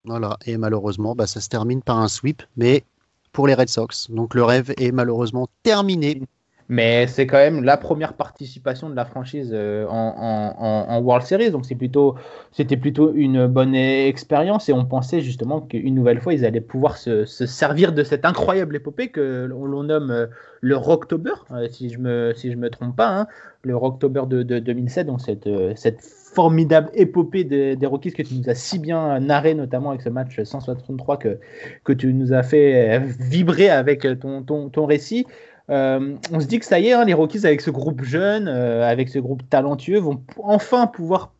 Voilà, 0.06 0.38
et 0.46 0.56
malheureusement, 0.56 1.14
bah, 1.14 1.26
ça 1.26 1.40
se 1.40 1.50
termine 1.50 1.82
par 1.82 1.98
un 1.98 2.08
sweep, 2.08 2.42
mais 2.56 2.84
pour 3.32 3.46
les 3.46 3.54
Red 3.54 3.68
Sox, 3.68 4.10
donc 4.10 4.34
le 4.34 4.44
rêve 4.44 4.72
est 4.78 4.92
malheureusement 4.92 5.46
terminé 5.62 6.22
Mais 6.72 7.06
c'est 7.06 7.26
quand 7.26 7.36
même 7.36 7.64
la 7.64 7.76
première 7.76 8.14
participation 8.14 8.88
de 8.88 8.96
la 8.96 9.04
franchise 9.04 9.50
euh, 9.52 9.84
en, 9.90 11.02
World 11.02 11.26
Series, 11.26 11.50
donc 11.50 11.66
c'était 11.66 12.76
plutôt 12.78 13.12
une 13.12 13.46
bonne 13.46 13.74
expérience. 13.74 14.70
Et 14.70 14.72
on 14.72 14.86
pensait 14.86 15.20
justement 15.20 15.60
qu'une 15.60 15.94
nouvelle 15.94 16.18
fois 16.18 16.32
ils 16.32 16.46
allaient 16.46 16.62
pouvoir 16.62 16.96
se, 16.96 17.26
servir 17.26 17.92
de 17.92 18.02
cette 18.02 18.24
incroyable 18.24 18.74
épopée 18.74 19.08
que 19.08 19.44
l'on 19.50 19.82
nomme 19.82 20.10
euh, 20.10 20.26
le 20.62 20.78
Rocktober, 20.78 21.34
euh, 21.50 21.68
si 21.68 21.90
je 21.90 21.98
me 21.98 22.32
si 22.34 22.56
me 22.56 22.70
trompe 22.70 22.96
pas, 22.96 23.18
hein, 23.18 23.26
le 23.64 23.76
Rocktober 23.76 24.22
de, 24.26 24.42
de, 24.42 24.58
2007, 24.58 25.06
donc 25.06 25.20
cette, 25.20 25.50
cette 25.76 26.00
formidable 26.00 26.88
épopée 26.94 27.44
des, 27.44 27.76
Rockies 27.86 28.14
que 28.14 28.22
tu 28.22 28.34
nous 28.34 28.48
as 28.48 28.54
si 28.54 28.78
bien 28.78 29.20
narré, 29.20 29.52
notamment 29.52 29.90
avec 29.90 30.00
ce 30.00 30.08
match 30.08 30.42
163 30.42 31.18
que, 31.18 31.38
que 31.84 31.92
tu 31.92 32.14
nous 32.14 32.32
as 32.32 32.42
fait 32.42 32.98
vibrer 33.20 33.68
avec 33.68 34.06
ton, 34.18 34.42
ton, 34.42 34.70
ton 34.70 34.86
récit. 34.86 35.26
Euh, 35.72 36.16
on 36.30 36.40
se 36.40 36.46
dit 36.46 36.58
que 36.58 36.66
ça 36.66 36.78
y 36.78 36.88
est, 36.88 36.92
hein, 36.92 37.04
les 37.04 37.14
Rockies 37.14 37.46
avec 37.46 37.62
ce 37.62 37.70
groupe 37.70 38.02
jeune, 38.02 38.46
euh, 38.46 38.86
avec 38.86 39.08
ce 39.08 39.18
groupe 39.18 39.48
talentueux, 39.48 39.98
vont 39.98 40.22
enfin 40.42 40.86
pouvoir 40.86 41.32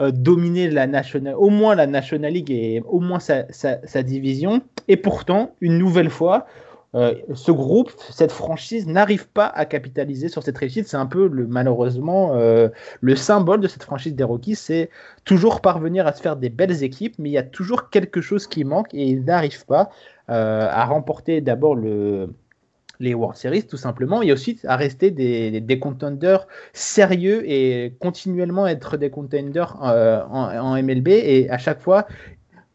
euh, 0.00 0.12
dominer 0.12 0.70
la 0.70 0.86
National, 0.86 1.34
au 1.36 1.50
moins 1.50 1.74
la 1.74 1.88
National 1.88 2.32
League 2.32 2.52
et 2.52 2.82
au 2.86 3.00
moins 3.00 3.18
sa, 3.18 4.02
division. 4.02 4.62
Et 4.86 4.96
pourtant, 4.96 5.56
une 5.60 5.76
nouvelle 5.76 6.10
fois, 6.10 6.46
ce 6.92 7.52
groupe, 7.52 7.92
cette 8.10 8.32
franchise 8.32 8.88
n'arrive 8.88 9.28
pas 9.28 9.46
à 9.46 9.64
capitaliser 9.64 10.28
sur 10.28 10.42
cette 10.42 10.58
réussite. 10.58 10.88
C'est 10.88 10.96
un 10.96 11.06
peu 11.06 11.28
malheureusement 11.28 12.34
le 12.34 13.14
symbole 13.14 13.60
de 13.60 13.68
cette 13.68 13.84
franchise 13.84 14.16
des 14.16 14.24
Rockies, 14.24 14.56
c'est 14.56 14.90
toujours 15.24 15.60
parvenir 15.60 16.08
à 16.08 16.12
se 16.12 16.20
faire 16.20 16.34
des 16.34 16.48
belles 16.48 16.82
équipes, 16.82 17.14
mais 17.20 17.28
il 17.28 17.32
y 17.32 17.38
a 17.38 17.44
toujours 17.44 17.90
quelque 17.90 18.20
chose 18.20 18.48
qui 18.48 18.64
manque 18.64 18.92
et 18.92 19.04
ils 19.04 19.24
n'arrivent 19.24 19.66
pas 19.66 19.90
à 20.26 20.84
remporter 20.84 21.40
d'abord 21.40 21.76
le 21.76 22.30
les 23.00 23.14
World 23.14 23.36
Series, 23.36 23.64
tout 23.64 23.78
simplement, 23.78 24.22
et 24.22 24.30
aussi 24.30 24.60
à 24.64 24.76
rester 24.76 25.10
des, 25.10 25.78
contenders 25.80 26.46
sérieux 26.72 27.42
et 27.50 27.94
continuellement 27.98 28.66
être 28.66 28.96
des 28.96 29.10
contenders 29.10 29.76
euh, 29.82 30.22
en, 30.30 30.80
MLB. 30.80 31.08
Et 31.08 31.50
à 31.50 31.58
chaque 31.58 31.80
fois 31.80 32.06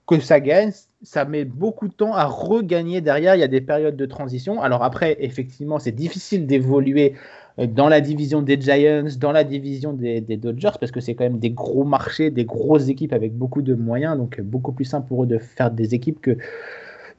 que 0.07 0.19
ça 0.19 0.39
gagne, 0.39 0.71
ça 1.03 1.25
met 1.25 1.45
beaucoup 1.45 1.87
de 1.87 1.93
temps 1.93 2.13
à 2.13 2.25
regagner 2.25 3.01
derrière. 3.01 3.35
Il 3.35 3.39
y 3.39 3.43
a 3.43 3.47
des 3.47 3.61
périodes 3.61 3.95
de 3.95 4.05
transition. 4.05 4.61
Alors 4.61 4.83
après, 4.83 5.15
effectivement, 5.19 5.79
c'est 5.79 5.91
difficile 5.91 6.47
d'évoluer 6.47 7.13
dans 7.57 7.87
la 7.87 8.01
division 8.01 8.41
des 8.41 8.59
Giants, 8.59 9.07
dans 9.17 9.31
la 9.31 9.43
division 9.43 9.93
des, 9.93 10.19
des 10.19 10.35
Dodgers, 10.35 10.71
parce 10.79 10.91
que 10.91 10.99
c'est 10.99 11.15
quand 11.15 11.23
même 11.23 11.39
des 11.39 11.51
gros 11.51 11.85
marchés, 11.85 12.29
des 12.29 12.43
grosses 12.43 12.89
équipes 12.89 13.13
avec 13.13 13.33
beaucoup 13.33 13.61
de 13.61 13.73
moyens, 13.75 14.17
donc 14.17 14.41
beaucoup 14.41 14.73
plus 14.73 14.85
simple 14.85 15.07
pour 15.07 15.23
eux 15.23 15.27
de 15.27 15.37
faire 15.37 15.71
des 15.71 15.95
équipes 15.95 16.19
que 16.19 16.37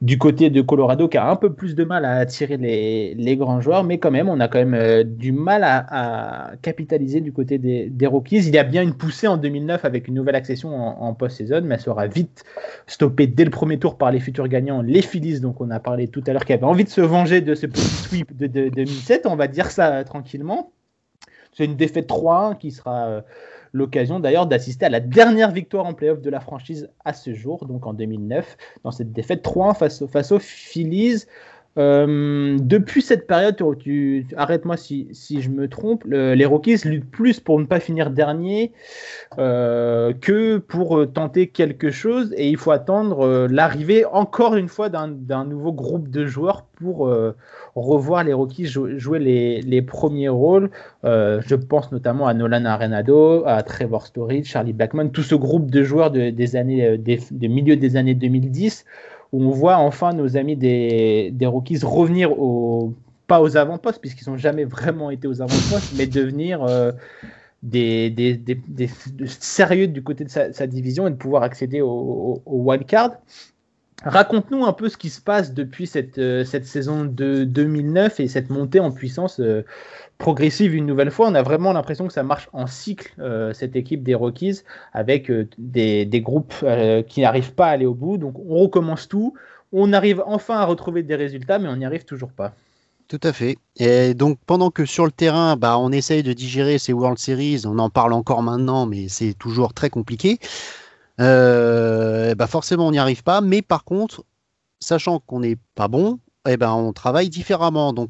du 0.01 0.19
côté 0.19 0.51
de 0.51 0.61
Colorado 0.61 1.07
qui 1.07 1.17
a 1.17 1.27
un 1.27 1.35
peu 1.35 1.51
plus 1.51 1.73
de 1.73 1.83
mal 1.83 2.05
à 2.05 2.17
attirer 2.17 2.57
les, 2.57 3.37
grands 3.37 3.61
joueurs, 3.61 3.83
mais 3.83 3.97
quand 3.97 4.11
même, 4.11 4.29
on 4.29 4.39
a 4.39 4.47
quand 4.47 4.59
même 4.59 4.75
euh, 4.75 5.03
du 5.03 5.31
mal 5.31 5.63
à, 5.63 6.51
capitaliser 6.61 7.19
du 7.19 7.33
côté 7.33 7.57
des, 7.57 8.07
Rockies. 8.07 8.37
Il 8.47 8.53
y 8.53 8.59
a 8.59 8.63
bien 8.63 8.83
une 8.83 8.93
poussée 8.93 9.27
en 9.27 9.37
2009 9.37 9.85
avec 9.85 10.07
une 10.07 10.13
nouvelle 10.13 10.35
accession 10.35 10.75
en, 10.75 11.13
post-saison, 11.13 11.61
mais 11.63 11.75
elle 11.75 11.81
sera 11.81 12.05
vite 12.07 12.43
stoppée 12.85 13.27
dès 13.27 13.43
le 13.43 13.49
premier 13.49 13.79
tour 13.79 13.97
par 13.97 14.11
les 14.11 14.19
futurs 14.19 14.47
gagnants, 14.47 14.81
les 14.81 15.01
Phillies, 15.01 15.39
donc 15.39 15.61
on 15.61 15.71
a 15.71 15.79
parlé 15.79 16.07
tout 16.07 16.23
à 16.27 16.33
l'heure, 16.33 16.45
qui 16.45 16.53
avaient 16.53 16.63
envie 16.63 16.83
de 16.83 16.89
se 16.89 17.01
venger 17.01 17.41
de 17.41 17.55
ce 17.55 17.65
petit 17.65 17.81
sweep 17.81 18.37
de, 18.37 18.47
2007, 18.47 19.25
on 19.25 19.35
va 19.35 19.47
dire 19.47 19.71
ça 19.71 20.03
tranquillement. 20.03 20.71
C'est 21.53 21.65
une 21.65 21.75
défaite 21.75 22.07
3-1 22.07 22.57
qui 22.57 22.71
sera... 22.71 23.07
Euh, 23.07 23.21
l'occasion 23.73 24.19
d'ailleurs 24.19 24.47
d'assister 24.47 24.85
à 24.85 24.89
la 24.89 24.99
dernière 24.99 25.51
victoire 25.51 25.85
en 25.85 25.93
playoff 25.93 26.21
de 26.21 26.29
la 26.29 26.39
franchise 26.39 26.89
à 27.05 27.13
ce 27.13 27.33
jour, 27.33 27.65
donc 27.65 27.85
en 27.85 27.93
2009, 27.93 28.57
dans 28.83 28.91
cette 28.91 29.11
défaite 29.11 29.43
3-1 29.43 29.77
face, 29.77 30.05
face 30.07 30.31
aux 30.31 30.39
Phillies. 30.39 31.25
Euh, 31.77 32.57
depuis 32.59 33.01
cette 33.01 33.27
période, 33.27 33.55
arrête-moi 34.35 34.77
si, 34.77 35.07
je 35.13 35.49
me 35.49 35.67
trompe, 35.67 36.03
les 36.05 36.45
Rockies 36.45 36.79
luttent 36.85 37.09
plus 37.09 37.39
pour 37.39 37.59
ne 37.59 37.65
pas 37.65 37.79
finir 37.79 38.09
dernier 38.09 38.71
euh, 39.37 40.13
que 40.13 40.57
pour 40.57 41.05
tenter 41.11 41.47
quelque 41.47 41.91
chose 41.91 42.33
et 42.35 42.49
il 42.49 42.57
faut 42.57 42.71
attendre 42.71 43.25
euh, 43.25 43.47
l'arrivée 43.49 44.05
encore 44.05 44.55
une 44.55 44.67
fois 44.67 44.89
d'un 44.89 45.45
nouveau 45.45 45.71
groupe 45.71 46.09
de 46.09 46.25
joueurs 46.25 46.63
pour 46.63 47.11
revoir 47.75 48.23
les 48.23 48.33
Rockies 48.33 48.67
jouer 48.67 49.19
les, 49.19 49.81
premiers 49.81 50.29
rôles. 50.29 50.69
je 51.03 51.55
pense 51.55 51.91
notamment 51.91 52.27
à 52.27 52.33
Nolan 52.33 52.65
Arenado, 52.65 53.43
à 53.45 53.61
Trevor 53.63 54.05
Story, 54.05 54.43
Charlie 54.43 54.73
Blackman, 54.73 55.09
tout 55.09 55.23
ce 55.23 55.35
groupe 55.35 55.71
de 55.71 55.83
joueurs 55.83 56.11
de, 56.11 56.29
des 56.29 56.55
années, 56.55 56.97
des, 56.97 57.19
des 57.31 57.95
années 57.95 58.13
2010 58.13 58.85
on 59.39 59.51
voit 59.51 59.77
enfin 59.77 60.13
nos 60.13 60.37
amis 60.37 60.55
des, 60.55 61.29
des 61.31 61.45
Rockies 61.45 61.79
revenir 61.83 62.31
au, 62.31 62.93
pas 63.27 63.41
aux 63.41 63.57
avant-postes, 63.57 63.99
puisqu'ils 63.99 64.29
n'ont 64.29 64.37
jamais 64.37 64.63
vraiment 64.63 65.11
été 65.11 65.27
aux 65.27 65.41
avant-postes, 65.41 65.93
mais 65.95 66.07
devenir 66.07 66.63
euh, 66.63 66.91
des, 67.61 68.35
sérieux 69.27 69.87
du 69.87 70.01
côté 70.01 70.23
de 70.23 70.29
sa, 70.29 70.67
division 70.67 71.07
et 71.07 71.11
de 71.11 71.15
pouvoir 71.15 71.43
accéder 71.43 71.81
au, 71.81 72.41
au, 72.45 72.57
wildcard. 72.63 73.11
Raconte-nous 74.03 74.63
un 74.63 74.73
peu 74.73 74.89
ce 74.89 74.97
qui 74.97 75.09
se 75.09 75.19
passe 75.19 75.53
depuis 75.53 75.87
cette, 75.87 76.19
euh, 76.19 76.45
saison 76.45 77.03
de 77.03 77.43
2009 77.43 78.19
et 78.19 78.27
cette 78.27 78.49
montée 78.49 78.79
en 78.79 78.91
puissance 78.91 79.39
euh, 79.39 79.65
progressive 80.17 80.75
une 80.75 80.85
nouvelle 80.85 81.11
fois. 81.11 81.27
On 81.27 81.35
a 81.35 81.41
vraiment 81.41 81.73
l'impression 81.73 82.07
que 82.07 82.13
ça 82.13 82.23
marche 82.23 82.49
en 82.53 82.67
cycle, 82.67 83.13
euh, 83.19 83.53
cette 83.53 83.75
équipe 83.75 84.03
des 84.03 84.15
Rockies, 84.15 84.61
avec 84.93 85.29
euh, 85.29 85.47
des, 85.57 86.21
groupes 86.21 86.53
euh, 86.63 87.03
qui 87.03 87.21
n'arrivent 87.21 87.53
pas 87.53 87.67
à 87.67 87.71
aller 87.71 87.85
au 87.85 87.93
bout. 87.93 88.17
Donc 88.17 88.35
on 88.39 88.57
recommence 88.57 89.07
tout. 89.07 89.33
On 89.71 89.93
arrive 89.93 90.23
enfin 90.25 90.55
à 90.55 90.65
retrouver 90.65 91.03
des 91.03 91.15
résultats, 91.15 91.59
mais 91.59 91.67
on 91.67 91.75
n'y 91.75 91.85
arrive 91.85 92.05
toujours 92.05 92.31
pas. 92.31 92.53
Tout 93.07 93.19
à 93.23 93.31
fait. 93.31 93.57
Et 93.77 94.13
donc 94.13 94.37
pendant 94.45 94.69
que 94.69 94.85
sur 94.85 95.05
le 95.05 95.11
terrain, 95.11 95.55
bah, 95.55 95.77
on 95.77 95.91
essaye 95.91 96.23
de 96.23 96.33
digérer 96.33 96.77
ces 96.77 96.93
World 96.93 97.17
Series, 97.17 97.61
on 97.65 97.79
en 97.79 97.89
parle 97.89 98.13
encore 98.13 98.43
maintenant, 98.43 98.85
mais 98.85 99.07
c'est 99.07 99.33
toujours 99.33 99.73
très 99.73 99.89
compliqué. 99.89 100.39
bah 101.17 102.47
forcément, 102.47 102.87
on 102.87 102.91
n'y 102.91 102.99
arrive 102.99 103.23
pas. 103.23 103.41
Mais 103.41 103.61
par 103.61 103.83
contre, 103.85 104.23
sachant 104.79 105.19
qu'on 105.19 105.39
n'est 105.39 105.57
pas 105.75 105.87
bon, 105.87 106.19
eh 106.47 106.57
ben, 106.57 106.71
on 106.71 106.93
travaille 106.93 107.29
différemment. 107.29 107.93
Donc 107.93 108.09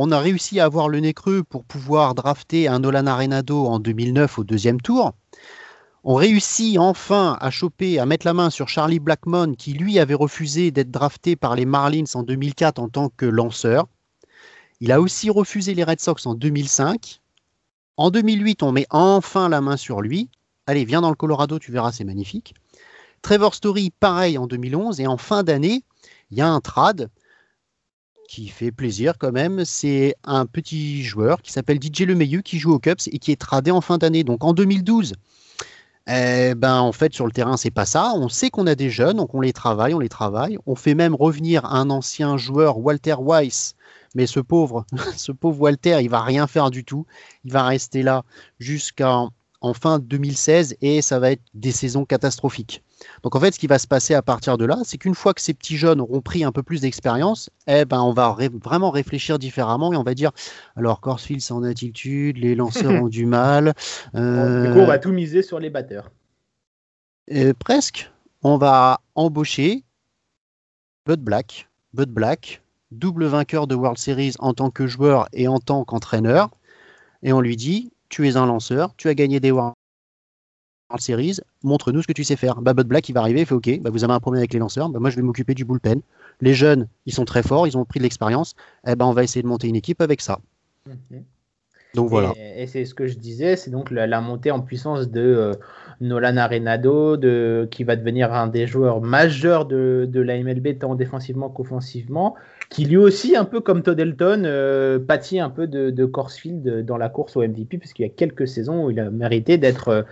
on 0.00 0.12
a 0.12 0.20
réussi 0.20 0.60
à 0.60 0.64
avoir 0.64 0.88
le 0.88 1.00
nez 1.00 1.12
creux 1.12 1.42
pour 1.42 1.64
pouvoir 1.64 2.14
drafter 2.14 2.68
un 2.68 2.78
Nolan 2.78 3.08
Arenado 3.08 3.66
en 3.66 3.80
2009 3.80 4.38
au 4.38 4.44
deuxième 4.44 4.80
tour. 4.80 5.12
On 6.04 6.14
réussit 6.14 6.78
enfin 6.78 7.36
à 7.40 7.50
choper, 7.50 7.98
à 7.98 8.06
mettre 8.06 8.24
la 8.24 8.32
main 8.32 8.48
sur 8.48 8.68
Charlie 8.68 9.00
Blackmon, 9.00 9.54
qui 9.54 9.72
lui 9.72 9.98
avait 9.98 10.14
refusé 10.14 10.70
d'être 10.70 10.92
drafté 10.92 11.34
par 11.34 11.56
les 11.56 11.64
Marlins 11.64 12.04
en 12.14 12.22
2004 12.22 12.78
en 12.78 12.88
tant 12.88 13.08
que 13.08 13.26
lanceur. 13.26 13.88
Il 14.78 14.92
a 14.92 15.00
aussi 15.00 15.30
refusé 15.30 15.74
les 15.74 15.82
Red 15.82 15.98
Sox 15.98 16.26
en 16.26 16.34
2005. 16.34 17.20
En 17.96 18.12
2008, 18.12 18.62
on 18.62 18.70
met 18.70 18.86
enfin 18.90 19.48
la 19.48 19.60
main 19.60 19.76
sur 19.76 20.00
lui. 20.00 20.30
Allez, 20.68 20.84
viens 20.84 21.00
dans 21.00 21.10
le 21.10 21.16
Colorado, 21.16 21.58
tu 21.58 21.72
verras, 21.72 21.90
c'est 21.90 22.04
magnifique. 22.04 22.54
Trevor 23.20 23.52
Story, 23.52 23.90
pareil 23.98 24.38
en 24.38 24.46
2011. 24.46 25.00
Et 25.00 25.08
en 25.08 25.16
fin 25.16 25.42
d'année, 25.42 25.82
il 26.30 26.38
y 26.38 26.40
a 26.40 26.48
un 26.48 26.60
trad 26.60 27.10
qui 28.28 28.46
fait 28.48 28.70
plaisir 28.70 29.14
quand 29.18 29.32
même, 29.32 29.64
c'est 29.64 30.14
un 30.22 30.46
petit 30.46 31.02
joueur 31.02 31.40
qui 31.42 31.50
s'appelle 31.50 31.80
DJ 31.82 32.02
Lemeyu 32.02 32.42
qui 32.42 32.58
joue 32.58 32.72
au 32.72 32.78
Cups 32.78 33.08
et 33.10 33.18
qui 33.18 33.32
est 33.32 33.40
tradé 33.40 33.70
en 33.70 33.80
fin 33.80 33.96
d'année. 33.96 34.22
Donc 34.22 34.44
en 34.44 34.52
2012, 34.52 35.14
eh 36.06 36.54
ben 36.54 36.78
en 36.78 36.92
fait 36.92 37.14
sur 37.14 37.26
le 37.26 37.32
terrain 37.32 37.56
c'est 37.56 37.70
pas 37.70 37.86
ça. 37.86 38.12
On 38.14 38.28
sait 38.28 38.50
qu'on 38.50 38.66
a 38.66 38.74
des 38.74 38.90
jeunes, 38.90 39.16
donc 39.16 39.34
on 39.34 39.40
les 39.40 39.54
travaille, 39.54 39.94
on 39.94 39.98
les 39.98 40.10
travaille. 40.10 40.58
On 40.66 40.76
fait 40.76 40.94
même 40.94 41.14
revenir 41.14 41.64
un 41.64 41.88
ancien 41.88 42.36
joueur, 42.36 42.78
Walter 42.78 43.16
Weiss. 43.18 43.74
Mais 44.14 44.26
ce 44.26 44.40
pauvre, 44.40 44.84
Walter, 45.42 45.98
il 46.02 46.10
va 46.10 46.20
rien 46.20 46.46
faire 46.46 46.70
du 46.70 46.84
tout. 46.84 47.06
Il 47.44 47.52
va 47.52 47.64
rester 47.64 48.02
là 48.02 48.24
jusqu'en 48.58 49.30
fin 49.74 49.98
2016 49.98 50.76
et 50.82 51.00
ça 51.00 51.18
va 51.18 51.32
être 51.32 51.42
des 51.54 51.72
saisons 51.72 52.04
catastrophiques. 52.04 52.82
Donc 53.22 53.36
en 53.36 53.40
fait, 53.40 53.52
ce 53.52 53.58
qui 53.58 53.66
va 53.66 53.78
se 53.78 53.86
passer 53.86 54.14
à 54.14 54.22
partir 54.22 54.58
de 54.58 54.64
là, 54.64 54.78
c'est 54.84 54.98
qu'une 54.98 55.14
fois 55.14 55.34
que 55.34 55.40
ces 55.40 55.54
petits 55.54 55.76
jeunes 55.76 56.00
auront 56.00 56.20
pris 56.20 56.44
un 56.44 56.52
peu 56.52 56.62
plus 56.62 56.80
d'expérience, 56.80 57.50
eh 57.66 57.84
ben 57.84 58.00
on 58.00 58.12
va 58.12 58.36
vraiment 58.62 58.90
réfléchir 58.90 59.38
différemment 59.38 59.92
et 59.92 59.96
on 59.96 60.02
va 60.02 60.14
dire 60.14 60.32
alors 60.76 61.00
Corsfield 61.00 61.40
c'est 61.40 61.52
en 61.52 61.62
altitude, 61.62 62.38
les 62.38 62.54
lanceurs 62.54 62.90
ont 63.02 63.08
du 63.08 63.26
mal. 63.26 63.74
Euh, 64.14 64.66
du 64.66 64.72
coup, 64.72 64.80
on 64.80 64.86
va 64.86 64.98
tout 64.98 65.12
miser 65.12 65.42
sur 65.42 65.58
les 65.58 65.70
batteurs. 65.70 66.10
Euh, 67.32 67.52
presque. 67.58 68.10
On 68.42 68.56
va 68.56 69.00
embaucher 69.16 69.84
Bud 71.06 71.20
Black, 71.20 71.68
Bud 71.92 72.10
Black, 72.10 72.62
double 72.92 73.26
vainqueur 73.26 73.66
de 73.66 73.74
World 73.74 73.98
Series 73.98 74.34
en 74.38 74.54
tant 74.54 74.70
que 74.70 74.86
joueur 74.86 75.28
et 75.32 75.48
en 75.48 75.58
tant 75.58 75.84
qu'entraîneur, 75.84 76.48
et 77.22 77.32
on 77.32 77.40
lui 77.40 77.56
dit 77.56 77.90
tu 78.08 78.28
es 78.28 78.36
un 78.36 78.46
lanceur, 78.46 78.94
tu 78.96 79.08
as 79.08 79.14
gagné 79.14 79.40
des 79.40 79.50
World 79.50 79.74
Series, 80.96 81.38
montre-nous 81.62 82.02
ce 82.02 82.06
que 82.06 82.12
tu 82.12 82.24
sais 82.24 82.36
faire. 82.36 82.62
Bah, 82.62 82.72
Black, 82.72 83.08
il 83.08 83.12
va 83.12 83.20
arriver, 83.20 83.40
il 83.40 83.46
fait 83.46 83.54
OK, 83.54 83.80
bah, 83.80 83.90
vous 83.90 84.04
avez 84.04 84.12
un 84.12 84.20
problème 84.20 84.40
avec 84.40 84.52
les 84.52 84.58
lanceurs, 84.58 84.88
bah, 84.88 84.98
moi 84.98 85.10
je 85.10 85.16
vais 85.16 85.22
m'occuper 85.22 85.54
du 85.54 85.64
bullpen. 85.64 86.00
Les 86.40 86.54
jeunes, 86.54 86.88
ils 87.04 87.12
sont 87.12 87.24
très 87.24 87.42
forts, 87.42 87.66
ils 87.66 87.76
ont 87.76 87.84
pris 87.84 87.98
de 87.98 88.04
l'expérience, 88.04 88.54
eh 88.86 88.94
ben, 88.94 89.04
on 89.04 89.12
va 89.12 89.22
essayer 89.22 89.42
de 89.42 89.48
monter 89.48 89.68
une 89.68 89.76
équipe 89.76 90.00
avec 90.00 90.20
ça. 90.20 90.40
Mhm. 90.86 91.24
Donc 91.94 92.10
voilà. 92.10 92.32
Et, 92.36 92.66
c'est 92.66 92.84
ce 92.84 92.94
que 92.94 93.06
je 93.06 93.18
disais, 93.18 93.56
c'est 93.56 93.70
donc 93.70 93.90
la, 93.90 94.20
montée 94.20 94.50
en 94.50 94.60
puissance 94.60 95.10
de 95.10 95.20
euh, 95.20 95.52
Nolan 96.00 96.36
Arenado, 96.36 97.16
de, 97.16 97.66
qui 97.70 97.84
va 97.84 97.96
devenir 97.96 98.32
un 98.32 98.46
des 98.46 98.66
joueurs 98.66 99.00
majeurs 99.00 99.66
de, 99.66 100.08
de 100.08 100.20
la 100.20 100.38
MLB, 100.42 100.78
tant 100.78 100.94
défensivement 100.94 101.48
qu'offensivement, 101.48 102.34
qui 102.68 102.84
lui 102.84 102.96
aussi, 102.96 103.34
un 103.34 103.44
peu 103.44 103.60
comme 103.60 103.82
Todd 103.82 103.98
Elton, 103.98 104.42
euh, 104.44 104.98
pâtit 104.98 105.40
un 105.40 105.48
peu 105.48 105.66
de, 105.66 105.90
de 105.90 106.04
Corsfield 106.04 106.84
dans 106.84 106.98
la 106.98 107.08
course 107.08 107.36
au 107.36 107.42
MVP, 107.42 107.78
puisqu'il 107.78 108.02
y 108.02 108.04
a 108.04 108.10
quelques 108.10 108.46
saisons 108.46 108.84
où 108.84 108.90
il 108.90 109.00
a 109.00 109.10
mérité 109.10 109.56
d'être 109.56 109.88
euh, 109.88 110.02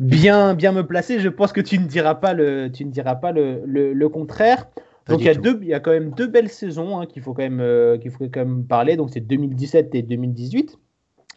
bien, 0.00 0.54
bien 0.54 0.72
me 0.72 0.84
placé. 0.84 1.20
Je 1.20 1.28
pense 1.28 1.52
que 1.52 1.60
tu 1.60 1.78
ne 1.78 1.86
diras 1.86 2.16
pas 2.16 2.34
le, 2.34 2.70
tu 2.72 2.84
ne 2.84 2.90
diras 2.90 3.14
pas 3.14 3.30
le, 3.30 3.62
le, 3.64 4.08
contraire. 4.08 4.66
Donc 5.08 5.20
il 5.20 5.26
y, 5.26 5.30
a 5.30 5.34
deux, 5.34 5.58
il 5.62 5.68
y 5.68 5.74
a 5.74 5.80
quand 5.80 5.90
même 5.90 6.10
deux 6.10 6.26
belles 6.26 6.48
saisons 6.48 7.00
hein, 7.00 7.06
qu'il 7.06 7.22
faut, 7.22 7.34
quand 7.34 7.48
même, 7.48 7.98
qu'il 8.00 8.10
faut 8.10 8.24
quand 8.24 8.40
même 8.40 8.64
parler. 8.64 8.96
Donc 8.96 9.10
c'est 9.10 9.20
2017 9.20 9.94
et 9.94 10.02
2018 10.02 10.78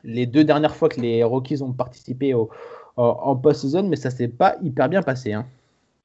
les 0.05 0.25
deux 0.25 0.43
dernières 0.43 0.75
fois 0.75 0.87
que 0.87 1.01
les 1.01 1.23
Rockies 1.23 1.61
ont 1.61 1.73
participé 1.73 2.33
au, 2.33 2.49
en 2.97 3.35
post-season, 3.35 3.83
mais 3.83 3.95
ça 3.95 4.09
s'est 4.09 4.27
pas 4.27 4.55
hyper 4.61 4.87
bien 4.87 5.01
passé. 5.01 5.33
Hein. 5.33 5.45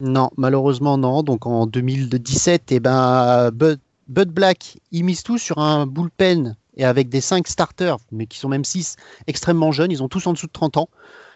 Non, 0.01 0.31
malheureusement 0.37 0.99
non. 0.99 1.23
Donc 1.23 1.47
en 1.47 1.67
2017, 1.67 2.73
eh 2.73 2.81
ben, 2.81 3.51
Bud, 3.53 3.79
Black, 4.11 4.79
il 4.91 5.05
mise 5.05 5.23
tout 5.23 5.39
sur 5.39 5.59
un 5.59 5.87
bullpen 5.87 6.57
et 6.77 6.85
avec 6.85 7.09
des 7.09 7.21
5 7.21 7.47
starters, 7.47 7.97
mais 8.13 8.27
qui 8.27 8.39
sont 8.39 8.49
même 8.49 8.65
6 8.65 8.97
extrêmement 9.27 9.73
jeunes, 9.73 9.91
ils 9.91 10.03
ont 10.03 10.09
tous 10.09 10.27
en 10.27 10.33
dessous 10.33 10.47
de 10.47 10.53
30 10.53 10.77
ans. 10.77 10.89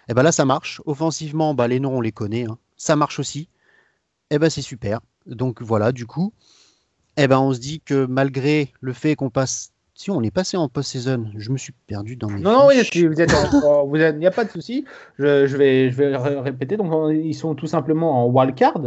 Et 0.07 0.13
eh 0.13 0.15
ben 0.15 0.23
là, 0.23 0.33
ça 0.33 0.45
marche. 0.45 0.83
Offensivement, 0.85 1.55
bah, 1.55 1.67
les 1.67 1.81
noms, 1.81 1.97
on 1.97 2.01
les 2.03 2.13
connaît. 2.13 2.45
Hein. 2.45 2.59
Ça 2.77 2.95
marche 2.95 3.19
aussi. 3.19 3.49
Et 4.31 4.37
eh 4.37 4.39
ben 4.39 4.51
c'est 4.51 4.63
super. 4.63 5.01
Donc 5.27 5.63
voilà, 5.63 5.93
du 5.93 6.07
coup, 6.07 6.35
eh 7.17 7.27
ben, 7.27 7.39
on 7.39 7.55
se 7.55 7.59
dit 7.59 7.81
que 7.81 8.05
malgré 8.07 8.73
le 8.81 8.93
fait 8.93 9.17
qu'on 9.17 9.31
passe 9.31 9.71
si 9.97 10.11
on 10.11 10.21
est 10.23 10.33
passé 10.33 10.57
en 10.57 10.69
post-saison, 10.69 11.27
je 11.37 11.51
me 11.53 11.57
suis 11.57 11.73
perdu 11.87 12.17
dans 12.17 12.29
mes. 12.29 12.41
Non, 12.41 12.53
non, 12.53 12.67
oui, 12.67 12.75
vous 13.07 13.21
êtes, 13.21 13.33
il 13.33 14.19
n'y 14.19 14.27
a 14.27 14.31
pas 14.33 14.45
de 14.45 14.51
souci. 14.51 14.85
Je, 15.19 15.47
je, 15.47 15.57
vais, 15.57 15.91
je 15.91 15.97
vais 15.97 16.17
répéter. 16.17 16.77
Donc, 16.77 17.13
ils 17.13 17.35
sont 17.35 17.55
tout 17.55 17.69
simplement 17.69 18.25
en 18.25 18.29
wildcard, 18.29 18.81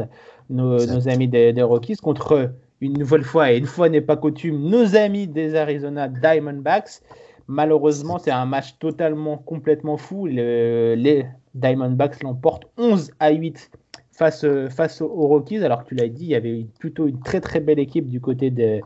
nos, 0.49 0.85
nos 0.85 1.07
amis 1.07 1.29
des, 1.29 1.53
des, 1.53 1.63
Rockies, 1.63 1.95
contre 1.95 2.51
une 2.81 2.97
nouvelle 2.97 3.23
fois, 3.23 3.51
et 3.51 3.57
une 3.57 3.65
fois 3.65 3.89
n'est 3.89 4.01
pas 4.01 4.17
coutume, 4.17 4.69
nos 4.69 4.95
amis 4.95 5.27
des 5.27 5.55
Arizona 5.55 6.07
Diamondbacks. 6.07 7.01
Malheureusement, 7.47 8.19
c'est 8.19 8.31
un 8.31 8.45
match 8.45 8.77
totalement, 8.77 9.37
complètement 9.37 9.97
fou. 9.97 10.25
les 10.25 11.25
Diamondbacks 11.55 12.21
l'emportent 12.21 12.65
11 12.77 13.11
à 13.19 13.31
8 13.31 13.71
face, 14.17 14.43
euh, 14.43 14.67
face 14.69 15.01
aux 15.01 15.27
Rockies, 15.27 15.63
alors 15.63 15.83
que 15.83 15.89
tu 15.89 15.95
l'as 15.95 16.07
dit, 16.07 16.25
il 16.25 16.29
y 16.29 16.35
avait 16.35 16.65
plutôt 16.79 17.05
une 17.05 17.19
très 17.19 17.39
très 17.39 17.59
belle 17.59 17.77
équipe 17.77 18.09
du 18.09 18.19
côté 18.19 18.49
de, 18.49 18.81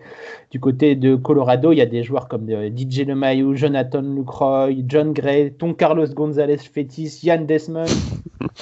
du 0.52 0.60
côté 0.60 0.96
de 0.96 1.16
Colorado. 1.16 1.72
Il 1.72 1.78
y 1.78 1.82
a 1.82 1.86
des 1.86 2.04
joueurs 2.04 2.28
comme 2.28 2.50
euh, 2.50 2.70
DJ 2.70 3.06
LeMahieu, 3.08 3.56
Jonathan 3.56 4.02
Lucroy, 4.02 4.84
John 4.86 5.14
Gray, 5.14 5.54
Ton 5.54 5.74
Carlos 5.74 6.08
Gonzalez 6.08 6.58
Fetis, 6.58 7.22
Yann 7.24 7.46
Desmond. 7.46 7.86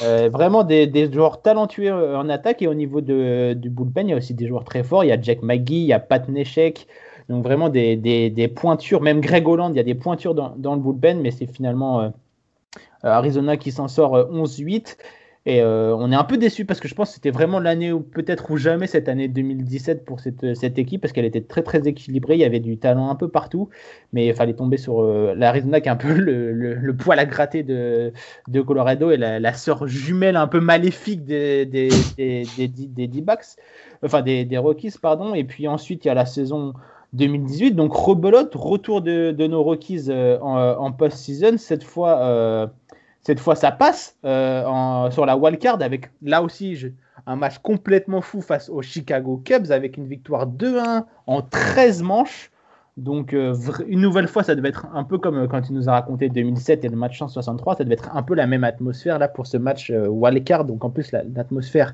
Euh, 0.03 0.30
vraiment 0.30 0.63
des, 0.63 0.88
des, 0.88 1.11
joueurs 1.11 1.41
talentueux 1.41 1.91
en 1.91 2.28
attaque 2.30 2.61
et 2.61 2.67
au 2.67 2.74
niveau 2.74 2.99
de, 2.99 3.53
du 3.53 3.70
bullpen, 3.70 4.07
il 4.07 4.11
y 4.11 4.13
a 4.13 4.17
aussi 4.17 4.34
des 4.34 4.45
joueurs 4.45 4.65
très 4.65 4.84
forts. 4.84 5.05
Il 5.05 5.07
y 5.07 5.11
a 5.11 5.20
Jack 5.20 5.41
McGee, 5.41 5.82
il 5.82 5.86
y 5.86 5.93
a 5.93 5.99
Pat 5.99 6.28
Neshek. 6.28 6.86
Donc 7.30 7.43
vraiment 7.43 7.70
des, 7.70 7.95
des, 7.95 8.30
des 8.30 8.47
pointures, 8.49 9.01
même 9.01 9.22
Greg 9.22 9.47
Holland, 9.47 9.74
il 9.74 9.78
y 9.78 9.80
a 9.80 9.84
des 9.84 9.95
pointures 9.95 10.36
dans, 10.36 10.53
dans 10.57 10.76
le 10.76 10.82
bullpen, 10.82 11.22
mais 11.22 11.32
c'est 11.32 11.47
finalement 11.47 12.11
Arizona 13.01 13.55
qui 13.55 13.72
s'en 13.72 13.88
sort 13.88 14.17
11-8. 14.17 14.97
Et 15.46 15.62
euh, 15.62 15.96
on 15.96 16.12
est 16.12 16.16
un 16.16 16.26
peu 16.26 16.38
déçu 16.38 16.66
parce 16.66 16.82
que 16.82 16.90
je 16.90 16.96
pense 16.96 17.10
que 17.10 17.16
c'était 17.16 17.32
vraiment 17.32 17.60
l'année 17.60 17.94
où 17.94 18.02
peut-être 18.02 18.52
ou 18.52 18.58
jamais 18.58 18.88
cette 18.88 19.08
année 19.08 19.30
2017 19.30 20.04
pour 20.04 20.20
cette, 20.20 20.54
cette 20.54 20.78
équipe 20.78 21.02
parce 21.02 21.14
qu'elle 21.14 21.26
était 21.26 21.42
très 21.42 21.64
très 21.64 21.88
équilibrée, 21.88 22.36
il 22.36 22.42
y 22.42 22.44
avait 22.44 22.60
du 22.60 22.78
talent 22.78 23.10
un 23.10 23.16
peu 23.16 23.30
partout, 23.30 23.70
mais 24.12 24.28
il 24.28 24.34
fallait 24.34 24.54
tomber 24.54 24.76
sur 24.76 25.02
euh, 25.02 25.34
l'Arizona 25.36 25.80
qui 25.80 25.88
est 25.88 25.92
un 25.92 25.96
peu 25.96 26.14
le, 26.14 26.52
le, 26.52 26.96
poil 26.96 27.20
à 27.20 27.26
gratter 27.26 27.64
de, 27.64 28.12
de 28.50 28.62
Colorado 28.62 29.12
et 29.12 29.18
la, 29.18 29.54
sœur 29.54 29.88
jumelle 29.88 30.36
un 30.36 30.48
peu 30.48 30.60
maléfique 30.60 31.24
des, 31.24 31.66
des, 31.66 31.90
des, 32.18 32.44
des, 32.58 32.68
des 32.68 33.08
D-backs, 33.08 33.56
enfin 34.04 34.22
des, 34.22 34.44
des 34.44 34.58
Rockies, 34.58 34.94
pardon. 35.02 35.34
Et 35.34 35.46
puis 35.46 35.70
ensuite 35.70 36.04
il 36.04 36.10
y 36.10 36.12
a 36.12 36.16
la 36.16 36.26
saison 36.26 36.74
2018, 37.14 37.72
donc 37.72 37.94
rebelote, 37.94 38.54
retour 38.56 39.02
de, 39.02 39.32
de 39.32 39.48
nos 39.48 39.64
Rockies 39.64 40.08
euh, 40.10 40.38
en 40.42 40.92
post-season, 40.92 41.58
cette 41.58 41.86
fois 41.86 42.70
cette 43.30 43.42
fois, 43.42 43.56
ça 43.56 43.70
passe 43.70 44.18
euh, 44.26 45.12
sur 45.12 45.24
la 45.24 45.38
wildcard 45.38 45.80
avec 45.84 46.10
là 46.24 46.42
aussi 46.42 46.88
un 47.28 47.36
match 47.36 47.60
complètement 47.60 48.22
fou 48.22 48.42
face 48.42 48.70
aux 48.70 48.82
Chicago 48.82 49.40
Cubs 49.46 49.70
avec 49.70 49.98
une 49.98 50.08
victoire 50.08 50.48
2-1 50.48 51.04
en 51.28 51.42
13 51.44 52.02
manches. 52.02 52.50
Donc, 52.98 53.36
euh, 53.36 53.54
une 53.88 54.02
nouvelle 54.02 54.28
fois, 54.28 54.42
ça 54.42 54.56
devait 54.56 54.70
être 54.70 54.88
un 54.96 55.04
peu 55.04 55.20
comme 55.20 55.38
euh, 55.38 55.48
quand 55.48 55.62
tu 55.62 55.74
nous 55.74 55.88
as 55.88 55.92
raconté 55.92 56.28
2007 56.30 56.86
et 56.86 56.90
le 56.90 56.96
match 56.96 57.20
163. 57.20 57.76
Ça 57.76 57.84
devait 57.84 57.94
être 57.94 58.10
un 58.16 58.24
peu 58.24 58.34
la 58.34 58.48
même 58.48 58.64
atmosphère 58.64 59.20
là 59.20 59.28
pour 59.28 59.46
ce 59.46 59.58
match 59.58 59.92
wildcard. 59.92 60.66
Donc, 60.66 60.84
en 60.84 60.90
plus, 60.90 61.12
l'atmosphère 61.12 61.94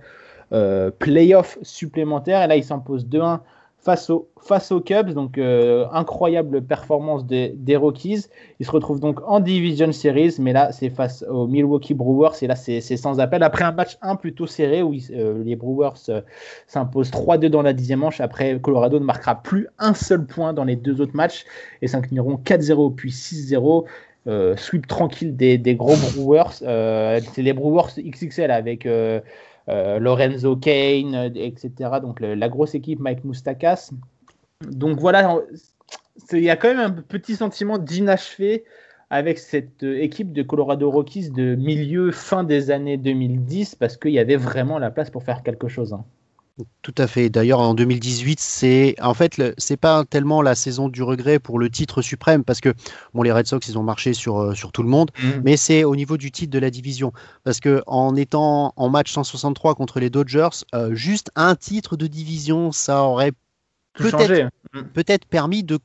playoff 0.99 1.57
supplémentaire. 1.63 2.43
Et 2.43 2.47
là, 2.47 2.55
il 2.55 2.63
s'impose 2.63 3.05
2-1 3.05 3.41
face, 3.85 4.09
au, 4.09 4.27
face 4.41 4.71
aux 4.71 4.81
Cubs. 4.81 5.11
Donc, 5.11 5.37
euh, 5.37 5.85
incroyable 5.93 6.63
performance 6.63 7.25
des, 7.25 7.49
des, 7.49 7.75
Rockies. 7.75 8.25
Ils 8.59 8.65
se 8.65 8.71
retrouvent 8.71 8.99
donc 8.99 9.19
en 9.27 9.39
Division 9.39 9.91
Series, 9.91 10.35
mais 10.39 10.53
là, 10.53 10.71
c'est 10.71 10.89
face 10.89 11.23
aux 11.29 11.45
Milwaukee 11.45 11.93
Brewers. 11.93 12.33
Et 12.41 12.47
là, 12.47 12.55
c'est 12.55 12.81
sans 12.81 13.19
appel. 13.19 13.43
Après 13.43 13.63
un 13.63 13.71
match 13.71 13.97
1 14.01 14.15
plutôt 14.15 14.47
serré, 14.47 14.81
où 14.81 14.95
euh, 15.11 15.43
les 15.43 15.55
Brewers 15.55 16.09
euh, 16.09 16.21
s'imposent 16.67 17.11
3-2 17.11 17.47
dans 17.47 17.61
la 17.61 17.73
dixième 17.73 17.99
manche. 17.99 18.19
Après, 18.19 18.59
Colorado 18.59 18.99
ne 18.99 19.05
marquera 19.05 19.35
plus 19.35 19.67
un 19.77 19.93
seul 19.93 20.25
point 20.25 20.53
dans 20.53 20.63
les 20.63 20.75
deux 20.75 20.99
autres 20.99 21.15
matchs 21.15 21.45
et 21.83 21.87
s'inclineront 21.87 22.39
4-0 22.43 22.95
puis 22.95 23.11
6-0. 23.11 23.85
sweep 24.57 24.87
tranquille 24.87 25.35
des, 25.35 25.59
des 25.59 25.75
gros 25.75 25.95
Brewers. 25.95 26.53
c'est 26.53 27.41
les 27.43 27.53
Brewers 27.53 27.91
XXL 27.99 28.49
avec 28.49 28.87
Lorenzo 29.67 30.55
Kane, 30.55 31.15
euh, 31.15 31.29
etc. 31.35 31.71
Donc 32.01 32.19
la 32.19 32.49
grosse 32.49 32.75
équipe 32.75 32.99
Mike 32.99 33.23
Moustakas. 33.23 33.91
Donc 34.61 34.99
voilà, 34.99 35.39
il 36.31 36.39
y 36.39 36.49
a 36.49 36.55
quand 36.55 36.67
même 36.67 36.79
un 36.79 36.91
petit 36.91 37.35
sentiment 37.35 37.77
d'inachevé 37.77 38.63
avec 39.09 39.37
cette 39.37 39.83
euh, 39.83 40.01
équipe 40.01 40.33
de 40.33 40.41
Colorado 40.41 40.89
Rockies 40.89 41.29
de 41.29 41.55
milieu 41.55 42.11
fin 42.11 42.43
des 42.43 42.71
années 42.71 42.97
2010 42.97 43.75
parce 43.75 43.97
qu'il 43.97 44.11
y 44.11 44.19
avait 44.19 44.35
vraiment 44.35 44.79
la 44.79 44.91
place 44.91 45.09
pour 45.09 45.23
faire 45.23 45.43
quelque 45.43 45.67
chose. 45.67 45.93
Hein. 45.93 46.05
Tout 46.81 46.95
à 46.97 47.07
fait. 47.07 47.29
D'ailleurs, 47.29 47.59
en 47.59 47.73
2018, 47.73 48.39
c'est 48.39 48.95
en 49.01 49.13
fait 49.13 49.41
c'est 49.57 49.75
pas 49.75 50.05
tellement 50.05 50.41
la 50.41 50.55
saison 50.55 50.87
du 50.87 51.03
regret 51.03 51.37
pour 51.37 51.59
le 51.59 51.69
titre 51.69 52.01
suprême 52.01 52.45
parce 52.45 52.61
que 52.61 52.73
bon, 53.13 53.23
les 53.23 53.31
Red 53.33 53.45
Sox 53.45 53.67
ils 53.67 53.77
ont 53.77 53.83
marché 53.83 54.13
sur 54.13 54.39
euh, 54.39 54.53
sur 54.53 54.71
tout 54.71 54.81
le 54.81 54.87
monde, 54.87 55.11
mm. 55.21 55.41
mais 55.43 55.57
c'est 55.57 55.83
au 55.83 55.97
niveau 55.97 56.15
du 56.15 56.31
titre 56.31 56.53
de 56.53 56.59
la 56.59 56.69
division 56.69 57.11
parce 57.43 57.59
que 57.59 57.83
en 57.87 58.15
étant 58.15 58.71
en 58.77 58.87
match 58.87 59.11
163 59.11 59.75
contre 59.75 59.99
les 59.99 60.09
Dodgers, 60.09 60.63
euh, 60.73 60.95
juste 60.95 61.29
un 61.35 61.55
titre 61.55 61.97
de 61.97 62.07
division, 62.07 62.71
ça 62.71 63.03
aurait 63.03 63.33
peut-être 63.93 64.49
mm. 64.73 64.83
peut-être 64.93 65.25
permis 65.25 65.63
de 65.63 65.79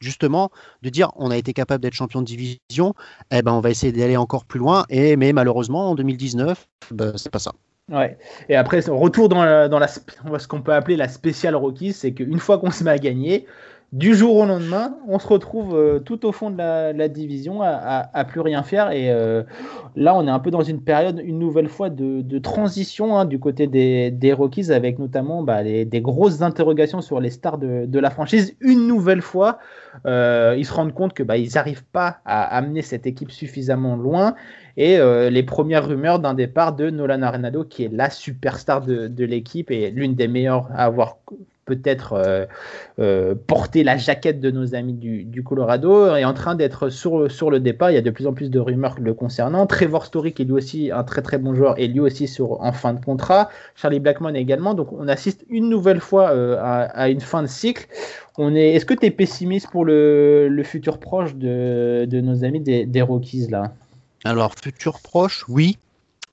justement 0.00 0.50
de 0.82 0.88
dire 0.88 1.12
on 1.14 1.30
a 1.30 1.36
été 1.36 1.52
capable 1.52 1.80
d'être 1.80 1.94
champion 1.94 2.22
de 2.22 2.26
division, 2.26 2.94
eh 3.30 3.42
ben 3.42 3.52
on 3.52 3.60
va 3.60 3.70
essayer 3.70 3.92
d'aller 3.92 4.16
encore 4.16 4.46
plus 4.46 4.58
loin 4.58 4.84
et 4.90 5.14
mais 5.14 5.32
malheureusement 5.32 5.90
en 5.90 5.94
2019, 5.94 6.68
ben, 6.90 7.12
c'est 7.16 7.30
pas 7.30 7.38
ça. 7.38 7.52
Ouais. 7.88 8.18
Et 8.48 8.56
après, 8.56 8.80
retour 8.80 9.28
dans, 9.28 9.42
la, 9.42 9.68
dans 9.68 9.78
la, 9.78 9.88
ce 9.88 10.46
qu'on 10.46 10.60
peut 10.60 10.74
appeler 10.74 10.96
la 10.96 11.08
spéciale 11.08 11.56
Rockies, 11.56 11.94
c'est 11.94 12.12
qu'une 12.12 12.38
fois 12.38 12.58
qu'on 12.58 12.70
se 12.70 12.84
met 12.84 12.90
à 12.90 12.98
gagner, 12.98 13.46
du 13.92 14.14
jour 14.14 14.36
au 14.36 14.44
lendemain, 14.44 14.98
on 15.08 15.18
se 15.18 15.26
retrouve 15.26 15.74
euh, 15.74 15.98
tout 15.98 16.26
au 16.26 16.32
fond 16.32 16.50
de 16.50 16.58
la, 16.58 17.08
division 17.08 17.62
à, 17.62 18.24
plus 18.26 18.40
rien 18.40 18.62
faire. 18.62 18.90
Et 18.90 19.10
euh, 19.10 19.44
là, 19.96 20.14
on 20.14 20.26
est 20.26 20.30
un 20.30 20.38
peu 20.40 20.50
dans 20.50 20.62
une 20.62 20.82
période, 20.82 21.22
une 21.24 21.38
nouvelle 21.38 21.68
fois, 21.68 21.88
de, 21.88 22.38
transition 22.38 23.16
hein, 23.16 23.24
du 23.24 23.38
côté 23.38 23.66
des, 23.66 24.10
des, 24.10 24.34
Rockies, 24.34 24.72
avec 24.72 24.98
notamment 24.98 25.42
bah, 25.42 25.64
des 25.64 26.00
grosses 26.02 26.42
interrogations 26.42 27.00
sur 27.00 27.18
les 27.18 27.30
stars 27.30 27.56
de, 27.56 27.98
la 27.98 28.10
franchise. 28.10 28.54
Une 28.60 28.86
nouvelle 28.86 29.22
fois, 29.22 29.58
euh, 30.04 30.54
ils 30.58 30.66
se 30.66 30.72
rendent 30.74 30.94
compte 30.94 31.14
que 31.14 31.22
bah, 31.22 31.38
ils 31.38 31.54
n'arrivent 31.54 31.86
pas 31.86 32.18
à 32.26 32.42
amener 32.42 32.82
cette 32.82 33.06
équipe 33.06 33.30
suffisamment 33.30 33.96
loin 33.96 34.34
et 34.76 34.98
les 35.30 35.42
premières 35.42 35.88
rumeurs 35.88 36.20
d'un 36.20 36.34
départ 36.34 36.72
de 36.76 36.88
Nolan 36.90 37.22
Arenado, 37.22 37.64
qui 37.64 37.82
est 37.84 37.92
la 37.92 38.10
superstar 38.10 38.82
de 38.82 39.24
l'équipe 39.24 39.72
et 39.72 39.90
l'une 39.90 40.14
des 40.14 40.28
meilleures 40.28 40.68
à 40.72 40.84
avoir 40.84 41.16
peut-être 41.68 42.14
euh, 42.14 42.46
euh, 42.98 43.34
porté 43.46 43.84
la 43.84 43.98
jaquette 43.98 44.40
de 44.40 44.50
nos 44.50 44.74
amis 44.74 44.94
du, 44.94 45.42
Colorado, 45.42 46.16
est 46.16 46.24
en 46.24 46.32
train 46.32 46.54
d'être 46.54 46.88
sur, 46.88 47.30
sur 47.30 47.50
le 47.50 47.60
départ. 47.60 47.90
Il 47.90 47.94
y 47.94 47.98
a 47.98 48.02
de 48.02 48.10
plus 48.10 48.26
en 48.26 48.32
plus 48.32 48.50
de 48.50 48.58
rumeurs 48.58 48.96
le 48.98 49.12
concernant. 49.12 49.66
Trevor 49.66 50.06
Story, 50.06 50.32
qui 50.32 50.42
est 50.42 50.44
lui 50.46 50.54
aussi 50.54 50.90
un 50.90 51.04
très 51.04 51.20
très 51.22 51.36
bon 51.38 51.54
joueur, 51.54 51.78
est 51.78 51.86
lui 51.86 52.00
aussi 52.00 52.26
sur, 52.26 52.60
en 52.62 52.72
fin 52.72 52.94
de 52.94 53.04
contrat. 53.04 53.50
Charlie 53.76 54.00
Blackman 54.00 54.34
également. 54.34 54.74
Donc 54.74 54.92
on 54.92 55.06
assiste 55.08 55.44
une 55.50 55.68
nouvelle 55.68 56.00
fois 56.00 56.30
à, 56.30 56.84
à, 56.84 57.08
une 57.08 57.20
fin 57.20 57.42
de 57.42 57.48
cycle. 57.48 57.86
On 58.38 58.54
est, 58.54 58.70
est-ce 58.70 58.86
que 58.86 58.94
tu 58.94 59.06
es 59.06 59.10
pessimiste 59.10 59.70
pour 59.70 59.84
le, 59.84 60.48
le, 60.48 60.62
futur 60.62 60.98
proche 60.98 61.34
de, 61.34 62.06
de 62.08 62.20
nos 62.20 62.44
amis 62.44 62.60
des, 62.60 62.86
des 62.86 63.02
Rockies 63.02 63.48
là? 63.48 63.72
Alors, 64.24 64.54
futur 64.54 65.00
proche, 65.00 65.44
oui. 65.48 65.78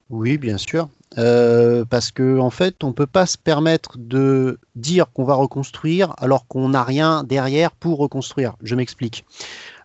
Oui, 0.09 0.37
bien 0.37 0.57
sûr. 0.57 0.87
Euh, 1.17 1.85
parce 1.85 2.11
que 2.11 2.39
en 2.39 2.49
fait, 2.49 2.83
on 2.83 2.91
peut 2.91 3.07
pas 3.07 3.25
se 3.25 3.37
permettre 3.37 3.97
de 3.97 4.59
dire 4.75 5.11
qu'on 5.13 5.23
va 5.23 5.35
reconstruire 5.35 6.13
alors 6.17 6.45
qu'on 6.47 6.69
n'a 6.69 6.83
rien 6.83 7.23
derrière 7.23 7.71
pour 7.71 7.99
reconstruire. 7.99 8.55
Je 8.61 8.75
m'explique. 8.75 9.25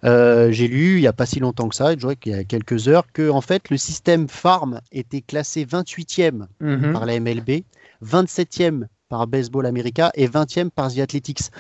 Euh, 0.05 0.51
j'ai 0.51 0.67
lu 0.67 0.97
il 0.97 1.01
n'y 1.01 1.07
a 1.07 1.13
pas 1.13 1.27
si 1.27 1.39
longtemps 1.41 1.69
que 1.69 1.77
ça, 1.77 1.93
je 1.93 1.97
dirais 1.97 2.17
qu'il 2.17 2.33
y 2.33 2.35
a 2.35 2.45
quelques 2.45 2.89
heures, 2.89 3.05
que 3.13 3.31
en 3.31 3.41
fait 3.41 3.71
le 3.71 3.77
système 3.77 4.29
Farm 4.29 4.81
était 4.93 5.21
classé 5.21 5.65
28e 5.65 6.47
Mhm. 6.61 6.93
par 6.93 7.07
la 7.07 7.15
MLB, 7.21 7.65
27e 8.03 8.87
par 9.09 9.27
Baseball 9.27 9.67
America 9.67 10.11
et 10.15 10.27
20e 10.27 10.71
par 10.71 10.93
The 10.93 10.99
Athletics. 11.01 11.51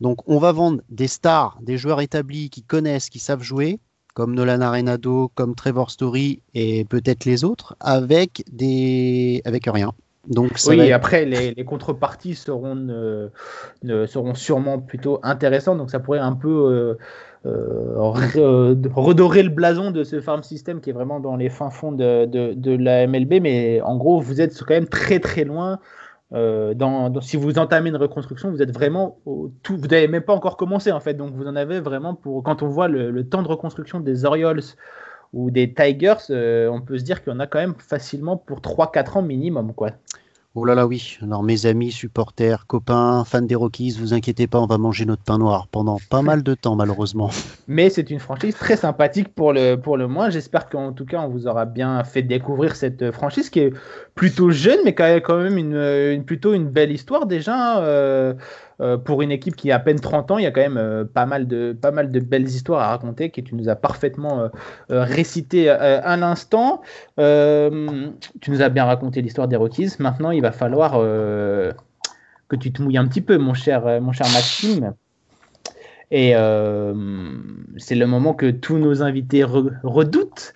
Donc 0.00 0.18
on 0.28 0.38
va 0.38 0.52
vendre 0.52 0.80
des 0.88 1.08
stars, 1.08 1.58
des 1.60 1.76
joueurs 1.76 2.00
établis 2.00 2.50
qui 2.50 2.62
connaissent, 2.62 3.10
qui 3.10 3.18
savent 3.18 3.42
jouer, 3.42 3.78
comme 4.14 4.34
Nolan 4.34 4.60
Arenado, 4.60 5.30
comme 5.34 5.54
Trevor 5.54 5.90
Story 5.90 6.40
et 6.54 6.84
peut-être 6.84 7.24
les 7.24 7.44
autres, 7.44 7.76
avec 7.80 8.44
des 8.52 9.42
avec 9.44 9.64
rien. 9.66 9.92
Donc 10.28 10.58
ça 10.58 10.70
Oui, 10.70 10.76
va 10.76 10.86
et 10.86 10.92
après, 10.92 11.24
les, 11.24 11.54
les 11.54 11.64
contreparties 11.64 12.34
seront, 12.34 12.74
ne- 13.82 14.06
seront 14.06 14.34
sûrement 14.34 14.78
plutôt 14.78 15.18
intéressantes. 15.22 15.78
Donc, 15.78 15.90
ça 15.90 15.98
pourrait 16.00 16.18
un 16.18 16.34
peu 16.34 16.48
euh, 16.48 16.94
euh, 17.46 18.14
euh, 18.36 18.74
redorer 18.94 19.42
le 19.42 19.48
blason 19.50 19.90
de 19.90 20.04
ce 20.04 20.20
farm 20.20 20.42
system 20.42 20.80
qui 20.80 20.90
est 20.90 20.92
vraiment 20.92 21.20
dans 21.20 21.36
les 21.36 21.48
fins 21.48 21.70
fonds 21.70 21.92
de, 21.92 22.26
de- 22.26 22.52
de 22.54 22.76
la 22.76 23.06
MLB. 23.06 23.40
Mais 23.40 23.80
en 23.80 23.96
gros, 23.96 24.20
vous 24.20 24.40
êtes 24.40 24.58
quand 24.62 24.74
même 24.74 24.88
très 24.88 25.20
très 25.20 25.44
loin. 25.44 25.78
Euh, 26.32 26.74
dans, 26.74 27.20
si 27.20 27.36
vous 27.36 27.58
entamez 27.58 27.90
une 27.90 27.96
reconstruction, 27.96 28.50
vous 28.50 28.62
êtes 28.62 28.72
vraiment 28.72 29.18
au 29.26 29.50
tout. 29.62 29.76
Vous 29.76 29.88
n'avez 29.88 30.06
même 30.08 30.22
pas 30.22 30.34
encore 30.34 30.56
commencé 30.56 30.92
en 30.92 31.00
fait. 31.00 31.14
Donc, 31.14 31.32
vous 31.34 31.46
en 31.46 31.56
avez 31.56 31.80
vraiment 31.80 32.14
pour. 32.14 32.42
Quand 32.42 32.62
on 32.62 32.68
voit 32.68 32.88
le, 32.88 33.10
le 33.10 33.28
temps 33.28 33.42
de 33.42 33.48
reconstruction 33.48 34.00
des 34.00 34.24
Orioles 34.24 34.62
ou 35.32 35.50
des 35.50 35.72
Tigers, 35.72 36.14
euh, 36.30 36.68
on 36.68 36.80
peut 36.80 36.98
se 36.98 37.04
dire 37.04 37.22
qu'il 37.22 37.32
y 37.32 37.36
en 37.36 37.40
a 37.40 37.46
quand 37.46 37.58
même 37.58 37.74
facilement 37.78 38.36
pour 38.36 38.60
3-4 38.60 39.18
ans 39.18 39.22
minimum. 39.22 39.74
quoi. 39.74 39.90
Oh 40.56 40.64
là 40.64 40.74
là 40.74 40.84
oui. 40.84 41.16
Alors 41.22 41.44
mes 41.44 41.66
amis, 41.66 41.92
supporters, 41.92 42.66
copains, 42.66 43.24
fans 43.24 43.40
des 43.40 43.54
Rockies, 43.54 43.96
vous 44.00 44.14
inquiétez 44.14 44.48
pas, 44.48 44.58
on 44.58 44.66
va 44.66 44.78
manger 44.78 45.04
notre 45.04 45.22
pain 45.22 45.38
noir 45.38 45.68
pendant 45.68 45.98
pas 46.10 46.22
mal 46.22 46.42
de 46.42 46.54
temps 46.54 46.74
malheureusement. 46.74 47.30
Mais 47.68 47.88
c'est 47.88 48.10
une 48.10 48.18
franchise 48.18 48.56
très 48.56 48.76
sympathique 48.76 49.32
pour 49.32 49.52
le, 49.52 49.76
moins. 50.08 50.28
J'espère 50.28 50.68
qu'en 50.68 50.92
tout 50.92 51.06
cas, 51.06 51.20
on 51.20 51.28
vous 51.28 51.46
aura 51.46 51.66
bien 51.66 52.02
fait 52.02 52.22
découvrir 52.22 52.74
cette 52.74 53.12
franchise 53.12 53.48
qui 53.48 53.60
est 53.60 53.72
plutôt 54.16 54.50
jeune, 54.50 54.80
mais 54.84 54.92
qui 54.92 55.02
a 55.02 55.20
quand 55.20 55.38
même 55.38 55.56
une, 55.56 56.24
plutôt 56.24 56.52
une 56.52 56.68
belle 56.68 56.90
histoire 56.90 57.26
déjà. 57.26 57.80
euh, 57.84 58.34
euh, 58.80 58.96
pour 58.96 59.20
une 59.22 59.30
équipe 59.30 59.56
qui 59.56 59.70
a 59.70 59.76
à 59.76 59.78
peine 59.78 60.00
30 60.00 60.30
ans, 60.30 60.38
il 60.38 60.44
y 60.44 60.46
a 60.46 60.50
quand 60.50 60.60
même 60.60 60.78
euh, 60.78 61.04
pas, 61.04 61.26
mal 61.26 61.46
de, 61.46 61.72
pas 61.72 61.90
mal 61.90 62.10
de 62.10 62.20
belles 62.20 62.46
histoires 62.48 62.80
à 62.80 62.88
raconter 62.88 63.30
que 63.30 63.40
tu 63.40 63.54
nous 63.54 63.68
as 63.68 63.76
parfaitement 63.76 64.40
euh, 64.40 64.48
euh, 64.90 65.02
récité 65.04 65.68
à 65.68 66.16
l'instant. 66.16 66.82
Tu 67.16 68.50
nous 68.50 68.62
as 68.62 68.68
bien 68.68 68.84
raconté 68.84 69.22
l'histoire 69.22 69.48
des 69.48 69.56
Rockies. 69.56 69.94
Maintenant, 69.98 70.30
il 70.30 70.42
va 70.42 70.52
falloir 70.52 70.92
que 70.92 72.56
tu 72.58 72.72
te 72.72 72.82
mouilles 72.82 72.98
un 72.98 73.06
petit 73.06 73.20
peu, 73.20 73.38
mon 73.38 73.54
cher, 73.54 74.00
mon 74.00 74.12
cher 74.12 74.26
Maxime. 74.32 74.94
Et 76.10 76.32
c'est 77.76 77.94
le 77.94 78.06
moment 78.06 78.34
que 78.34 78.50
tous 78.50 78.78
nos 78.78 79.02
invités 79.02 79.42
re- 79.42 79.74
redoutent. 79.82 80.54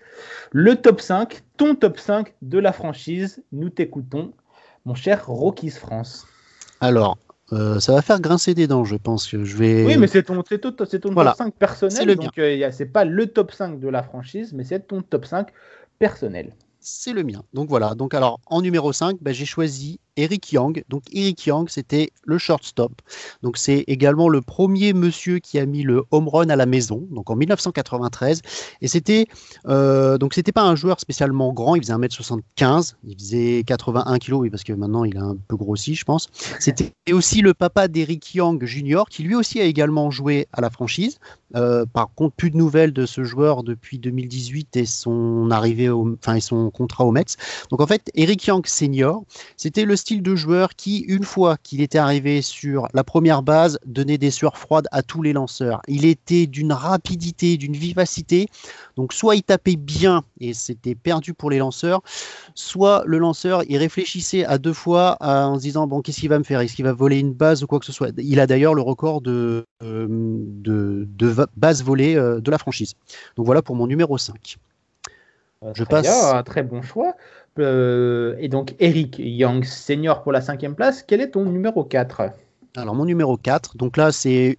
Le 0.53 0.77
top 0.77 1.01
5, 1.01 1.43
ton 1.57 1.75
top 1.75 1.99
5 1.99 2.35
de 2.43 2.59
la 2.59 2.73
franchise. 2.73 3.43
Nous 3.53 3.71
t'écoutons, 3.71 4.33
mon 4.85 4.95
cher 4.95 5.27
Rockies 5.27 5.71
France. 5.71 6.27
Alors, 6.81 7.17
euh, 7.53 7.79
ça 7.79 7.93
va 7.93 8.03
faire 8.03 8.21
grincer 8.21 8.55
des 8.55 8.67
dents, 8.67 8.85
je 8.85 8.97
pense 8.97 9.27
que 9.29 9.45
je 9.45 9.57
vais. 9.57 9.85
Oui, 9.85 9.97
mais 9.99 10.07
c'est 10.07 10.23
ton, 10.23 10.43
ton, 10.43 10.73
ton 10.73 11.13
Voilà. 11.13 11.33
top 11.33 11.39
5 11.39 11.55
personnel. 11.55 11.97
C'est 11.97 12.05
le 12.05 12.15
donc, 12.17 12.39
euh, 12.39 12.71
c'est 12.73 12.87
pas 12.87 13.05
le 13.05 13.27
top 13.27 13.53
5 13.53 13.79
de 13.81 13.89
la 13.89 14.03
franchise, 14.03 14.53
mais 14.55 14.65
c'est 14.65 14.87
ton 14.87 15.03
top 15.03 15.27
5 15.27 15.49
personnel. 15.99 16.55
C'est 16.81 17.13
le 17.13 17.23
mien. 17.23 17.43
Donc 17.53 17.69
voilà. 17.69 17.95
Donc 17.95 18.15
alors 18.15 18.41
en 18.47 18.63
numéro 18.63 18.93
5, 18.93 19.19
bah, 19.21 19.33
j'ai 19.33 19.45
choisi 19.47 20.01
Eric 20.17 20.53
Young. 20.53 20.85
Donc 20.89 21.03
Eric 21.13 21.47
Young, 21.47 21.69
c'était 21.69 22.11
le 22.25 22.39
shortstop. 22.39 22.93
Donc 23.43 23.57
c'est 23.57 23.85
également 23.87 24.29
le 24.29 24.41
premier 24.41 24.93
monsieur 24.93 25.39
qui 25.39 25.59
a 25.59 25.67
mis 25.67 25.83
le 25.83 26.05
home 26.11 26.29
run 26.29 26.49
à 26.49 26.57
la 26.57 26.67
maison. 26.67 27.07
Donc 27.11 27.31
en 27.31 27.37
1993. 27.37 28.43
Et 28.81 28.89
c'était 28.89 29.27
euh, 29.67 30.19
donc 30.19 30.35
c'était 30.35 30.53
pas 30.53 30.63
un 30.63 30.77
joueur 30.77 31.01
spécialement 31.01 31.53
grand. 31.53 31.75
Il 31.75 31.83
faisait 31.83 31.95
1m75. 31.95 32.95
Il 33.05 33.17
faisait 33.19 33.65
81 33.67 34.19
kg. 34.19 34.33
Oui, 34.35 34.51
parce 34.51 34.65
que 34.65 34.73
maintenant 34.73 35.05
il 35.05 35.17
a 35.17 35.23
un 35.23 35.37
peu 35.37 35.57
grossi, 35.57 35.95
je 35.95 36.05
pense. 36.05 36.29
C'était 36.61 36.93
aussi 37.13 37.41
le 37.41 37.55
papa 37.55 37.89
d'Eric 37.89 38.35
Young 38.35 38.65
Jr. 38.65 39.05
qui 39.11 39.23
lui 39.23 39.35
aussi 39.35 39.61
a 39.61 39.65
également 39.65 40.11
joué 40.11 40.49
à 40.53 40.61
la 40.61 40.71
franchise. 40.71 41.19
Euh, 41.57 41.87
par 41.87 42.13
contre, 42.15 42.35
plus 42.35 42.51
de 42.51 42.57
nouvelles 42.57 42.93
de 42.93 43.07
ce 43.07 43.23
joueur 43.23 43.63
depuis 43.63 43.99
2018 43.99 44.77
et 44.77 44.87
son 44.87 45.51
arrivée, 45.51 45.89
enfin 45.89 46.35
et 46.35 46.41
son 46.41 46.71
contrat 46.71 47.05
au 47.05 47.13
Mets. 47.13 47.25
Donc 47.71 47.81
en 47.81 47.87
fait, 47.87 48.11
Eric 48.15 48.47
Young 48.47 48.67
senior, 48.67 49.23
c'était 49.57 49.85
le 49.85 49.97
style 50.05 50.23
de 50.23 50.37
joueur 50.37 50.75
qui, 50.77 50.99
une 50.99 51.25
fois 51.25 51.57
qu'il 51.63 51.81
était 51.81 51.97
arrivé 51.97 52.43
sur 52.43 52.89
la 52.93 53.03
première 53.05 53.43
base, 53.43 53.79
donnait 53.87 54.19
des 54.19 54.31
sueurs 54.31 54.59
froides 54.59 54.87
à 54.93 55.03
tous 55.03 55.23
les 55.23 55.33
lanceurs. 55.33 55.81
Il 55.89 56.05
était 56.05 56.47
d'une 56.47 56.75
rapidité, 56.75 57.57
d'une 57.57 57.73
vivacité. 57.73 58.49
Donc 58.97 59.15
soit 59.15 59.35
il 59.35 59.43
tapait 59.43 59.77
bien 59.77 60.23
et 60.41 60.53
c'était 60.53 60.95
perdu 60.95 61.33
pour 61.33 61.49
les 61.49 61.57
lanceurs, 61.57 62.03
soit 62.55 63.03
le 63.07 63.17
lanceur 63.17 63.63
il 63.67 63.79
réfléchissait 63.79 64.45
à 64.45 64.59
deux 64.59 64.75
fois 64.75 65.13
à- 65.21 65.47
en 65.49 65.57
se 65.57 65.63
disant 65.63 65.87
bon 65.87 66.03
qu'est-ce 66.03 66.21
qu'il 66.21 66.29
va 66.29 66.39
me 66.39 66.45
faire, 66.45 66.61
est-ce 66.61 66.75
qu'il 66.77 66.85
va 66.85 66.93
voler 66.93 67.19
une 67.19 67.33
base 67.33 67.63
ou 67.63 67.67
quoi 67.67 67.79
que 67.79 67.87
ce 67.87 67.93
soit? 67.93 68.11
Il 68.19 68.41
a 68.41 68.47
d'ailleurs 68.47 68.75
le 68.75 68.83
record 68.83 69.23
de, 69.23 69.65
euh, 69.83 70.07
de, 70.11 71.09
de 71.17 71.35
bases 71.57 71.83
volées 71.83 72.15
euh, 72.15 72.41
de 72.43 72.51
la 72.51 72.59
franchise. 72.59 72.93
Donc 73.37 73.47
voilà 73.47 73.63
pour 73.63 73.75
mon 73.75 73.87
numéro 73.87 74.19
5. 74.19 74.59
Euh, 75.63 75.73
Je 75.75 75.83
très 75.85 75.91
passe. 75.91 76.03
bien, 76.03 76.35
un 76.39 76.43
très 76.43 76.63
bon 76.63 76.83
choix. 76.83 77.15
Euh, 77.59 78.37
et 78.39 78.49
donc, 78.49 78.75
Eric 78.81 79.17
Young, 79.19 79.65
senior 79.65 80.23
pour 80.23 80.33
la 80.33 80.41
cinquième 80.41 80.75
place. 80.75 81.03
Quel 81.03 81.21
est 81.21 81.31
ton 81.31 81.45
numéro 81.45 81.85
4 81.85 82.23
Alors 82.77 82.95
mon 82.95 83.05
numéro 83.05 83.37
4, 83.37 83.77
donc 83.77 83.97
là 83.97 84.11
c'est 84.13 84.59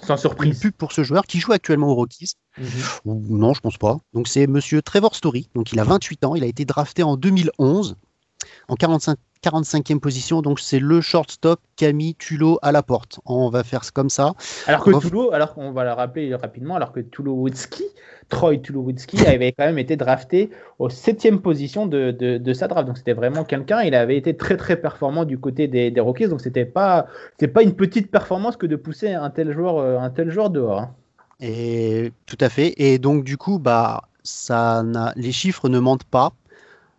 Sans 0.00 0.14
une 0.14 0.20
surprise. 0.20 0.60
pub 0.60 0.72
pour 0.74 0.92
ce 0.92 1.02
joueur 1.02 1.26
qui 1.26 1.40
joue 1.40 1.52
actuellement 1.52 1.88
aux 1.88 1.94
Rockies. 1.94 2.34
Mhm. 2.58 2.66
Ou 3.04 3.36
non, 3.36 3.54
je 3.54 3.60
pense 3.60 3.78
pas. 3.78 3.98
Donc 4.12 4.28
c'est 4.28 4.46
monsieur 4.46 4.82
Trevor 4.82 5.14
Story. 5.14 5.48
Donc 5.54 5.72
il 5.72 5.80
a 5.80 5.84
28 5.84 6.24
ans, 6.24 6.34
il 6.34 6.44
a 6.44 6.46
été 6.46 6.64
drafté 6.64 7.02
en 7.02 7.16
2011 7.16 7.96
en 8.68 8.74
45 8.76 9.18
45e 9.42 9.98
position. 10.00 10.42
Donc 10.42 10.60
c'est 10.60 10.78
le 10.78 11.00
shortstop 11.00 11.60
Camille 11.76 12.14
Tulot 12.16 12.58
à 12.62 12.72
la 12.72 12.82
porte. 12.82 13.20
On 13.26 13.50
va 13.50 13.64
faire 13.64 13.82
comme 13.92 14.10
ça. 14.10 14.34
Alors 14.66 14.84
que 14.84 14.90
Ref- 14.90 15.06
Tulo, 15.08 15.32
alors 15.32 15.54
qu'on 15.54 15.72
va 15.72 15.84
le 15.84 15.92
rappeler 15.92 16.34
rapidement, 16.34 16.76
alors 16.76 16.92
que 16.92 17.00
Tulowitzki, 17.00 17.84
Troy 18.28 18.58
Tulowitzki 18.58 19.16
avait 19.26 19.52
quand 19.52 19.64
même 19.64 19.78
été 19.78 19.96
drafté 19.96 20.50
aux 20.78 20.90
septième 20.90 21.40
position 21.40 21.86
de, 21.86 22.10
de, 22.10 22.38
de 22.38 22.52
sa 22.52 22.68
draft. 22.68 22.86
Donc 22.86 22.98
c'était 22.98 23.12
vraiment 23.14 23.44
quelqu'un. 23.44 23.82
Il 23.82 23.94
avait 23.94 24.16
été 24.16 24.36
très 24.36 24.56
très 24.56 24.76
performant 24.76 25.24
du 25.24 25.38
côté 25.38 25.68
des, 25.68 25.90
des 25.90 26.00
Rockies. 26.00 26.28
Donc 26.28 26.40
c'était 26.40 26.64
pas 26.66 27.06
pas 27.54 27.62
une 27.62 27.74
petite 27.74 28.10
performance 28.10 28.56
que 28.56 28.66
de 28.66 28.76
pousser 28.76 29.12
un 29.14 29.30
tel 29.30 29.52
joueur 29.52 29.78
euh, 29.78 29.98
un 29.98 30.10
tel 30.10 30.30
joueur 30.30 30.50
dehors. 30.50 30.80
hein. 30.80 30.90
Et 31.40 32.12
tout 32.26 32.36
à 32.40 32.48
fait. 32.48 32.74
Et 32.78 32.98
donc 32.98 33.24
du 33.24 33.36
coup, 33.36 33.58
bah 33.58 34.02
ça 34.24 34.82
les 35.16 35.32
chiffres 35.32 35.68
ne 35.68 35.78
mentent 35.78 36.04
pas. 36.04 36.32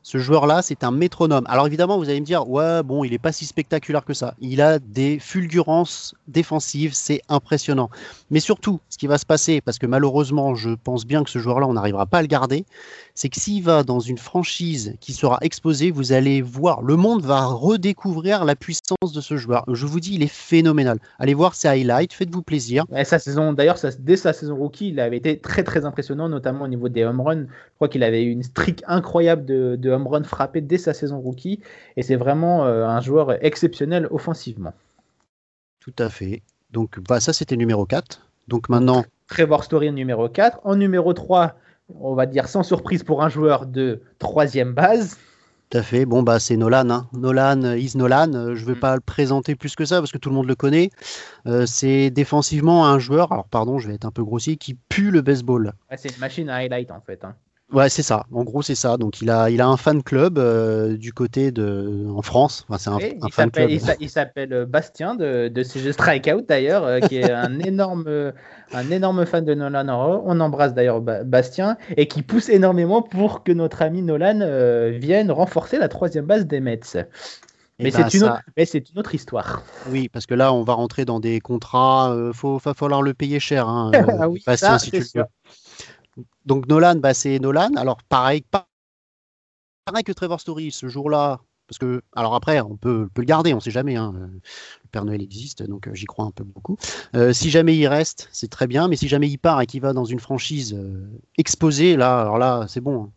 Ce 0.01 0.17
joueur-là, 0.17 0.61
c'est 0.61 0.83
un 0.83 0.91
métronome. 0.91 1.43
Alors 1.47 1.67
évidemment, 1.67 1.97
vous 1.97 2.09
allez 2.09 2.21
me 2.21 2.25
dire, 2.25 2.49
ouais, 2.49 2.83
bon, 2.83 3.03
il 3.03 3.11
n'est 3.11 3.17
pas 3.17 3.33
si 3.33 3.45
spectaculaire 3.45 4.05
que 4.05 4.13
ça. 4.13 4.33
Il 4.39 4.61
a 4.61 4.79
des 4.79 5.19
fulgurances 5.19 6.15
défensives, 6.27 6.93
c'est 6.93 7.21
impressionnant. 7.27 7.89
Mais 8.31 8.39
surtout, 8.39 8.79
ce 8.89 8.97
qui 8.97 9.07
va 9.07 9.17
se 9.17 9.25
passer, 9.25 9.59
parce 9.61 9.77
que 9.77 9.85
malheureusement, 9.85 10.55
je 10.55 10.69
pense 10.83 11.05
bien 11.05 11.23
que 11.23 11.29
ce 11.29 11.39
joueur-là, 11.39 11.67
on 11.67 11.73
n'arrivera 11.73 12.05
pas 12.05 12.19
à 12.19 12.21
le 12.21 12.27
garder, 12.27 12.65
c'est 13.13 13.27
que 13.27 13.39
s'il 13.39 13.61
va 13.61 13.83
dans 13.83 13.99
une 13.99 14.17
franchise 14.17 14.95
qui 15.01 15.11
sera 15.11 15.37
exposée, 15.41 15.91
vous 15.91 16.13
allez 16.13 16.41
voir, 16.41 16.81
le 16.81 16.95
monde 16.95 17.23
va 17.23 17.45
redécouvrir 17.45 18.45
la 18.45 18.55
puissance 18.55 19.11
de 19.13 19.19
ce 19.19 19.35
joueur. 19.35 19.65
Je 19.67 19.85
vous 19.85 19.99
dis, 19.99 20.15
il 20.15 20.23
est 20.23 20.31
phénoménal. 20.31 20.99
Allez 21.19 21.33
voir 21.33 21.55
ses 21.55 21.67
highlights, 21.67 22.13
faites-vous 22.13 22.41
plaisir. 22.41 22.85
Et 22.95 23.03
sa 23.03 23.19
saison, 23.19 23.51
d'ailleurs, 23.51 23.77
dès 23.99 24.15
sa 24.15 24.31
saison 24.31 24.55
rookie, 24.55 24.89
il 24.89 24.99
avait 25.01 25.17
été 25.17 25.37
très 25.37 25.63
très 25.63 25.83
impressionnant, 25.83 26.29
notamment 26.29 26.63
au 26.63 26.69
niveau 26.69 26.87
des 26.87 27.03
home 27.03 27.19
runs. 27.19 27.45
Je 27.47 27.75
crois 27.75 27.89
qu'il 27.89 28.03
avait 28.03 28.23
eu 28.23 28.31
une 28.31 28.43
streak 28.43 28.81
incroyable 28.87 29.45
de 29.45 29.88
home 29.91 30.07
runs 30.07 30.23
frappés 30.23 30.61
dès 30.61 30.77
sa 30.77 30.93
saison 30.93 31.19
rookie. 31.19 31.59
Et 31.97 32.03
c'est 32.03 32.15
vraiment 32.15 32.65
euh, 32.65 32.85
un 32.87 33.01
joueur 33.01 33.43
exceptionnel 33.43 34.07
offensivement. 34.11 34.73
Tout 35.79 35.93
à 35.99 36.09
fait. 36.09 36.41
Donc 36.71 36.99
bah, 36.99 37.19
ça, 37.19 37.33
c'était 37.33 37.55
numéro 37.57 37.85
4. 37.85 38.25
Donc 38.47 38.69
maintenant, 38.69 39.03
Trevor 39.27 39.63
Story 39.63 39.91
numéro 39.91 40.27
4. 40.29 40.59
En 40.63 40.75
numéro 40.75 41.13
3, 41.13 41.55
on 41.99 42.13
va 42.15 42.25
dire 42.25 42.47
sans 42.47 42.63
surprise 42.63 43.03
pour 43.03 43.23
un 43.23 43.29
joueur 43.29 43.65
de 43.65 44.01
troisième 44.19 44.73
base. 44.73 45.17
tout 45.69 45.77
à 45.77 45.83
fait. 45.83 46.05
Bon, 46.05 46.23
bah, 46.23 46.39
c'est 46.39 46.57
Nolan. 46.57 46.89
hein. 46.89 47.07
Nolan, 47.13 47.75
is 47.75 47.91
Nolan. 47.95 48.33
Euh, 48.33 48.55
Je 48.55 48.61
ne 48.61 48.67
vais 48.67 48.75
Mm. 48.75 48.79
pas 48.79 48.95
le 48.95 49.01
présenter 49.01 49.55
plus 49.55 49.75
que 49.75 49.85
ça 49.85 49.99
parce 49.99 50.11
que 50.11 50.17
tout 50.17 50.29
le 50.29 50.35
monde 50.35 50.47
le 50.47 50.55
connaît. 50.55 50.89
Euh, 51.45 51.65
c'est 51.67 52.09
défensivement 52.09 52.87
un 52.87 52.97
joueur, 52.99 53.31
alors 53.31 53.47
pardon, 53.47 53.77
je 53.79 53.87
vais 53.87 53.93
être 53.95 54.05
un 54.05 54.11
peu 54.11 54.23
grossier, 54.23 54.57
qui 54.57 54.73
pue 54.89 55.11
le 55.11 55.21
baseball. 55.21 55.73
Ouais, 55.91 55.97
c'est 55.97 56.09
une 56.11 56.19
machine 56.19 56.49
à 56.49 56.55
highlight 56.55 56.91
en 56.91 57.01
fait. 57.01 57.23
hein. 57.23 57.35
Ouais, 57.71 57.87
c'est 57.89 58.01
ça. 58.03 58.25
En 58.31 58.43
gros, 58.43 58.61
c'est 58.63 58.75
ça. 58.75 58.97
Donc, 58.97 59.21
il 59.21 59.29
a, 59.29 59.49
il 59.51 59.61
a 59.61 59.67
un 59.67 59.77
fan 59.77 60.01
club 60.01 60.39
euh, 60.39 60.97
du 60.97 61.13
côté 61.13 61.51
de, 61.51 62.07
en 62.15 62.21
France. 62.23 62.65
Enfin, 62.67 62.77
c'est 62.79 62.89
un, 62.89 62.95
Oui, 62.97 63.13
un 63.21 63.27
il 63.27 63.31
fan 63.31 63.51
club. 63.51 63.69
il 63.71 63.79
s'a- 63.79 63.95
il 63.99 64.09
s'appelle 64.09 64.51
euh, 64.53 64.65
Bastien 64.65 65.15
de, 65.15 65.47
de 65.47 65.63
CG 65.63 65.93
Strikeout 65.93 66.41
d'ailleurs, 66.47 66.83
euh, 66.83 66.99
qui 66.99 67.17
est 67.17 67.29
un 67.31 67.59
énorme, 67.59 68.33
un 68.73 68.89
énorme 68.89 69.25
fan 69.25 69.45
de 69.45 69.53
Nolan. 69.53 69.87
On 70.25 70.39
embrasse 70.39 70.73
d'ailleurs 70.73 70.99
Ba- 71.01 71.23
Bastien 71.23 71.77
et 71.97 72.07
qui 72.07 72.23
pousse 72.23 72.49
énormément 72.49 73.01
pour 73.01 73.43
que 73.43 73.51
notre 73.51 73.83
ami 73.83 74.01
Nolan 74.01 74.39
euh, 74.41 74.89
vienne 74.99 75.31
renforcer 75.31 75.77
la 75.77 75.87
troisième 75.87 76.25
base 76.25 76.45
des 76.47 76.59
Mets. 76.59 76.79
Et 77.79 77.85
Mais 77.85 77.91
ben, 77.91 78.09
c'est 78.09 78.13
une, 78.13 78.23
ça- 78.23 78.41
une 78.57 78.99
autre 78.99 79.15
histoire. 79.15 79.63
Oui, 79.85 80.09
parce 80.09 80.25
que 80.25 80.33
là, 80.33 80.53
on 80.53 80.63
va 80.63 80.73
rentrer 80.73 81.05
dans 81.05 81.19
des 81.19 81.39
contrats. 81.39 82.13
Il 82.27 82.33
faut, 82.33 82.57
va 82.57 82.73
falloir 82.73 83.01
le 83.01 83.13
payer 83.13 83.39
cher. 83.39 83.67
Hein, 83.67 83.91
Ah 84.21 84.29
oui, 84.29 84.43
Bastien, 84.45 84.77
ça, 84.77 84.79
si 84.79 84.91
tu 84.91 85.03
le. 85.13 85.25
Donc, 86.45 86.67
Nolan, 86.67 86.95
bah, 86.95 87.13
c'est 87.13 87.39
Nolan. 87.39 87.71
Alors, 87.75 87.97
pareil, 88.03 88.41
pas- 88.41 88.67
pareil 89.85 90.03
que 90.03 90.11
Trevor 90.11 90.39
Story, 90.39 90.71
ce 90.71 90.87
jour-là. 90.87 91.39
Parce 91.67 91.77
que, 91.77 92.01
alors 92.15 92.33
après, 92.33 92.59
on 92.61 92.77
peut, 92.77 93.09
le 93.15 93.23
garder, 93.23 93.53
on 93.53 93.59
sait 93.59 93.69
jamais. 93.69 93.95
hein, 93.95 94.11
Le 94.15 94.87
Père 94.91 95.05
Noël 95.05 95.21
existe, 95.21 95.61
donc 95.61 95.87
euh, 95.87 95.93
j'y 95.93 96.05
crois 96.05 96.25
un 96.25 96.31
peu 96.31 96.43
beaucoup. 96.43 96.77
Euh, 97.15 97.31
si 97.31 97.51
jamais 97.51 97.77
il 97.77 97.85
reste, 97.87 98.27
c'est 98.31 98.49
très 98.49 98.65
bien. 98.65 98.87
Mais 98.87 98.95
si 98.95 99.07
jamais 99.07 99.29
il 99.29 99.37
part 99.37 99.61
et 99.61 99.67
qu'il 99.67 99.81
va 99.81 99.93
dans 99.93 100.05
une 100.05 100.19
franchise 100.19 100.73
euh, 100.73 101.07
exposée, 101.37 101.95
là, 101.95 102.21
alors 102.21 102.39
là, 102.39 102.65
c'est 102.67 102.81
bon. 102.81 103.03
hein. 103.03 103.11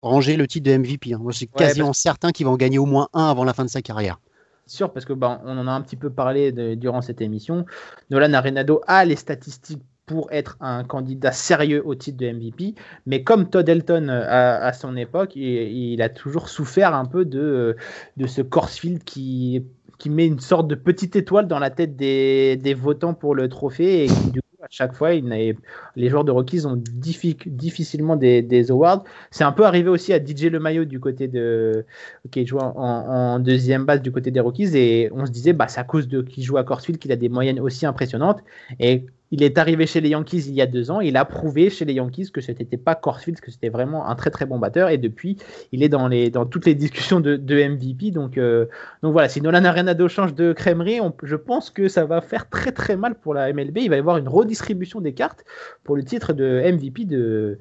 Ranger 0.00 0.36
le 0.36 0.46
titre 0.46 0.64
de 0.70 0.70
MVP. 0.78 1.12
hein. 1.12 1.18
Moi, 1.18 1.32
je 1.32 1.38
suis 1.38 1.48
Ouais, 1.54 1.54
quasiment 1.58 1.92
certain 1.92 2.30
qu'il 2.32 2.46
va 2.46 2.52
en 2.52 2.56
gagner 2.56 2.78
au 2.78 2.86
moins 2.86 3.08
un 3.12 3.26
avant 3.28 3.44
la 3.44 3.52
fin 3.52 3.64
de 3.64 3.70
sa 3.70 3.82
carrière. 3.82 4.18
sûr 4.66 4.92
parce 4.92 5.04
que 5.06 5.12
ben, 5.12 5.40
on 5.44 5.56
en 5.58 5.66
a 5.66 5.72
un 5.72 5.80
petit 5.82 5.96
peu 5.96 6.10
parlé 6.10 6.52
de- 6.52 6.74
durant 6.74 7.02
cette 7.02 7.20
émission. 7.20 7.64
Nolan 8.10 8.32
Arenado 8.34 8.80
a 8.86 9.04
les 9.04 9.16
statistiques 9.16 9.82
pour 10.08 10.32
être 10.32 10.56
un 10.60 10.82
candidat 10.82 11.30
sérieux 11.30 11.82
au 11.84 11.94
titre 11.94 12.18
de 12.18 12.32
MVP, 12.32 12.74
mais 13.06 13.22
comme 13.22 13.48
Todd 13.48 13.68
Elton 13.68 14.08
euh, 14.08 14.24
à, 14.26 14.72
son 14.72 14.96
époque, 14.96 15.36
il, 15.36 16.02
a 16.02 16.08
toujours 16.08 16.48
souffert 16.48 16.94
un 16.94 17.04
peu 17.04 17.24
de, 17.24 17.76
de 18.16 18.26
ce 18.26 18.40
Corsfield 18.40 19.04
qui, 19.04 19.64
qui 19.98 20.10
met 20.10 20.26
une 20.26 20.40
sorte 20.40 20.66
de 20.66 20.74
petite 20.74 21.14
étoile 21.14 21.46
dans 21.46 21.58
la 21.58 21.70
tête 21.70 21.94
des, 21.94 22.56
des 22.56 22.74
votants 22.74 23.14
pour 23.14 23.34
le 23.34 23.48
trophée 23.48 24.04
et 24.04 24.06
qui, 24.06 24.30
du 24.30 24.40
coup, 24.40 24.48
à 24.62 24.68
chaque 24.70 24.94
fois, 24.94 25.12
les 25.12 26.08
joueurs 26.08 26.24
de 26.24 26.32
Rockies 26.32 26.66
ont 26.66 26.76
diffi- 26.76 27.36
difficilement 27.46 28.16
des, 28.16 28.42
des 28.42 28.70
awards. 28.70 29.04
C'est 29.30 29.44
un 29.44 29.52
peu 29.52 29.64
arrivé 29.64 29.88
aussi 29.88 30.12
à 30.12 30.18
DJ 30.24 30.44
Lemaillot 30.44 30.84
du 30.84 31.00
côté 31.00 31.28
de, 31.28 31.84
qui 32.30 32.46
joue 32.46 32.58
en, 32.58 32.74
en 32.76 33.38
deuxième 33.40 33.84
base 33.84 34.00
du 34.00 34.10
côté 34.10 34.30
des 34.30 34.40
Rockies 34.40 34.76
et 34.76 35.10
on 35.12 35.26
se 35.26 35.30
disait 35.30 35.52
bah 35.52 35.68
c'est 35.68 35.80
à 35.80 35.84
cause 35.84 36.08
de 36.08 36.22
qu'il 36.22 36.44
joue 36.44 36.56
à 36.56 36.64
Corsfield 36.64 36.98
qu'il 36.98 37.12
a 37.12 37.16
des 37.16 37.28
moyennes 37.28 37.60
aussi 37.60 37.86
impressionnantes 37.86 38.40
et 38.80 39.06
il 39.30 39.42
est 39.42 39.58
arrivé 39.58 39.86
chez 39.86 40.00
les 40.00 40.10
Yankees 40.10 40.44
il 40.48 40.54
y 40.54 40.62
a 40.62 40.66
deux 40.66 40.90
ans 40.90 41.00
il 41.00 41.16
a 41.16 41.24
prouvé 41.24 41.70
chez 41.70 41.84
les 41.84 41.94
Yankees 41.94 42.30
que 42.32 42.40
ce 42.40 42.52
n'était 42.52 42.76
pas 42.76 42.94
Corsfield 42.94 43.40
que 43.40 43.50
c'était 43.50 43.68
vraiment 43.68 44.08
un 44.08 44.14
très 44.14 44.30
très 44.30 44.46
bon 44.46 44.58
batteur 44.58 44.88
et 44.88 44.98
depuis 44.98 45.36
il 45.72 45.82
est 45.82 45.88
dans 45.88 46.08
les 46.08 46.30
dans 46.30 46.46
toutes 46.46 46.66
les 46.66 46.74
discussions 46.74 47.20
de, 47.20 47.38
MVP 47.38 48.10
donc 48.10 48.38
euh, 48.38 48.66
donc 49.02 49.12
voilà 49.12 49.28
si 49.28 49.40
Nolan 49.40 49.64
Arenado 49.64 50.08
change 50.08 50.34
de 50.34 50.52
crèmerie 50.52 51.00
je 51.22 51.36
pense 51.36 51.70
que 51.70 51.88
ça 51.88 52.04
va 52.04 52.20
faire 52.20 52.48
très 52.48 52.72
très 52.72 52.96
mal 52.96 53.14
pour 53.14 53.34
la 53.34 53.52
MLB 53.52 53.78
il 53.78 53.90
va 53.90 53.96
y 53.96 53.98
avoir 53.98 54.16
une 54.16 54.28
redistribution 54.28 55.00
des 55.00 55.12
cartes 55.12 55.44
pour 55.84 55.96
le 55.96 56.04
titre 56.04 56.32
de 56.32 56.62
MVP 56.72 57.04
de 57.04 57.58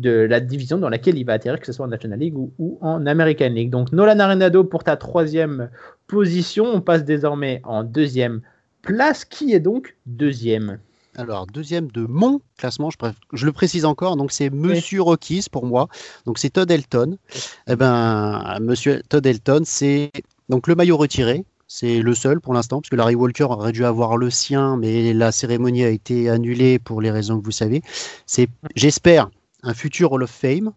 la 0.00 0.40
division 0.40 0.78
dans 0.78 0.88
laquelle 0.88 1.18
il 1.18 1.24
va 1.24 1.34
atterrir, 1.34 1.58
que 1.58 1.66
ce 1.66 1.72
soit 1.72 1.84
en 1.84 1.88
National 1.88 2.18
League 2.18 2.36
ou 2.36 2.78
en 2.80 3.06
American 3.06 3.48
League. 3.48 3.70
Donc 3.70 3.92
Nolan 3.92 4.18
Arenado 4.20 4.62
pour 4.64 4.84
ta 4.84 4.96
troisième 4.96 5.70
position. 6.06 6.64
On 6.66 6.80
passe 6.80 7.04
désormais 7.04 7.60
en 7.64 7.82
deuxième 7.82 8.40
place. 8.82 9.24
Qui 9.24 9.52
est 9.52 9.60
donc 9.60 9.96
deuxième? 10.06 10.78
Alors, 11.16 11.46
deuxième 11.46 11.90
de 11.90 12.06
mon 12.06 12.40
classement, 12.56 12.90
je, 12.90 12.96
préf- 12.96 13.14
je 13.32 13.44
le 13.44 13.52
précise 13.52 13.84
encore, 13.84 14.16
donc 14.16 14.30
c'est 14.32 14.48
Monsieur 14.50 15.02
Rockies 15.02 15.46
pour 15.50 15.66
moi. 15.66 15.88
Donc 16.24 16.38
c'est 16.38 16.50
Todd 16.50 16.70
Elton. 16.70 17.18
Eh 17.66 17.76
ben, 17.76 18.58
Monsieur 18.60 19.02
Todd 19.08 19.26
Elton, 19.26 19.62
c'est 19.64 20.10
donc 20.48 20.68
le 20.68 20.74
maillot 20.74 20.96
retiré. 20.96 21.44
C'est 21.66 22.00
le 22.00 22.14
seul 22.14 22.40
pour 22.40 22.52
l'instant, 22.52 22.80
parce 22.80 22.90
que 22.90 22.96
Larry 22.96 23.14
Walker 23.14 23.44
aurait 23.44 23.70
dû 23.72 23.84
avoir 23.84 24.16
le 24.16 24.28
sien, 24.28 24.76
mais 24.76 25.12
la 25.12 25.30
cérémonie 25.30 25.84
a 25.84 25.88
été 25.88 26.28
annulée 26.28 26.80
pour 26.80 27.00
les 27.00 27.12
raisons 27.12 27.38
que 27.38 27.44
vous 27.44 27.52
savez. 27.52 27.82
C'est, 28.26 28.48
j'espère, 28.74 29.30
un 29.62 29.74
futur 29.74 30.12
Hall 30.12 30.24
of 30.24 30.30
Fame. 30.30 30.72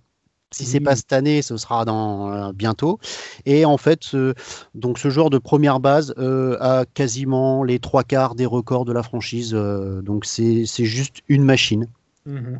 Si 0.54 0.66
c'est 0.66 0.80
pas 0.80 0.95
cette 0.95 1.14
année, 1.14 1.41
ce 1.41 1.58
sera 1.58 1.86
dans 1.86 2.32
euh, 2.32 2.51
bientôt. 2.54 2.99
Et 3.45 3.66
en 3.66 3.78
fait, 3.78 4.04
ce, 4.04 4.34
donc 4.76 4.99
ce 4.99 5.10
joueur 5.10 5.30
de 5.30 5.38
première 5.38 5.80
base 5.80 6.14
euh, 6.18 6.58
a 6.60 6.86
quasiment 6.86 7.64
les 7.64 7.80
trois 7.80 8.04
quarts 8.04 8.36
des 8.36 8.45
records 8.45 8.86
de 8.86 8.93
la 8.93 9.04
franchise. 9.04 9.54
euh, 9.54 10.01
donc 10.01 10.26
c'est 10.26 10.66
juste 10.66 11.18
une 11.28 11.43
machine. 11.43 11.88
Mhm. 12.26 12.60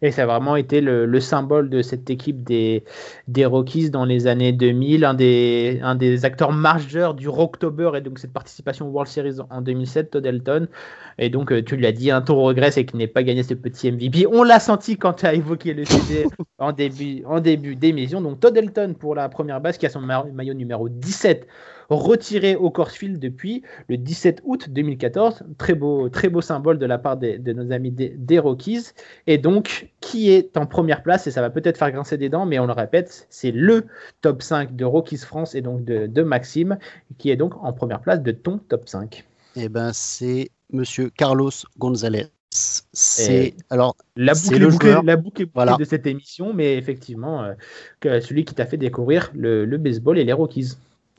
Et 0.00 0.12
ça 0.12 0.22
a 0.22 0.26
vraiment 0.26 0.54
été 0.54 0.80
le, 0.80 1.06
le 1.06 1.20
symbole 1.20 1.68
de 1.70 1.82
cette 1.82 2.08
équipe 2.08 2.44
des, 2.44 2.84
des 3.26 3.44
Rockies 3.46 3.90
dans 3.90 4.04
les 4.04 4.28
années 4.28 4.52
2000, 4.52 5.04
un 5.04 5.14
des, 5.14 5.80
un 5.82 5.96
des 5.96 6.24
acteurs 6.24 6.52
majeurs 6.52 7.14
du 7.14 7.28
Rocktober 7.28 7.90
et 7.96 8.00
donc 8.00 8.20
cette 8.20 8.32
participation 8.32 8.86
au 8.86 8.90
World 8.90 9.10
Series 9.10 9.38
en 9.50 9.60
2007, 9.60 10.10
Todd 10.12 10.24
Elton. 10.24 10.68
Et 11.18 11.30
donc, 11.30 11.50
euh, 11.50 11.62
tu 11.64 11.76
l'as 11.76 11.90
dit, 11.90 12.12
un 12.12 12.22
ton 12.22 12.40
regret, 12.40 12.70
c'est 12.70 12.84
qu'il 12.86 12.98
n'ait 12.98 13.08
pas 13.08 13.24
gagné 13.24 13.42
ce 13.42 13.54
petit 13.54 13.90
MVP. 13.90 14.26
On 14.28 14.44
l'a 14.44 14.60
senti 14.60 14.96
quand 14.96 15.14
tu 15.14 15.26
as 15.26 15.34
évoqué 15.34 15.74
le 15.74 15.84
sujet 15.84 16.30
en 16.58 16.70
début, 16.72 17.24
en 17.26 17.40
début 17.40 17.74
d'émission. 17.74 18.20
Donc, 18.20 18.38
Todd 18.38 18.56
Elton 18.56 18.94
pour 18.98 19.16
la 19.16 19.28
première 19.28 19.60
base, 19.60 19.78
qui 19.78 19.86
a 19.86 19.90
son 19.90 20.00
ma- 20.00 20.24
maillot 20.32 20.54
numéro 20.54 20.88
17 20.88 21.48
retiré 21.88 22.54
au 22.56 22.70
Corsfield 22.70 23.18
depuis 23.18 23.62
le 23.88 23.96
17 23.96 24.42
août 24.44 24.68
2014. 24.68 25.42
Très 25.56 25.74
beau, 25.74 26.08
très 26.10 26.28
beau 26.28 26.40
symbole 26.40 26.78
de 26.78 26.86
la 26.86 26.98
part 26.98 27.16
des- 27.16 27.38
de 27.38 27.52
nos 27.52 27.72
amis 27.72 27.90
des, 27.90 28.10
des 28.10 28.38
Rockies. 28.38 28.88
Et 29.26 29.38
donc, 29.38 29.88
qui 30.00 30.30
est 30.30 30.56
en 30.56 30.66
première 30.66 31.02
place 31.02 31.26
Et 31.26 31.30
ça 31.30 31.40
va 31.40 31.50
peut-être 31.50 31.78
faire 31.78 31.90
grincer 31.90 32.18
des 32.18 32.28
dents, 32.28 32.44
mais 32.46 32.58
on 32.58 32.66
le 32.66 32.72
répète, 32.72 33.26
c'est 33.30 33.50
le 33.52 33.86
top 34.20 34.42
5 34.42 34.76
de 34.76 34.84
Rockies 34.84 35.16
France 35.18 35.54
et 35.54 35.60
donc 35.62 35.84
de, 35.84 36.06
de 36.06 36.22
Maxime, 36.22 36.78
qui 37.18 37.30
est 37.30 37.36
donc 37.36 37.54
en 37.62 37.72
première 37.72 38.00
place 38.00 38.22
de 38.22 38.32
ton 38.32 38.58
top 38.58 38.88
5. 38.88 39.24
Et 39.56 39.68
ben 39.68 39.90
c'est 39.94 40.50
Monsieur 40.72 41.08
Carlos 41.10 41.50
Gonzalez. 41.78 42.26
C'est 42.92 43.54
alors 43.70 43.96
La 44.16 44.32
boucle, 44.34 44.54
est 44.54 44.58
le 44.58 44.68
bouclée, 44.68 44.90
joueur. 44.90 45.02
la 45.04 45.16
boucle 45.16 45.46
Voilà. 45.54 45.76
de 45.76 45.84
cette 45.84 46.06
émission, 46.06 46.52
mais 46.52 46.76
effectivement, 46.76 47.44
euh, 48.04 48.20
celui 48.20 48.44
qui 48.44 48.54
t'a 48.54 48.66
fait 48.66 48.76
découvrir 48.76 49.30
le, 49.34 49.64
le 49.64 49.78
baseball 49.78 50.18
et 50.18 50.24
les 50.24 50.32
Rockies. 50.32 50.72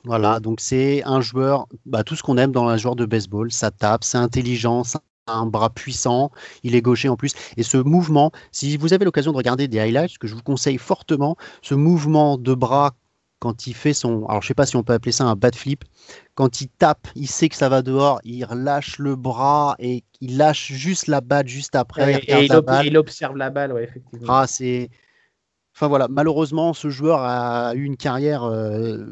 Voilà 0.03 0.39
donc 0.39 0.61
c'est 0.61 1.03
un 1.03 1.21
joueur 1.21 1.67
bah, 1.85 2.03
tout 2.03 2.15
ce 2.15 2.23
qu'on 2.23 2.37
aime 2.37 2.51
dans 2.51 2.67
un 2.67 2.77
joueur 2.77 2.95
de 2.95 3.05
baseball. 3.05 3.51
Ça 3.51 3.71
tape, 3.71 4.03
c'est 4.03 4.17
intelligent, 4.17 4.83
ça 4.83 5.01
a 5.27 5.33
un 5.33 5.45
bras 5.45 5.69
puissant, 5.69 6.31
il 6.63 6.75
est 6.75 6.81
gaucher 6.81 7.09
en 7.09 7.15
plus. 7.15 7.33
Et 7.57 7.63
ce 7.63 7.77
mouvement, 7.77 8.31
si 8.51 8.77
vous 8.77 8.93
avez 8.93 9.05
l'occasion 9.05 9.31
de 9.31 9.37
regarder 9.37 9.67
des 9.67 9.79
highlights, 9.79 10.11
ce 10.11 10.19
que 10.19 10.27
je 10.27 10.35
vous 10.35 10.41
conseille 10.41 10.77
fortement, 10.77 11.35
ce 11.61 11.75
mouvement 11.75 12.37
de 12.37 12.53
bras 12.53 12.95
quand 13.39 13.67
il 13.67 13.73
fait 13.73 13.93
son, 13.93 14.25
alors 14.25 14.41
je 14.41 14.47
sais 14.47 14.53
pas 14.53 14.65
si 14.65 14.75
on 14.75 14.83
peut 14.83 14.91
appeler 14.91 15.13
ça 15.13 15.23
un 15.23 15.35
bat 15.35 15.51
flip, 15.53 15.85
quand 16.35 16.59
il 16.59 16.67
tape, 16.67 17.07
il 17.15 17.27
sait 17.27 17.47
que 17.47 17.55
ça 17.55 17.69
va 17.69 17.81
dehors, 17.81 18.19
il 18.25 18.43
relâche 18.43 18.99
le 18.99 19.15
bras 19.15 19.75
et 19.79 20.03
il 20.19 20.35
lâche 20.37 20.73
juste 20.73 21.07
la 21.07 21.21
batte 21.21 21.47
juste 21.47 21.75
après. 21.75 22.03
Ouais, 22.03 22.11
il 22.11 22.15
regarde 22.17 22.41
et 22.41 22.45
il, 22.45 22.49
la 22.49 22.57
ob- 22.57 22.65
balle. 22.65 22.85
il 22.87 22.97
observe 22.97 23.37
la 23.37 23.49
balle, 23.49 23.71
ouais, 23.71 23.83
effectivement. 23.83 24.27
Ah, 24.27 24.45
c'est. 24.45 24.89
Enfin 25.73 25.87
voilà, 25.87 26.07
malheureusement, 26.09 26.73
ce 26.73 26.89
joueur 26.89 27.21
a 27.21 27.73
eu 27.75 27.83
une 27.83 27.95
carrière 27.95 28.43
euh, 28.43 29.05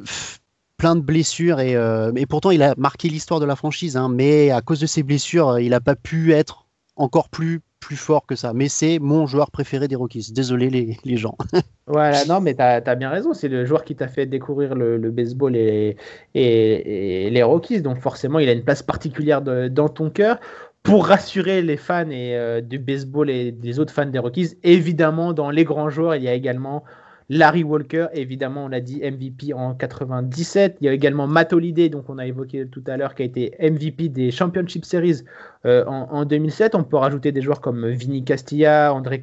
plein 0.78 0.96
de 0.96 1.02
blessures 1.02 1.60
et, 1.60 1.76
euh, 1.76 2.12
et 2.16 2.26
pourtant 2.26 2.52
il 2.52 2.62
a 2.64 2.76
marqué 2.78 3.10
l'histoire 3.10 3.40
de 3.40 3.46
la 3.46 3.56
franchise. 3.56 3.98
hein, 3.98 4.10
mais 4.10 4.52
à 4.52 4.62
cause 4.62 4.80
de 4.80 4.86
ses 4.86 5.04
blessures, 5.04 5.60
il 5.60 5.70
n'a 5.72 5.82
pas 5.82 5.96
pu 5.96 6.34
être 6.34 6.68
encore 6.96 7.30
plus 7.30 7.62
plus 7.80 7.96
fort 7.96 8.26
que 8.26 8.36
ça. 8.36 8.54
Mais 8.54 8.68
c'est 8.68 9.00
mon 9.00 9.26
joueur 9.26 9.52
préféré 9.52 9.88
des 9.88 9.96
Rockies. 9.96 10.32
Désolé 10.34 10.70
les, 10.70 11.18
gens. 11.18 11.38
Voilà, 11.88 12.26
non, 12.26 12.42
mais 12.42 12.54
tu 12.54 12.62
as, 12.62 12.96
bien 12.96 13.10
raison. 13.10 13.34
C'est 13.34 13.48
le 13.48 13.64
joueur 13.64 13.86
qui 13.86 13.96
t'a 13.96 14.10
fait 14.10 14.26
découvrir 14.26 14.76
le, 14.76 14.98
baseball 15.10 15.56
et, 15.56 15.96
et- 16.34 17.30
les 17.30 17.44
Rockies. 17.44 17.82
Donc, 17.82 18.00
forcément, 18.00 18.40
il 18.40 18.50
a 18.50 18.52
une 18.52 18.64
place 18.64 18.84
particulière 18.84 19.42
dans 19.42 19.90
ton 19.90 20.10
cœur. 20.10 20.38
Pour 20.84 21.08
rassurer 21.08 21.62
les 21.62 21.78
fans 21.78 22.10
et, 22.10 22.36
euh, 22.36 22.62
du 22.62 22.78
baseball 22.80 23.30
et 23.30 23.52
des 23.52 23.80
autres 23.80 23.94
fans 23.94 24.06
des 24.06 24.20
Rockies, 24.20 24.58
évidemment, 24.64 25.34
dans 25.34 25.50
les 25.50 25.64
grands 25.64 25.90
joueurs, 25.90 26.16
il 26.16 26.24
y 26.24 26.28
a 26.28 26.34
également 26.34 26.84
Larry 27.30 27.64
Walker, 27.64 28.08
évidemment, 28.14 28.66
on 28.66 28.68
l'a 28.70 28.80
dit, 28.80 29.02
MVP 29.02 29.54
en 29.54 29.74
97. 29.74 30.78
Il 30.80 30.86
y 30.86 30.90
a 30.90 30.94
également 30.94 31.28
Matt 31.28 31.52
Holliday, 31.52 31.90
donc 31.90 32.10
on 32.10 32.18
a 32.18 32.26
évoqué 32.26 32.68
tout 32.68 32.84
à 32.88 32.96
l'heure, 32.96 33.16
qui 33.16 33.24
a 33.24 33.26
été 33.26 33.54
MVP 33.60 34.08
des 34.10 34.32
Championship 34.32 34.86
Series 34.86 35.24
euh, 35.66 35.84
en, 35.86 36.08
en 36.10 36.26
2007. 36.26 36.76
On 36.76 36.84
peut 36.84 36.96
rajouter 36.96 37.34
des 37.34 37.42
joueurs 37.42 37.60
comme 37.60 37.86
Vinny 37.88 38.24
Castilla, 38.24 38.94
André 38.94 39.22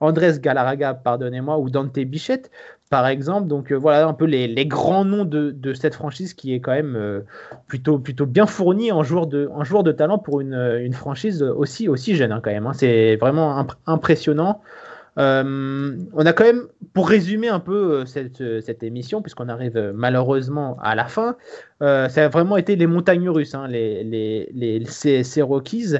Andrés 0.00 0.38
Galarraga, 0.40 0.94
pardonnez-moi, 0.94 1.58
ou 1.58 1.70
Dante 1.70 1.98
Bichette, 1.98 2.50
par 2.90 3.06
exemple. 3.06 3.46
Donc 3.48 3.72
euh, 3.72 3.76
voilà 3.76 4.06
un 4.06 4.12
peu 4.14 4.24
les, 4.24 4.66
grands 4.66 5.04
noms 5.04 5.24
de, 5.24 5.74
cette 5.74 5.94
franchise 5.94 6.34
qui 6.34 6.52
est 6.54 6.60
quand 6.60 6.72
même 6.72 6.96
euh, 6.96 7.20
plutôt, 7.68 7.98
plutôt 7.98 8.26
bien 8.26 8.46
fournie 8.46 8.90
en 8.92 9.02
joueurs 9.04 9.26
de, 9.26 9.48
en 9.52 9.82
de 9.82 9.92
talent 9.92 10.18
pour 10.18 10.40
une, 10.40 10.54
une 10.54 10.92
franchise 10.94 11.42
aussi, 11.42 11.88
aussi 11.88 12.16
jeune 12.16 12.32
hein, 12.32 12.40
quand 12.42 12.50
même. 12.50 12.66
hein. 12.66 12.72
C'est 12.72 13.16
vraiment 13.16 13.56
imp- 13.56 13.76
impressionnant. 13.86 14.60
Euh, 15.18 15.96
on 16.12 16.26
a 16.26 16.32
quand 16.32 16.44
même, 16.44 16.68
pour 16.94 17.08
résumer 17.08 17.48
un 17.48 17.60
peu 17.60 17.72
euh, 17.92 18.04
cette, 18.06 18.40
euh, 18.40 18.60
cette 18.60 18.82
émission, 18.82 19.20
puisqu'on 19.20 19.48
arrive 19.48 19.92
malheureusement 19.94 20.76
à 20.80 20.94
la 20.94 21.06
fin, 21.06 21.36
euh, 21.82 22.08
ça 22.08 22.26
a 22.26 22.28
vraiment 22.28 22.56
été 22.56 22.76
les 22.76 22.86
montagnes 22.86 23.28
russes, 23.28 23.54
hein, 23.54 23.66
les, 23.68 24.04
les, 24.04 24.48
les, 24.52 24.84
ces 24.86 25.42
Rockies. 25.42 25.96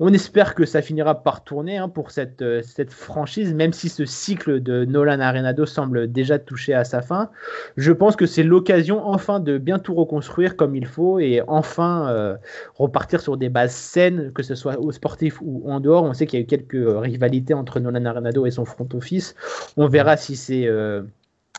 On 0.00 0.12
espère 0.12 0.54
que 0.54 0.64
ça 0.64 0.80
finira 0.80 1.22
par 1.22 1.44
tourner 1.44 1.76
hein, 1.76 1.88
pour 1.88 2.10
cette, 2.10 2.40
euh, 2.40 2.62
cette 2.62 2.92
franchise, 2.92 3.54
même 3.54 3.72
si 3.72 3.88
ce 3.88 4.04
cycle 4.06 4.62
de 4.62 4.84
Nolan 4.84 5.20
Arenado 5.20 5.66
semble 5.66 6.10
déjà 6.10 6.38
touché 6.38 6.72
à 6.72 6.84
sa 6.84 7.02
fin. 7.02 7.30
Je 7.76 7.92
pense 7.92 8.16
que 8.16 8.24
c'est 8.26 8.42
l'occasion 8.42 9.06
enfin 9.06 9.38
de 9.38 9.58
bien 9.58 9.78
tout 9.78 9.94
reconstruire 9.94 10.56
comme 10.56 10.74
il 10.74 10.86
faut 10.86 11.18
et 11.18 11.42
enfin 11.46 12.08
euh, 12.08 12.36
repartir 12.74 13.20
sur 13.20 13.36
des 13.36 13.50
bases 13.50 13.74
saines, 13.74 14.32
que 14.32 14.42
ce 14.42 14.54
soit 14.54 14.78
au 14.80 14.92
sportif 14.92 15.38
ou 15.42 15.70
en 15.70 15.78
dehors. 15.78 16.04
On 16.04 16.14
sait 16.14 16.26
qu'il 16.26 16.38
y 16.38 16.42
a 16.42 16.44
eu 16.44 16.48
quelques 16.48 16.74
euh, 16.74 16.98
rivalités 16.98 17.54
entre 17.54 17.78
Nolan 17.78 18.06
Arenado 18.06 18.46
et 18.46 18.50
son 18.50 18.64
front 18.64 18.88
office. 18.94 19.34
On 19.76 19.88
verra 19.88 20.16
si 20.16 20.36
c'est 20.36 20.68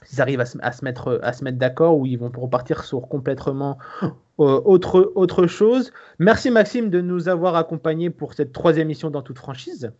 s'ils 0.05 0.21
arrivent 0.21 0.39
à 0.39 0.45
se, 0.45 0.83
mettre, 0.83 1.19
d'accord 1.51 1.97
ou 1.97 2.05
ils 2.05 2.17
vont 2.17 2.31
repartir 2.35 2.83
sur 2.83 3.07
complètement 3.07 3.77
euh, 4.03 4.09
autre, 4.37 5.11
autre 5.15 5.47
chose. 5.47 5.91
Merci 6.19 6.51
Maxime 6.51 6.89
de 6.89 7.01
nous 7.01 7.29
avoir 7.29 7.55
accompagnés 7.55 8.09
pour 8.09 8.33
cette 8.33 8.53
troisième 8.53 8.87
émission 8.87 9.09
dans 9.09 9.21
toute 9.21 9.37
franchise. 9.37 9.91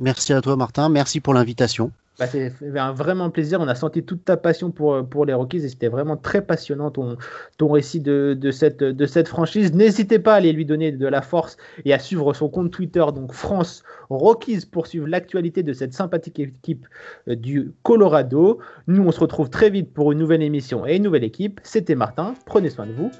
Merci 0.00 0.32
à 0.32 0.40
toi 0.40 0.56
Martin, 0.56 0.88
merci 0.88 1.20
pour 1.20 1.34
l'invitation. 1.34 1.90
Bah, 2.18 2.28
c'était 2.28 2.78
un 2.78 2.92
vraiment 2.92 3.30
plaisir. 3.30 3.60
On 3.60 3.66
a 3.66 3.74
senti 3.74 4.04
toute 4.04 4.24
ta 4.24 4.36
passion 4.36 4.70
pour, 4.70 5.04
pour 5.08 5.26
les 5.26 5.34
Rockies 5.34 5.64
et 5.64 5.68
c'était 5.68 5.88
vraiment 5.88 6.16
très 6.16 6.42
passionnant 6.42 6.90
ton, 6.90 7.16
ton 7.58 7.68
récit 7.68 8.00
de, 8.00 8.36
de, 8.38 8.50
cette, 8.52 8.84
de 8.84 9.06
cette 9.06 9.26
franchise. 9.26 9.74
N'hésitez 9.74 10.20
pas 10.20 10.34
à 10.34 10.36
aller 10.36 10.52
lui 10.52 10.64
donner 10.64 10.92
de 10.92 11.06
la 11.08 11.22
force 11.22 11.56
et 11.84 11.92
à 11.92 11.98
suivre 11.98 12.32
son 12.32 12.48
compte 12.48 12.70
Twitter, 12.70 13.04
donc 13.14 13.32
France 13.32 13.82
Rockies, 14.10 14.66
pour 14.70 14.86
suivre 14.86 15.08
l'actualité 15.08 15.62
de 15.62 15.72
cette 15.72 15.92
sympathique 15.92 16.38
équipe 16.38 16.86
euh, 17.28 17.34
du 17.34 17.72
Colorado. 17.82 18.60
Nous, 18.86 19.02
on 19.02 19.10
se 19.10 19.20
retrouve 19.20 19.50
très 19.50 19.70
vite 19.70 19.92
pour 19.92 20.12
une 20.12 20.18
nouvelle 20.18 20.42
émission 20.42 20.86
et 20.86 20.96
une 20.96 21.02
nouvelle 21.02 21.24
équipe. 21.24 21.60
C'était 21.64 21.96
Martin. 21.96 22.34
Prenez 22.46 22.70
soin 22.70 22.86
de 22.86 22.92
vous. 22.92 23.10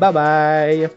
Bye 0.00 0.12
bye. 0.12 0.88